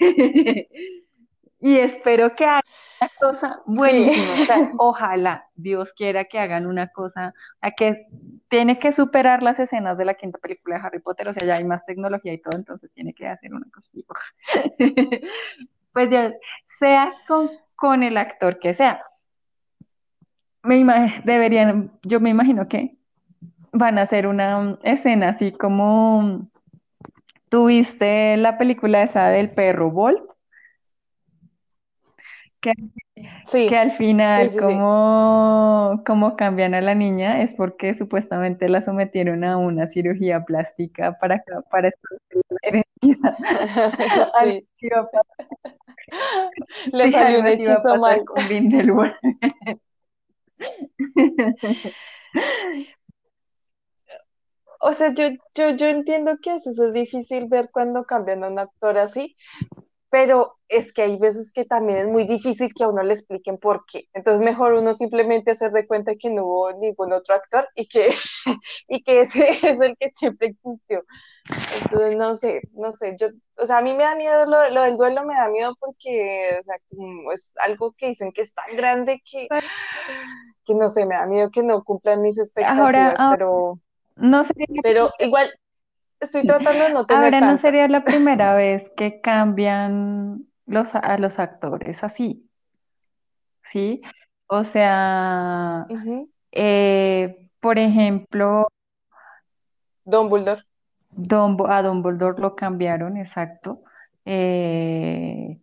Y 1.60 1.78
espero 1.78 2.34
que 2.36 2.44
hagan 2.44 2.62
una 3.00 3.10
cosa 3.18 3.62
Sí. 3.66 3.72
buenísima. 3.76 4.34
O 4.36 4.42
sea, 4.44 4.70
ojalá 4.76 5.48
Dios 5.56 5.92
quiera 5.92 6.26
que 6.26 6.38
hagan 6.38 6.66
una 6.66 6.88
cosa 6.92 7.34
a 7.60 7.70
que 7.72 8.06
tiene 8.48 8.78
que 8.78 8.92
superar 8.92 9.42
las 9.42 9.58
escenas 9.60 9.98
de 9.98 10.04
la 10.04 10.14
quinta 10.14 10.38
película 10.38 10.76
de 10.78 10.86
Harry 10.86 11.00
Potter. 11.00 11.28
O 11.28 11.32
sea, 11.32 11.44
ya 11.46 11.56
hay 11.56 11.64
más 11.64 11.84
tecnología 11.86 12.32
y 12.32 12.38
todo, 12.40 12.56
entonces 12.56 12.92
tiene 12.94 13.14
que 13.14 13.26
hacer 13.28 13.52
una 13.54 13.66
cosa. 13.72 13.90
Pues 15.92 16.10
ya 16.10 16.32
sea 16.78 17.12
con, 17.26 17.50
con 17.76 18.02
el 18.02 18.16
actor 18.18 18.58
que 18.60 18.74
sea. 18.74 19.02
Me 20.68 20.84
deberían, 21.24 21.90
yo 22.02 22.20
me 22.20 22.30
imagino 22.30 22.68
que 22.68 22.96
van 23.72 23.98
a 23.98 24.02
hacer 24.02 24.26
una 24.26 24.58
um, 24.58 24.76
escena 24.82 25.30
así 25.30 25.52
como 25.52 26.48
tuviste 27.48 28.36
la 28.36 28.58
película 28.58 29.02
esa 29.02 29.28
del 29.28 29.48
perro 29.48 29.90
Bolt, 29.90 30.22
que 32.60 32.72
que 33.50 33.76
al 33.76 33.92
final 33.92 34.50
sí, 34.50 34.54
sí. 34.54 34.64
como, 34.64 36.02
como 36.06 36.36
cambian 36.36 36.74
a 36.74 36.80
la 36.80 36.94
niña 36.94 37.42
es 37.42 37.54
porque 37.54 37.94
supuestamente 37.94 38.68
la 38.68 38.80
sometieron 38.80 39.44
a 39.44 39.56
una 39.56 39.86
cirugía 39.86 40.44
plástica 40.44 41.18
para, 41.18 41.42
para 41.70 41.88
esconder 41.88 42.84
la 43.02 43.02
pasar, 44.32 44.62
Le 46.92 47.10
salió 47.10 47.40
un 47.40 47.46
hechizo 47.46 47.96
mal. 47.96 48.24
con. 48.24 48.36
O 54.80 54.92
sea, 54.94 55.12
yo, 55.12 55.24
yo, 55.54 55.70
yo 55.70 55.86
entiendo 55.88 56.36
que 56.40 56.54
eso 56.56 56.70
es 56.86 56.92
difícil 56.94 57.46
ver 57.48 57.68
cuando 57.72 58.04
cambian 58.04 58.44
a 58.44 58.48
un 58.48 58.58
actor 58.60 58.96
así, 58.98 59.36
pero 60.10 60.56
es 60.68 60.92
que 60.92 61.02
hay 61.02 61.18
veces 61.18 61.52
que 61.52 61.64
también 61.66 61.98
es 62.00 62.08
muy 62.08 62.24
difícil 62.26 62.72
que 62.74 62.84
a 62.84 62.88
uno 62.88 63.02
le 63.02 63.14
expliquen 63.14 63.58
por 63.58 63.84
qué. 63.86 64.08
Entonces, 64.14 64.42
mejor 64.44 64.74
uno 64.74 64.94
simplemente 64.94 65.52
hacer 65.52 65.72
de 65.72 65.86
cuenta 65.86 66.14
que 66.16 66.30
no 66.30 66.44
hubo 66.46 66.72
ningún 66.74 67.12
otro 67.12 67.34
actor 67.36 67.68
y 67.76 67.88
que, 67.88 68.10
y 68.88 69.02
que 69.04 69.22
ese 69.22 69.40
es 69.62 69.80
el 69.80 69.96
que 69.98 70.10
siempre 70.14 70.48
existió. 70.48 71.04
Entonces, 71.82 72.16
no 72.16 72.34
sé, 72.36 72.62
no 72.74 72.92
sé, 72.94 73.16
yo, 73.20 73.28
o 73.56 73.66
sea, 73.66 73.78
a 73.78 73.82
mí 73.82 73.94
me 73.94 74.04
da 74.04 74.14
miedo 74.16 74.46
lo, 74.46 74.70
lo 74.70 74.82
del 74.82 74.96
duelo, 74.96 75.24
me 75.24 75.34
da 75.34 75.48
miedo 75.48 75.74
porque, 75.80 76.58
o 76.60 76.62
sea, 76.64 76.76
como 76.90 77.32
es 77.32 77.52
algo 77.58 77.92
que 77.98 78.08
dicen 78.08 78.32
que 78.32 78.42
es 78.42 78.54
tan 78.54 78.76
grande 78.76 79.22
que, 79.30 79.48
que 80.68 80.74
no 80.74 80.88
sé, 80.90 81.06
me 81.06 81.16
da 81.16 81.26
miedo 81.26 81.50
que 81.50 81.64
no 81.64 81.82
cumplan 81.82 82.22
mis 82.22 82.38
Ahora, 82.38 83.08
expectativas, 83.08 83.18
ah, 83.18 83.36
pero, 83.38 83.80
no 84.16 84.44
sería, 84.44 84.66
pero 84.82 85.10
igual 85.18 85.50
estoy 86.20 86.46
tratando 86.46 86.84
de 86.84 86.90
no 86.90 87.06
tener 87.06 87.24
ahora 87.24 87.40
no 87.40 87.56
sería 87.56 87.88
la 87.88 88.04
primera 88.04 88.54
vez 88.54 88.90
que 88.96 89.20
cambian 89.20 90.46
los, 90.66 90.94
a 90.94 91.18
los 91.18 91.38
actores 91.38 92.04
así, 92.04 92.48
¿sí? 93.62 94.02
O 94.46 94.64
sea, 94.64 95.86
eh, 96.52 97.50
por 97.60 97.78
ejemplo, 97.78 98.68
Dumbledore. 100.04 100.64
Dumbo- 101.30 101.68
a 101.68 101.82
Dumbledore 101.82 102.40
lo 102.40 102.54
cambiaron, 102.56 103.16
exacto. 103.16 103.82
Eh, 104.24 105.60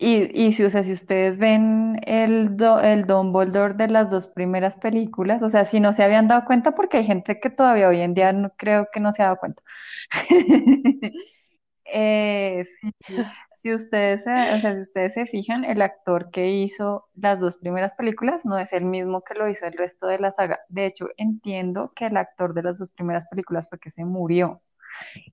Y, 0.00 0.30
y 0.46 0.52
si, 0.52 0.68
si 0.70 0.92
ustedes 0.92 1.38
ven 1.38 1.98
el, 2.06 2.56
do- 2.56 2.80
el 2.80 3.04
Dumbledore 3.06 3.74
de 3.74 3.88
las 3.88 4.10
dos 4.10 4.28
primeras 4.28 4.76
películas, 4.76 5.42
o 5.42 5.50
sea, 5.50 5.64
si 5.64 5.80
no 5.80 5.92
se 5.92 6.04
habían 6.04 6.28
dado 6.28 6.44
cuenta, 6.44 6.72
porque 6.76 6.98
hay 6.98 7.04
gente 7.04 7.40
que 7.40 7.50
todavía 7.50 7.88
hoy 7.88 8.00
en 8.00 8.14
día 8.14 8.32
no, 8.32 8.50
creo 8.56 8.86
que 8.92 9.00
no 9.00 9.12
se 9.12 9.22
ha 9.22 9.26
dado 9.26 9.38
cuenta. 9.38 9.62
Eh, 11.92 12.64
si, 13.54 13.72
ustedes, 13.74 14.22
o 14.22 14.60
sea, 14.60 14.74
si 14.74 14.80
ustedes 14.80 15.14
se 15.14 15.26
fijan, 15.26 15.64
el 15.64 15.82
actor 15.82 16.30
que 16.30 16.50
hizo 16.50 17.06
las 17.14 17.40
dos 17.40 17.56
primeras 17.56 17.94
películas 17.94 18.44
no 18.46 18.58
es 18.58 18.72
el 18.72 18.84
mismo 18.84 19.22
que 19.22 19.34
lo 19.34 19.48
hizo 19.48 19.66
el 19.66 19.72
resto 19.74 20.06
de 20.06 20.18
la 20.18 20.30
saga. 20.30 20.60
De 20.68 20.86
hecho, 20.86 21.08
entiendo 21.16 21.92
que 21.96 22.06
el 22.06 22.16
actor 22.16 22.54
de 22.54 22.62
las 22.62 22.78
dos 22.78 22.90
primeras 22.92 23.26
películas 23.28 23.68
fue 23.68 23.78
que 23.80 23.90
se 23.90 24.04
murió 24.04 24.62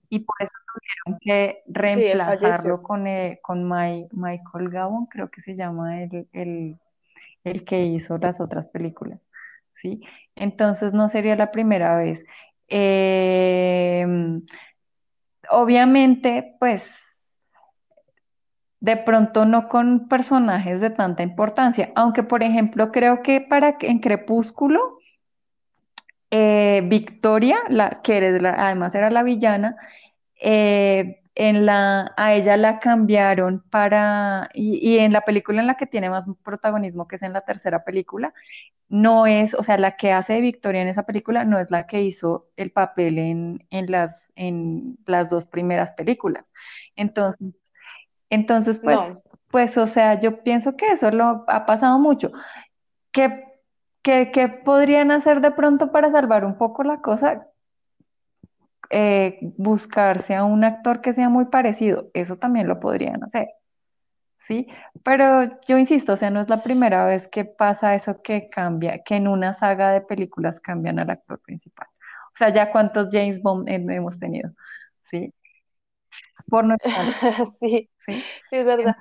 y 0.09 0.20
por 0.20 0.36
eso 0.39 0.53
tuvieron 0.74 1.20
que 1.22 1.61
reemplazarlo 1.68 2.84
con, 2.84 3.07
eh, 3.07 3.39
con 3.43 3.68
Mi- 3.70 4.07
Michael 4.11 4.70
Gavon, 4.70 5.07
creo 5.07 5.30
que 5.30 5.41
se 5.41 5.55
llama 5.55 6.03
el, 6.03 6.28
el, 6.34 6.78
el 7.43 7.66
que 7.66 7.82
hizo 7.82 8.18
las 8.18 8.41
otras 8.41 8.68
películas, 8.70 9.20
¿sí? 9.74 10.01
Entonces 10.36 10.93
no 10.93 11.09
sería 11.09 11.36
la 11.36 11.51
primera 11.51 11.97
vez. 11.97 12.26
Em, 12.68 14.41
obviamente, 15.49 16.55
pues 16.59 17.39
de 18.80 18.97
pronto 18.97 19.45
no 19.45 19.68
con 19.68 20.07
personajes 20.07 20.80
de 20.80 20.89
tanta 20.89 21.24
importancia, 21.24 21.91
aunque 21.95 22.24
por 22.24 22.43
ejemplo 22.43 22.91
creo 22.91 23.22
que 23.24 23.41
para 23.41 23.78
que 23.78 23.88
en 23.88 23.99
Crepúsculo, 23.99 24.99
eh, 26.32 26.82
Victoria, 26.86 27.58
la, 27.70 28.02
que 28.04 28.18
eres 28.18 28.42
la- 28.42 28.52
además 28.58 28.96
era 28.96 29.10
la 29.10 29.24
villana, 29.24 29.78
eh, 30.42 31.22
en 31.36 31.66
la, 31.66 32.14
a 32.18 32.34
ella 32.36 32.58
la 32.58 32.80
cambiaron 32.80 33.64
para, 33.70 34.50
y, 34.54 34.78
y 34.96 35.00
en 35.00 35.14
la 35.14 35.22
película 35.22 35.62
en 35.62 35.68
la 35.68 35.76
que 35.78 35.88
tiene 35.88 36.10
más 36.10 36.28
protagonismo, 36.44 37.08
que 37.08 37.18
es 37.18 37.24
en 37.24 37.34
la 37.34 37.42
tercera 37.42 37.84
película, 37.86 38.34
no 38.90 39.28
es, 39.28 39.54
o 39.56 39.64
sea, 39.64 39.78
la 39.78 39.96
que 39.98 40.12
hace 40.14 40.34
de 40.34 40.42
Victoria 40.42 40.82
en 40.82 40.90
esa 40.90 41.06
película 41.06 41.46
no 41.46 41.60
es 41.60 41.72
la 41.72 41.88
que 41.88 42.02
hizo 42.04 42.48
el 42.58 42.72
papel 42.72 43.20
en, 43.20 43.66
en 43.72 43.92
las, 43.92 44.34
en 44.36 44.98
las 45.08 45.30
dos 45.30 45.46
primeras 45.48 45.92
películas. 45.94 46.52
Entonces, 46.96 47.42
entonces, 48.30 48.80
pues, 48.80 49.22
No, 49.22 49.24
pues, 49.52 49.78
o 49.78 49.88
sea, 49.88 50.20
yo 50.20 50.44
pienso 50.44 50.76
que 50.76 50.92
eso 50.92 51.12
lo 51.12 51.46
ha 51.48 51.66
pasado 51.66 52.00
mucho. 52.00 52.32
¿Qué, 53.12 53.45
qué, 54.06 54.32
qué 54.32 54.47
podrían 54.47 55.12
hacer 55.12 55.41
de 55.41 55.51
pronto 55.51 55.91
para 55.91 56.10
salvar 56.10 56.45
un 56.45 56.58
poco 56.58 56.84
la 56.86 57.01
cosa? 57.01 57.47
Eh, 58.91 59.39
buscarse 59.58 60.36
a 60.36 60.43
un 60.43 60.64
actor 60.64 61.01
que 61.01 61.14
sea 61.14 61.28
muy 61.30 61.45
parecido. 61.45 62.10
Eso 62.14 62.38
también 62.38 62.68
lo 62.68 62.80
podrían 62.80 63.24
hacer, 63.24 63.47
¿sí? 64.38 64.68
Pero 65.03 65.60
yo 65.68 65.78
insisto, 65.80 66.14
o 66.14 66.18
sea, 66.18 66.32
no 66.32 66.41
es 66.41 66.49
la 66.49 66.64
primera 66.64 67.06
vez 67.06 67.28
que 67.28 67.45
pasa 67.45 67.95
eso 67.95 68.22
que 68.24 68.49
cambia, 68.49 69.03
que 69.03 69.16
en 69.18 69.28
una 69.30 69.53
saga 69.53 69.91
de 69.91 70.01
películas 70.01 70.60
cambian 70.62 70.99
al 70.99 71.12
actor 71.12 71.41
principal. 71.41 71.88
O 72.36 72.38
sea, 72.38 72.49
ya 72.53 72.72
cuántos 72.72 73.10
James 73.12 73.41
Bond 73.41 73.70
hem- 73.70 73.93
hemos 73.95 74.20
tenido, 74.20 74.51
¿sí? 75.03 75.34
Por 76.49 76.66
¿sí? 77.60 77.89
sí 77.99 78.26
es 78.51 78.66
verdad. 78.66 78.95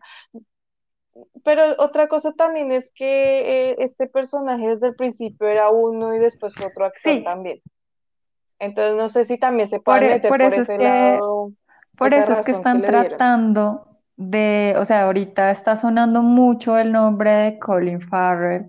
Pero 1.44 1.62
otra 1.78 2.08
cosa 2.08 2.32
también 2.32 2.72
es 2.72 2.90
que 2.94 3.70
eh, 3.72 3.76
este 3.78 4.06
personaje 4.08 4.68
desde 4.68 4.88
el 4.88 4.94
principio 4.96 5.48
era 5.48 5.70
uno 5.70 6.14
y 6.14 6.18
después 6.18 6.54
fue 6.54 6.66
otro 6.66 6.86
actor 6.86 7.02
Sí, 7.02 7.24
también. 7.24 7.62
Entonces 8.58 8.96
no 8.96 9.08
sé 9.08 9.24
si 9.24 9.38
también 9.38 9.68
se 9.68 9.80
por, 9.84 10.02
puedan 10.02 10.04
e- 10.04 10.10
meter 10.10 10.30
por 10.30 10.40
por 10.40 10.52
eso 10.52 10.60
es 10.62 10.70
ese 10.70 10.78
que 10.78 10.82
lado, 10.84 11.52
Por 11.96 12.14
eso 12.14 12.32
es 12.32 12.42
que 12.42 12.52
están 12.52 12.82
tratando 12.86 13.88
de, 14.16 14.74
o 14.78 14.84
sea, 14.84 15.04
ahorita 15.04 15.50
está 15.50 15.76
sonando 15.76 16.22
mucho 16.22 16.78
el 16.78 16.92
nombre 16.92 17.30
de 17.32 17.58
Colin 17.58 18.00
Farrell 18.02 18.68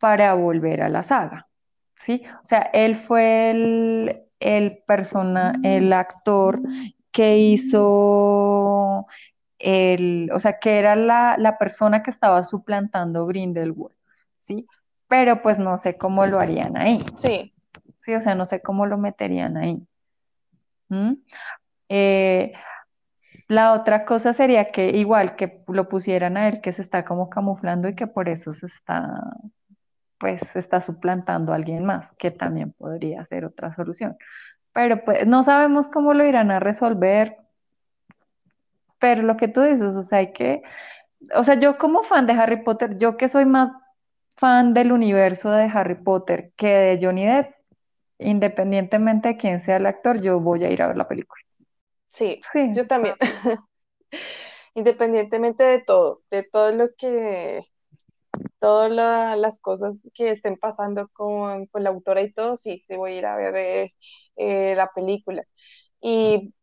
para 0.00 0.34
volver 0.34 0.82
a 0.82 0.88
la 0.90 1.02
saga, 1.02 1.48
¿sí? 1.96 2.22
O 2.42 2.46
sea, 2.46 2.62
él 2.74 2.96
fue 2.96 3.50
el, 3.52 4.22
el 4.40 4.82
persona, 4.86 5.60
el 5.64 5.92
actor 5.92 6.60
que 7.12 7.38
hizo 7.38 9.06
el, 9.62 10.30
o 10.34 10.40
sea, 10.40 10.58
que 10.60 10.78
era 10.78 10.96
la, 10.96 11.36
la 11.38 11.58
persona 11.58 12.02
que 12.02 12.10
estaba 12.10 12.42
suplantando 12.44 13.26
Grindelwald, 13.26 13.96
¿sí? 14.38 14.66
Pero 15.08 15.42
pues 15.42 15.58
no 15.58 15.76
sé 15.78 15.96
cómo 15.98 16.26
lo 16.26 16.40
harían 16.40 16.76
ahí, 16.76 17.00
Sí, 17.16 17.54
¿sí? 17.98 18.14
O 18.14 18.20
sea, 18.22 18.34
no 18.34 18.46
sé 18.46 18.62
cómo 18.62 18.86
lo 18.86 18.98
meterían 18.98 19.56
ahí. 19.56 19.86
Eh, 21.88 22.52
La 23.48 23.72
otra 23.74 24.04
cosa 24.04 24.32
sería 24.32 24.72
que 24.72 24.90
igual 24.90 25.36
que 25.36 25.62
lo 25.68 25.88
pusieran 25.88 26.36
a 26.36 26.48
él 26.48 26.60
que 26.60 26.72
se 26.72 26.82
está 26.82 27.04
como 27.04 27.30
camuflando 27.30 27.88
y 27.88 27.94
que 27.94 28.06
por 28.06 28.28
eso 28.28 28.54
se 28.54 28.66
está, 28.66 29.36
pues, 30.18 30.40
se 30.42 30.58
está 30.58 30.80
suplantando 30.80 31.52
a 31.52 31.56
alguien 31.56 31.84
más, 31.84 32.14
que 32.14 32.30
también 32.30 32.72
podría 32.72 33.24
ser 33.24 33.44
otra 33.44 33.72
solución. 33.72 34.16
Pero 34.72 35.04
pues 35.04 35.26
no 35.26 35.42
sabemos 35.42 35.88
cómo 35.88 36.14
lo 36.14 36.24
irán 36.24 36.50
a 36.50 36.60
resolver, 36.60 37.38
pero 39.02 39.22
lo 39.24 39.36
que 39.38 39.48
tú 39.48 39.62
dices, 39.62 39.94
o 39.96 40.04
sea, 40.04 40.20
hay 40.20 40.32
que, 40.34 40.62
o 41.36 41.44
sea, 41.44 41.58
yo 41.58 41.78
como 41.78 42.04
fan 42.04 42.26
de 42.26 42.34
Harry 42.34 42.62
Potter, 42.64 42.98
yo 42.98 43.16
que 43.18 43.28
soy 43.28 43.46
más 43.46 43.70
fan 44.36 44.74
del 44.74 44.92
universo 44.92 45.50
de 45.52 45.64
Harry 45.66 45.96
Potter 45.96 46.52
que 46.56 46.68
de 46.68 47.00
Johnny 47.02 47.26
Depp, 47.26 47.54
independientemente 48.20 49.30
de 49.30 49.36
quién 49.38 49.60
sea 49.60 49.76
el 49.78 49.86
actor, 49.86 50.20
yo 50.22 50.40
voy 50.40 50.64
a 50.64 50.70
ir 50.70 50.82
a 50.82 50.88
ver 50.88 50.98
la 50.98 51.08
película. 51.08 51.42
sí, 52.10 52.46
Sí, 52.52 52.60
yo 52.68 52.86
también. 52.86 53.16
Independientemente 54.74 55.62
de 55.64 55.80
todo, 55.82 56.22
de 56.30 56.42
todo 56.44 56.72
lo 56.72 56.88
que, 56.96 57.62
todas 58.60 58.90
la- 58.92 59.36
las 59.36 59.60
cosas 59.60 59.98
que 60.14 60.30
estén 60.32 60.58
pasando 60.58 61.08
con, 61.10 61.66
con 61.66 61.84
la 61.84 61.90
autora 61.90 62.22
y 62.22 62.32
todo, 62.32 62.56
sí, 62.56 62.78
sí 62.78 62.96
voy 62.96 63.14
a 63.14 63.18
ir 63.18 63.26
a 63.26 63.36
ver 63.36 63.56
eh, 63.56 63.94
eh, 64.36 64.74
la 64.76 64.88
película. 64.94 65.44
Y 66.02 66.54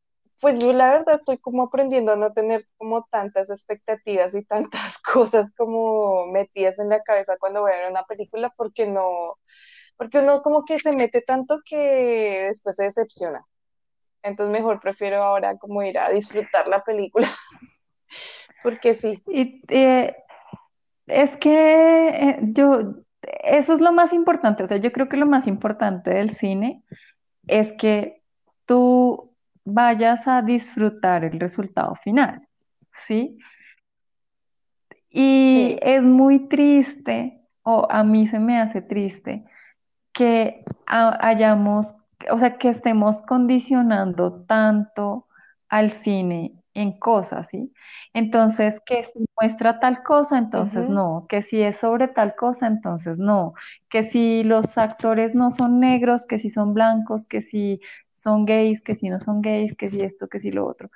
pues 0.42 0.60
yo 0.60 0.74
la 0.74 0.90
verdad 0.92 1.16
estoy 1.16 1.38
como 1.40 1.64
aprendiendo 1.64 2.14
a 2.14 2.16
no 2.16 2.34
tener 2.34 2.68
como 2.78 3.06
tantas 3.12 3.50
expectativas 3.50 4.36
y 4.36 4.46
tantas 4.46 4.98
cosas 5.04 5.52
como 5.58 6.28
metidas 6.28 6.80
en 6.80 6.90
la 6.90 7.02
cabeza 7.04 7.38
cuando 7.40 7.62
voy 7.62 7.72
a 7.74 7.78
ver 7.78 7.92
una 7.92 8.04
película 8.06 8.54
porque 8.58 8.88
no, 8.88 9.38
porque 9.98 10.20
uno 10.20 10.42
como 10.42 10.66
que 10.66 10.80
se 10.80 10.94
mete 10.94 11.22
tanto 11.22 11.60
que 11.66 12.46
después 12.50 12.76
se 12.78 12.84
decepciona. 12.86 13.46
Entonces 14.24 14.54
mejor 14.54 14.82
prefiero 14.82 15.24
ahora 15.24 15.58
como 15.58 15.84
ir 15.84 15.98
a 16.00 16.10
disfrutar 16.10 16.68
la 16.68 16.84
película, 16.84 17.30
porque 18.64 18.96
sí, 18.96 19.22
y 19.28 19.62
eh, 19.70 20.16
Es 21.08 21.38
que 21.38 22.10
eh, 22.10 22.40
yo, 22.42 22.96
eso 23.44 23.74
es 23.74 23.82
lo 23.82 23.92
más 23.94 24.14
importante, 24.14 24.64
o 24.64 24.68
sea, 24.68 24.78
yo 24.78 24.92
creo 24.92 25.10
que 25.10 25.18
lo 25.18 25.26
más 25.28 25.48
importante 25.48 26.12
del 26.12 26.32
cine 26.32 26.84
es 27.48 27.74
que 27.74 28.24
tú 28.66 29.29
vayas 29.70 30.28
a 30.28 30.42
disfrutar 30.42 31.24
el 31.26 31.40
resultado 31.40 31.96
final, 32.04 32.48
¿sí? 32.94 33.38
Y 35.12 35.76
sí, 35.76 35.78
es 35.82 36.04
muy 36.04 36.48
triste, 36.48 37.42
o 37.64 37.88
a 37.90 38.04
mí 38.04 38.28
se 38.28 38.40
me 38.40 38.60
hace 38.60 38.82
triste, 38.82 39.44
que 40.14 40.64
ha- 40.88 41.18
hayamos, 41.28 41.96
o 42.32 42.40
sea, 42.40 42.58
que 42.60 42.70
estemos 42.70 43.22
condicionando 43.24 44.44
tanto 44.46 45.28
al 45.70 45.92
cine 45.92 46.59
en 46.80 46.98
cosas, 47.00 47.50
¿sí? 47.50 47.74
Entonces, 48.14 48.82
que 48.86 49.04
si 49.04 49.26
muestra 49.40 49.80
tal 49.80 50.04
cosa, 50.04 50.38
entonces 50.38 50.90
no, 50.90 51.26
que 51.30 51.42
si 51.42 51.62
es 51.62 51.80
sobre 51.80 52.08
tal 52.08 52.36
cosa, 52.36 52.68
entonces 52.68 53.20
no, 53.20 53.54
que 53.90 54.04
si 54.04 54.44
los 54.44 54.78
actores 54.78 55.36
no 55.36 55.52
son 55.52 55.80
negros, 55.80 56.26
que 56.26 56.40
si 56.40 56.50
son 56.50 56.74
blancos, 56.74 57.26
que 57.28 57.42
si 57.42 57.82
son 58.12 58.46
gays, 58.46 58.82
que 58.82 58.96
si 58.96 59.10
no 59.10 59.20
son 59.22 59.42
gays, 59.42 59.76
que 59.76 59.90
si 59.90 60.02
esto, 60.02 60.28
que 60.30 60.40
si 60.40 60.52
lo 60.52 60.66
otro, 60.68 60.90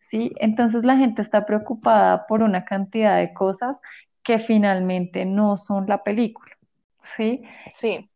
¿sí? 0.00 0.32
Entonces 0.40 0.84
la 0.84 0.96
gente 0.98 1.22
está 1.22 1.46
preocupada 1.46 2.26
por 2.26 2.42
una 2.42 2.64
cantidad 2.64 3.18
de 3.18 3.34
cosas 3.34 3.80
que 4.24 4.38
finalmente 4.40 5.24
no 5.26 5.56
son 5.58 5.86
la 5.88 6.02
película, 6.04 6.52
¿sí? 7.00 7.42
sí, 7.70 8.10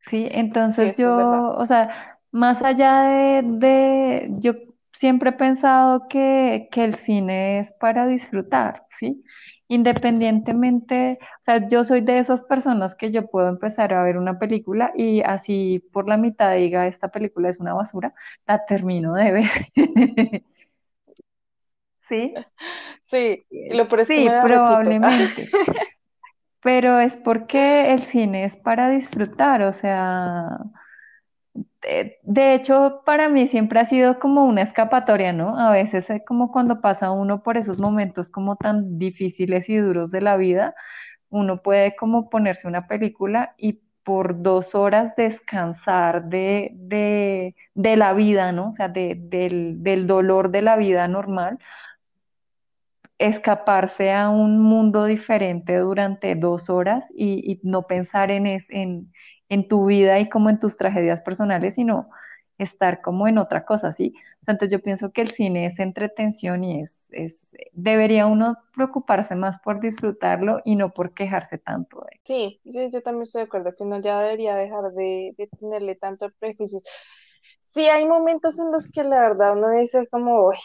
Sí, 0.00 0.26
entonces 0.30 0.96
yo, 0.98 1.54
o 1.56 1.64
sea, 1.66 2.18
más 2.32 2.62
allá 2.62 3.02
de, 3.02 3.42
de- 3.44 4.28
yo 4.40 4.52
siempre 4.92 5.30
he 5.30 5.32
pensado 5.32 6.06
que, 6.08 6.68
que 6.70 6.84
el 6.84 6.94
cine 6.94 7.58
es 7.58 7.72
para 7.72 8.06
disfrutar, 8.06 8.84
¿sí? 8.90 9.24
Independientemente, 9.68 11.18
o 11.20 11.44
sea, 11.44 11.66
yo 11.66 11.82
soy 11.84 12.02
de 12.02 12.18
esas 12.18 12.42
personas 12.42 12.94
que 12.94 13.10
yo 13.10 13.26
puedo 13.28 13.48
empezar 13.48 13.94
a 13.94 14.02
ver 14.02 14.18
una 14.18 14.38
película 14.38 14.92
y 14.94 15.22
así 15.22 15.82
por 15.92 16.08
la 16.08 16.18
mitad 16.18 16.54
diga, 16.54 16.86
esta 16.86 17.08
película 17.08 17.48
es 17.48 17.58
una 17.58 17.72
basura, 17.72 18.12
la 18.46 18.64
termino 18.66 19.14
de 19.14 19.32
ver. 19.32 19.50
¿Sí? 22.00 22.34
Sí, 23.02 23.46
lo 23.70 23.84
Sí, 23.86 24.28
probablemente. 24.42 25.48
Pero 26.62 27.00
es 27.00 27.16
porque 27.16 27.92
el 27.92 28.02
cine 28.02 28.44
es 28.44 28.56
para 28.56 28.90
disfrutar, 28.90 29.62
o 29.62 29.72
sea, 29.72 30.58
de 32.22 32.54
hecho, 32.54 33.02
para 33.04 33.28
mí 33.28 33.48
siempre 33.48 33.80
ha 33.80 33.86
sido 33.86 34.18
como 34.18 34.44
una 34.44 34.62
escapatoria, 34.62 35.32
¿no? 35.32 35.58
A 35.58 35.72
veces 35.72 36.10
es 36.10 36.22
como 36.26 36.52
cuando 36.52 36.80
pasa 36.80 37.10
uno 37.10 37.42
por 37.42 37.56
esos 37.56 37.78
momentos 37.78 38.30
como 38.30 38.56
tan 38.56 38.98
difíciles 38.98 39.68
y 39.68 39.76
duros 39.78 40.10
de 40.12 40.20
la 40.20 40.36
vida, 40.36 40.74
uno 41.30 41.62
puede 41.62 41.96
como 41.96 42.30
ponerse 42.30 42.68
una 42.68 42.86
película 42.86 43.54
y 43.58 43.80
por 44.04 44.42
dos 44.42 44.74
horas 44.74 45.14
descansar 45.16 46.24
de, 46.24 46.70
de, 46.74 47.54
de 47.74 47.96
la 47.96 48.12
vida, 48.14 48.52
¿no? 48.52 48.70
O 48.70 48.72
sea, 48.72 48.88
de, 48.88 49.16
del, 49.16 49.82
del 49.82 50.06
dolor 50.06 50.50
de 50.50 50.62
la 50.62 50.76
vida 50.76 51.08
normal 51.08 51.58
escaparse 53.18 54.12
a 54.12 54.28
un 54.30 54.58
mundo 54.60 55.04
diferente 55.04 55.76
durante 55.78 56.34
dos 56.34 56.68
horas 56.68 57.12
y, 57.14 57.52
y 57.52 57.60
no 57.62 57.86
pensar 57.86 58.30
en, 58.32 58.46
es, 58.46 58.68
en, 58.70 59.12
en, 59.52 59.68
tu 59.68 59.86
vida 59.86 60.18
y 60.18 60.28
como 60.28 60.50
en 60.50 60.58
tus 60.58 60.76
tragedias 60.76 61.20
personales, 61.20 61.74
sino 61.74 62.08
estar 62.58 63.00
como 63.00 63.26
en 63.28 63.38
otra 63.38 63.64
cosa, 63.64 63.92
¿sí? 63.92 64.14
O 64.40 64.44
sea, 64.44 64.52
entonces 64.52 64.78
yo 64.78 64.82
pienso 64.82 65.12
que 65.12 65.22
el 65.22 65.30
cine 65.30 65.66
es 65.66 65.78
entretención 65.78 66.64
y 66.64 66.80
es, 66.80 67.10
es, 67.12 67.56
debería 67.72 68.26
uno 68.26 68.56
preocuparse 68.74 69.34
más 69.34 69.58
por 69.58 69.80
disfrutarlo 69.80 70.60
y 70.64 70.76
no 70.76 70.90
por 70.90 71.12
quejarse 71.14 71.58
tanto 71.58 72.04
de 72.10 72.20
Sí, 72.24 72.60
sí, 72.70 72.90
yo 72.92 73.02
también 73.02 73.22
estoy 73.22 73.40
de 73.40 73.46
acuerdo 73.46 73.74
que 73.76 73.82
uno 73.82 74.00
ya 74.00 74.20
debería 74.20 74.54
dejar 74.54 74.92
de, 74.92 75.34
de 75.36 75.46
tenerle 75.58 75.96
tanto 75.96 76.30
prejuicio. 76.38 76.78
Sí, 77.62 77.86
hay 77.88 78.06
momentos 78.06 78.58
en 78.58 78.70
los 78.70 78.88
que 78.88 79.02
la 79.02 79.20
verdad 79.20 79.56
uno 79.56 79.70
dice 79.70 80.06
como, 80.08 80.46
"Uy, 80.48 80.56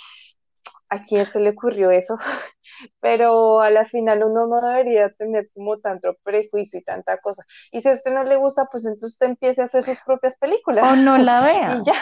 ¿a 0.89 1.03
quién 1.03 1.25
se 1.31 1.39
le 1.39 1.51
ocurrió 1.51 1.91
eso? 1.91 2.17
Pero 3.01 3.61
a 3.61 3.69
la 3.71 3.85
final 3.85 4.23
uno 4.23 4.47
no 4.47 4.61
debería 4.67 5.09
tener 5.13 5.49
como 5.53 5.79
tanto 5.79 6.15
prejuicio 6.23 6.79
y 6.79 6.83
tanta 6.83 7.19
cosa. 7.19 7.43
Y 7.71 7.81
si 7.81 7.89
a 7.89 7.93
usted 7.93 8.13
no 8.13 8.23
le 8.23 8.37
gusta, 8.37 8.65
pues 8.71 8.85
entonces 8.85 9.13
usted 9.13 9.27
empiece 9.27 9.61
a 9.61 9.65
hacer 9.65 9.83
sus 9.83 10.01
propias 10.03 10.37
películas 10.37 10.89
O 10.89 10.95
no 10.95 11.17
la 11.19 11.41
y 11.67 11.81
vea, 11.81 11.83
ya, 11.83 11.95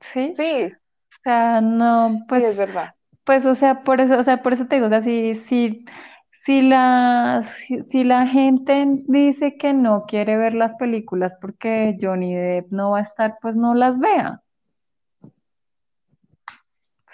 ¿sí? 0.00 0.36
sí, 0.36 0.72
O 1.12 1.16
sea, 1.24 1.60
no, 1.60 2.24
sí, 2.34 2.44
es 2.44 2.56
pues, 2.56 2.56
verdad. 2.56 2.94
pues, 3.24 3.46
o 3.46 3.54
sea, 3.54 3.80
por 3.82 4.00
eso, 4.00 4.18
o 4.18 4.22
sea, 4.22 4.42
por 4.42 4.52
eso 4.54 4.66
te 4.68 4.76
digo, 4.76 4.88
o 4.88 4.90
sea, 4.90 5.02
si, 5.02 5.34
si, 5.36 5.86
si 6.32 6.62
la, 6.62 7.42
si, 7.44 7.82
si 7.82 8.04
la 8.04 8.26
gente 8.28 8.86
dice 9.08 9.56
que 9.58 9.74
no 9.74 10.02
quiere 10.06 10.36
ver 10.38 10.54
las 10.54 10.76
películas 10.76 11.36
porque 11.42 11.96
Johnny 12.00 12.34
Depp 12.36 12.72
no 12.72 12.92
va 12.92 13.00
a 13.00 13.02
estar, 13.02 13.34
pues 13.42 13.56
no 13.56 13.74
las 13.74 13.98
vea, 14.00 14.42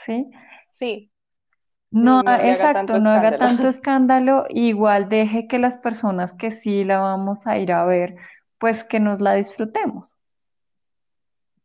¿sí? 0.05 0.31
Sí, 0.71 1.11
No, 1.91 2.21
exacto, 2.21 2.99
no 2.99 3.11
haga 3.11 3.39
tanto 3.39 3.69
escándalo, 3.69 4.47
igual 4.49 5.09
deje 5.09 5.47
que 5.49 5.59
las 5.59 5.79
personas 5.79 6.33
que 6.33 6.51
sí 6.51 6.85
la 6.85 7.01
vamos 7.01 7.47
a 7.47 7.59
ir 7.59 7.73
a 7.73 7.85
ver, 7.85 8.17
pues 8.59 8.85
que 8.85 9.01
nos 9.01 9.21
la 9.21 9.35
disfrutemos, 9.35 10.17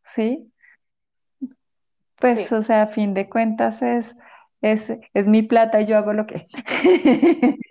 ¿sí? 0.02 0.52
Pues, 2.16 2.48
Sí, 2.48 2.54
o 2.54 2.62
sea, 2.62 2.82
a 2.82 2.86
fin 2.86 3.14
de 3.14 3.28
cuentas 3.28 3.82
es, 3.82 4.16
es, 4.62 4.92
es 5.12 5.26
mi 5.26 5.42
plata 5.42 5.80
y 5.80 5.86
yo 5.86 5.96
hago 5.96 6.12
lo 6.12 6.26
que. 6.26 6.46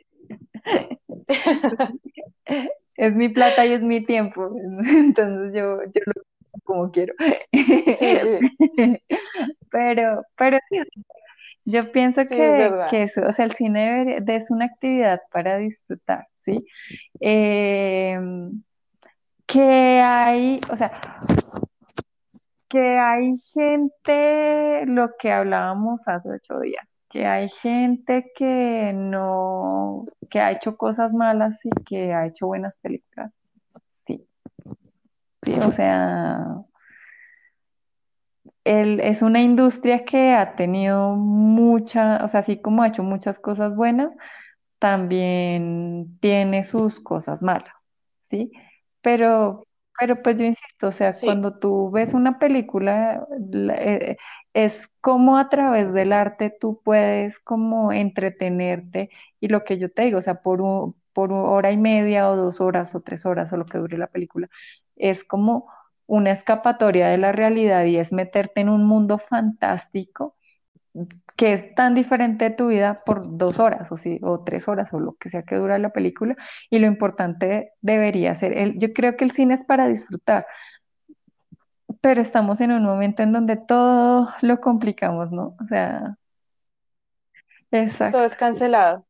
Es 2.97 3.13
mi 3.13 3.29
plata 3.29 3.65
y 3.65 3.73
es 3.73 3.83
mi 3.83 4.01
tiempo. 4.05 4.49
Entonces 4.87 5.53
yo, 5.53 5.83
yo 5.83 6.01
lo 6.05 6.61
como 6.63 6.91
quiero. 6.91 7.13
sí, 7.51 7.59
sí, 8.75 9.01
Pero, 9.75 10.23
pero 10.37 10.57
sí, 10.69 10.77
yo 11.65 11.91
pienso 11.91 12.21
sí, 12.21 12.29
que, 12.29 12.87
eso, 12.93 13.21
o 13.27 13.33
sea, 13.33 13.43
el 13.43 13.51
cine 13.51 14.05
debería- 14.05 14.37
es 14.37 14.49
una 14.49 14.65
actividad 14.65 15.19
para 15.33 15.57
disfrutar, 15.57 16.25
¿sí? 16.39 16.65
Eh, 17.19 18.17
que 19.45 19.61
hay, 20.01 20.61
o 20.71 20.77
sea, 20.77 20.91
que 22.69 22.97
hay 22.97 23.33
gente, 23.53 24.85
lo 24.85 25.09
que 25.19 25.33
hablábamos 25.33 26.07
hace 26.07 26.29
ocho 26.29 26.61
días, 26.61 26.97
que 27.09 27.25
hay 27.25 27.49
gente 27.49 28.31
que 28.33 28.93
no, 28.95 30.03
que 30.29 30.39
ha 30.39 30.51
hecho 30.51 30.77
cosas 30.77 31.13
malas 31.13 31.65
y 31.65 31.69
que 31.83 32.13
ha 32.13 32.27
hecho 32.27 32.47
buenas 32.47 32.77
películas. 32.77 33.37
Sí, 33.87 34.25
sí, 35.43 35.53
o 35.59 35.71
sea, 35.71 36.63
el- 38.65 39.01
es 39.01 39.23
una 39.23 39.41
industria 39.41 40.05
que 40.05 40.33
ha 40.33 40.55
tenido 40.57 41.11
mucha, 41.15 42.23
o 42.25 42.29
sea, 42.29 42.41
así 42.41 42.61
como 42.61 42.83
ha 42.83 42.89
hecho 42.89 43.03
muchas 43.03 43.39
cosas 43.39 43.75
buenas, 43.75 44.15
también 44.79 46.17
tiene 46.21 46.63
sus 46.63 46.99
cosas 46.99 47.41
malas, 47.43 47.87
¿sí? 48.21 48.51
Pero, 49.01 49.63
pero 49.99 50.21
pues 50.21 50.37
yo 50.39 50.45
insisto, 50.45 50.87
o 50.87 50.91
sea, 50.91 51.19
Sí, 51.19 51.21
cuando 51.21 51.57
tú 51.59 51.91
ves 51.91 52.13
una 52.13 52.39
película, 52.39 53.27
la- 53.51 53.75
eh, 53.75 54.17
es 54.53 54.89
como 55.01 55.37
a 55.37 55.49
través 55.49 55.93
del 55.93 56.13
arte 56.13 56.49
tú 56.59 56.81
puedes 56.83 57.39
como 57.39 57.91
entretenerte 57.93 59.09
y 59.39 59.47
lo 59.49 59.63
que 59.63 59.77
yo 59.77 59.91
te 59.91 60.03
digo, 60.03 60.19
o 60.19 60.21
sea, 60.21 60.41
por, 60.41 60.61
un- 60.61 60.95
por 61.13 61.31
una 61.31 61.43
hora 61.49 61.71
y 61.71 61.77
media 61.77 62.29
o 62.29 62.35
dos 62.35 62.61
horas 62.61 62.93
o 62.95 63.01
tres 63.01 63.25
horas 63.25 63.51
o 63.53 63.57
lo 63.57 63.65
que 63.65 63.77
dure 63.77 63.97
la 63.97 64.07
película, 64.07 64.49
es 64.95 65.23
como 65.23 65.67
una 66.07 66.31
escapatoria 66.31 67.07
de 67.07 67.17
la 67.17 67.31
realidad 67.31 67.85
y 67.85 67.97
es 67.97 68.11
meterte 68.11 68.61
en 68.61 68.69
un 68.69 68.83
mundo 68.83 69.17
fantástico 69.17 70.35
que 71.35 71.53
es 71.53 71.75
tan 71.75 71.95
diferente 71.95 72.45
de 72.45 72.55
tu 72.55 72.67
vida 72.67 73.01
por 73.05 73.37
dos 73.37 73.59
horas 73.59 73.91
o, 73.91 73.97
sí, 73.97 74.19
o 74.23 74.43
tres 74.43 74.67
horas 74.67 74.93
o 74.93 74.99
lo 74.99 75.15
que 75.15 75.29
sea 75.29 75.43
que 75.43 75.55
dura 75.55 75.77
la 75.77 75.89
película 75.89 76.35
y 76.69 76.79
lo 76.79 76.87
importante 76.87 77.73
debería 77.81 78.33
ser, 78.35 78.57
el, 78.57 78.77
yo 78.77 78.93
creo 78.93 79.17
que 79.17 79.25
el 79.25 79.31
cine 79.31 79.55
es 79.55 79.65
para 79.65 79.87
disfrutar, 79.87 80.45
pero 81.99 82.21
estamos 82.21 82.61
en 82.61 82.71
un 82.71 82.83
momento 82.83 83.23
en 83.23 83.33
donde 83.33 83.57
todo 83.57 84.29
lo 84.41 84.61
complicamos, 84.61 85.31
¿no? 85.31 85.55
O 85.61 85.67
sea, 85.67 86.17
todo 87.69 87.81
exacto, 87.81 88.23
es 88.23 88.31
sí. 88.31 88.37
cancelado. 88.37 89.05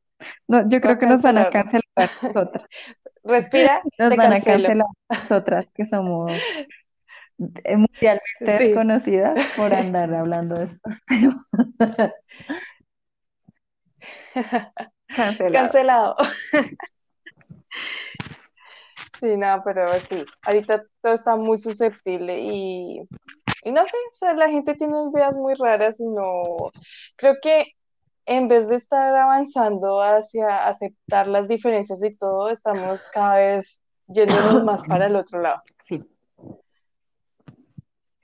No, 0.48 0.68
yo 0.68 0.82
creo 0.82 0.98
que 0.98 1.06
nos 1.06 1.22
van 1.22 1.38
a 1.38 1.50
cancelar 1.50 1.84
nosotras, 2.22 2.66
Respira, 3.24 3.82
nos 3.98 4.10
te 4.10 4.18
van 4.18 4.34
a 4.34 4.42
cancelar 4.42 4.88
nosotras 5.10 5.68
que 5.74 5.86
somos 5.86 6.32
mundialmente 7.38 8.24
Sí, 8.40 8.46
desconocidas 8.46 9.40
por 9.56 9.74
andar 9.74 10.14
hablando 10.14 10.56
de 10.56 10.66
estos 10.66 11.00
temas. 11.08 11.46
Cancelado. 15.08 15.54
cancelado. 15.68 16.16
Sí, 19.20 19.38
no, 19.38 19.62
pero 19.64 20.00
sí, 20.02 20.26
ahorita 20.44 20.84
todo 21.02 21.14
está 21.14 21.36
muy 21.36 21.58
susceptible 21.58 22.38
y, 22.40 23.02
y 23.64 23.72
no 23.72 23.86
sé, 23.86 23.96
o 24.12 24.14
sea, 24.14 24.34
la 24.34 24.50
gente 24.50 24.74
tiene 24.76 24.94
ideas 25.14 25.36
muy 25.36 25.54
raras 25.56 26.00
y 26.00 26.06
no, 26.06 26.44
creo 27.16 27.36
que 27.42 27.66
en 28.26 28.48
vez 28.48 28.68
de 28.68 28.76
estar 28.76 29.16
avanzando 29.16 30.02
hacia 30.02 30.68
aceptar 30.68 31.28
las 31.28 31.48
diferencias 31.48 32.04
y 32.04 32.16
todo, 32.16 32.50
estamos 32.50 33.08
cada 33.14 33.36
vez 33.38 33.82
yéndonos 34.08 34.64
más 34.64 34.84
para 34.86 35.08
el 35.08 35.16
otro 35.16 35.42
lado. 35.42 35.62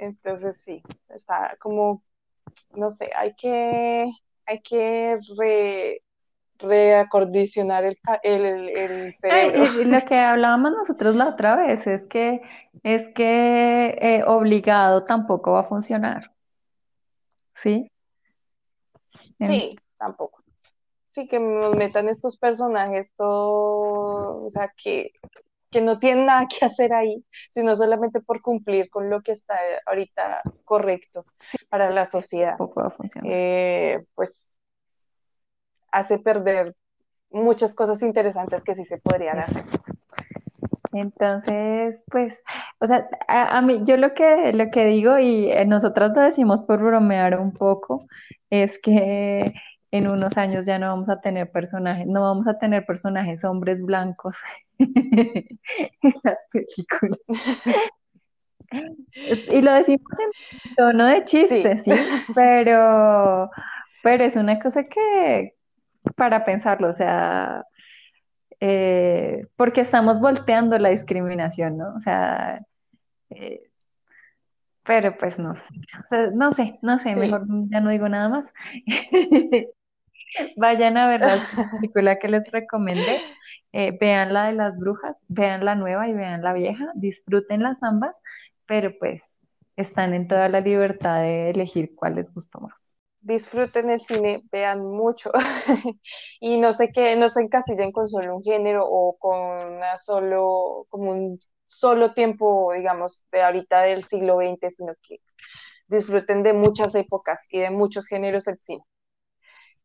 Entonces 0.01 0.61
sí, 0.65 0.83
está 1.09 1.57
como, 1.61 2.03
no 2.75 2.91
sé, 2.91 3.11
hay 3.15 3.35
que, 3.35 4.11
hay 4.47 4.61
que 4.63 5.19
re, 5.37 6.03
reacondicionar 6.59 7.85
el, 7.85 7.97
el, 8.23 8.69
el 8.69 9.13
Ay, 9.27 9.49
cerebro. 9.53 9.65
y 9.79 9.85
lo 9.85 10.03
que 10.05 10.15
hablábamos 10.19 10.71
nosotros 10.73 11.15
la 11.15 11.29
otra 11.29 11.55
vez 11.55 11.87
es 11.87 12.05
que 12.07 12.41
es 12.83 13.09
que 13.09 13.97
eh, 14.01 14.23
obligado 14.27 15.05
tampoco 15.05 15.53
va 15.53 15.61
a 15.61 15.63
funcionar, 15.63 16.31
¿sí? 17.53 17.89
En- 19.39 19.49
Sí, 19.49 19.75
tampoco. 19.97 20.43
Sí, 21.09 21.27
que 21.27 21.39
nos 21.39 21.75
metan 21.75 22.09
estos 22.09 22.37
personajes 22.37 23.13
todo, 23.17 24.45
o 24.45 24.49
sea, 24.51 24.73
que, 24.77 25.11
que 25.71 25.81
no 25.81 25.99
tienen 25.99 26.25
nada 26.25 26.47
que 26.47 26.65
hacer 26.65 26.93
ahí, 26.93 27.23
sino 27.51 27.75
solamente 27.75 28.19
por 28.19 28.41
cumplir 28.41 28.89
con 28.89 29.09
lo 29.09 29.21
que 29.21 29.31
está 29.31 29.57
ahorita 29.85 30.41
correcto 30.65 31.25
sí, 31.39 31.57
para 31.69 31.89
la 31.89 32.05
sociedad. 32.05 32.57
Eh, 33.23 34.03
pues 34.13 34.57
hace 35.91 36.19
perder 36.19 36.75
muchas 37.29 37.73
cosas 37.73 38.01
interesantes 38.01 38.63
que 38.63 38.75
sí 38.75 38.83
se 38.85 38.97
podrían 38.97 39.39
hacer. 39.39 39.63
Entonces, 40.93 42.03
pues, 42.11 42.43
o 42.79 42.85
sea, 42.85 43.07
a, 43.29 43.57
a 43.57 43.61
mí, 43.61 43.79
yo 43.85 43.95
lo 43.95 44.13
que, 44.13 44.51
lo 44.53 44.69
que 44.71 44.85
digo, 44.85 45.17
y 45.19 45.49
eh, 45.49 45.65
nosotras 45.65 46.11
lo 46.13 46.21
decimos 46.21 46.63
por 46.63 46.83
bromear 46.83 47.39
un 47.39 47.53
poco, 47.53 48.05
es 48.49 48.77
que 48.77 49.53
en 49.91 50.07
unos 50.07 50.37
años 50.37 50.65
ya 50.65 50.79
no 50.79 50.87
vamos 50.87 51.09
a 51.09 51.21
tener 51.21 51.51
personajes, 51.51 52.07
no 52.07 52.21
vamos 52.21 52.47
a 52.47 52.57
tener 52.57 52.85
personajes 52.85 53.43
hombres 53.43 53.83
blancos 53.83 54.37
en 54.81 56.13
las 56.23 56.45
películas. 56.51 57.19
Y 59.51 59.61
lo 59.61 59.73
decimos 59.73 60.07
en 60.19 60.75
tono 60.75 61.05
de 61.07 61.23
chiste, 61.25 61.77
Sí, 61.77 61.91
sí, 61.91 61.99
pero, 62.35 63.49
pero 64.01 64.23
es 64.23 64.35
una 64.35 64.59
cosa 64.59 64.83
que 64.83 65.55
para 66.15 66.45
pensarlo, 66.45 66.89
o 66.89 66.93
sea, 66.93 67.65
eh, 68.59 69.45
porque 69.57 69.81
estamos 69.81 70.19
volteando 70.19 70.77
la 70.77 70.89
discriminación, 70.89 71.77
¿no? 71.77 71.93
O 71.95 71.99
sea, 71.99 72.59
Eh, 73.29 73.61
pero 74.83 75.17
pues 75.17 75.37
no 75.39 75.55
sé, 75.55 75.73
no 76.33 76.51
sé, 76.51 76.79
no 76.81 76.99
sé, 76.99 77.15
mejor 77.15 77.45
ya 77.69 77.79
no 77.81 77.91
digo 77.91 78.09
nada 78.09 78.29
más. 78.29 78.53
Vayan 80.57 80.97
a 80.97 81.07
ver 81.07 81.21
la 81.21 81.39
película 81.71 82.17
que 82.19 82.27
les 82.29 82.51
recomendé. 82.51 83.21
Eh, 83.73 83.97
vean 83.99 84.33
la 84.33 84.47
de 84.47 84.53
las 84.53 84.77
brujas, 84.77 85.23
vean 85.29 85.63
la 85.65 85.75
nueva 85.75 86.07
y 86.07 86.13
vean 86.13 86.41
la 86.43 86.53
vieja, 86.53 86.91
disfruten 86.95 87.63
las 87.63 87.81
ambas, 87.81 88.15
pero 88.65 88.91
pues 88.99 89.37
están 89.77 90.13
en 90.13 90.27
toda 90.27 90.49
la 90.49 90.59
libertad 90.59 91.21
de 91.21 91.49
elegir 91.51 91.95
cuál 91.95 92.15
les 92.15 92.33
gustó 92.33 92.59
más. 92.59 92.97
Disfruten 93.21 93.89
el 93.91 94.01
cine, 94.01 94.43
vean 94.51 94.83
mucho 94.85 95.31
y 96.41 96.57
no 96.57 96.73
sé 96.73 96.91
qué, 96.91 97.15
no 97.15 97.29
se 97.29 97.41
encasillen 97.41 97.91
con 97.91 98.07
solo 98.07 98.35
un 98.35 98.43
género 98.43 98.85
o 98.87 99.15
con 99.17 99.39
una 99.75 99.97
solo, 99.99 100.85
como 100.89 101.11
un 101.11 101.39
solo 101.67 102.13
tiempo, 102.13 102.73
digamos, 102.73 103.23
de 103.31 103.41
ahorita 103.43 103.81
del 103.83 104.03
siglo 104.05 104.37
XX, 104.37 104.71
sino 104.71 104.93
que 105.01 105.19
disfruten 105.87 106.43
de 106.43 106.53
muchas 106.53 106.95
épocas 106.95 107.41
y 107.49 107.59
de 107.59 107.69
muchos 107.71 108.07
géneros 108.07 108.45
del 108.45 108.57
cine. 108.59 108.83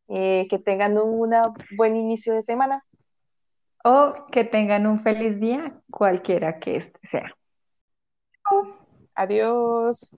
Eh, 0.09 0.47
que 0.49 0.57
tengan 0.59 0.97
un 0.97 1.29
buen 1.77 1.95
inicio 1.97 2.33
de 2.33 2.43
semana. 2.43 2.81
O 3.83 4.27
que 4.31 4.43
tengan 4.43 4.85
un 4.87 5.01
feliz 5.01 5.39
día, 5.39 5.81
cualquiera 5.89 6.59
que 6.59 6.75
este 6.77 6.99
sea. 7.07 7.35
Adiós. 9.15 10.09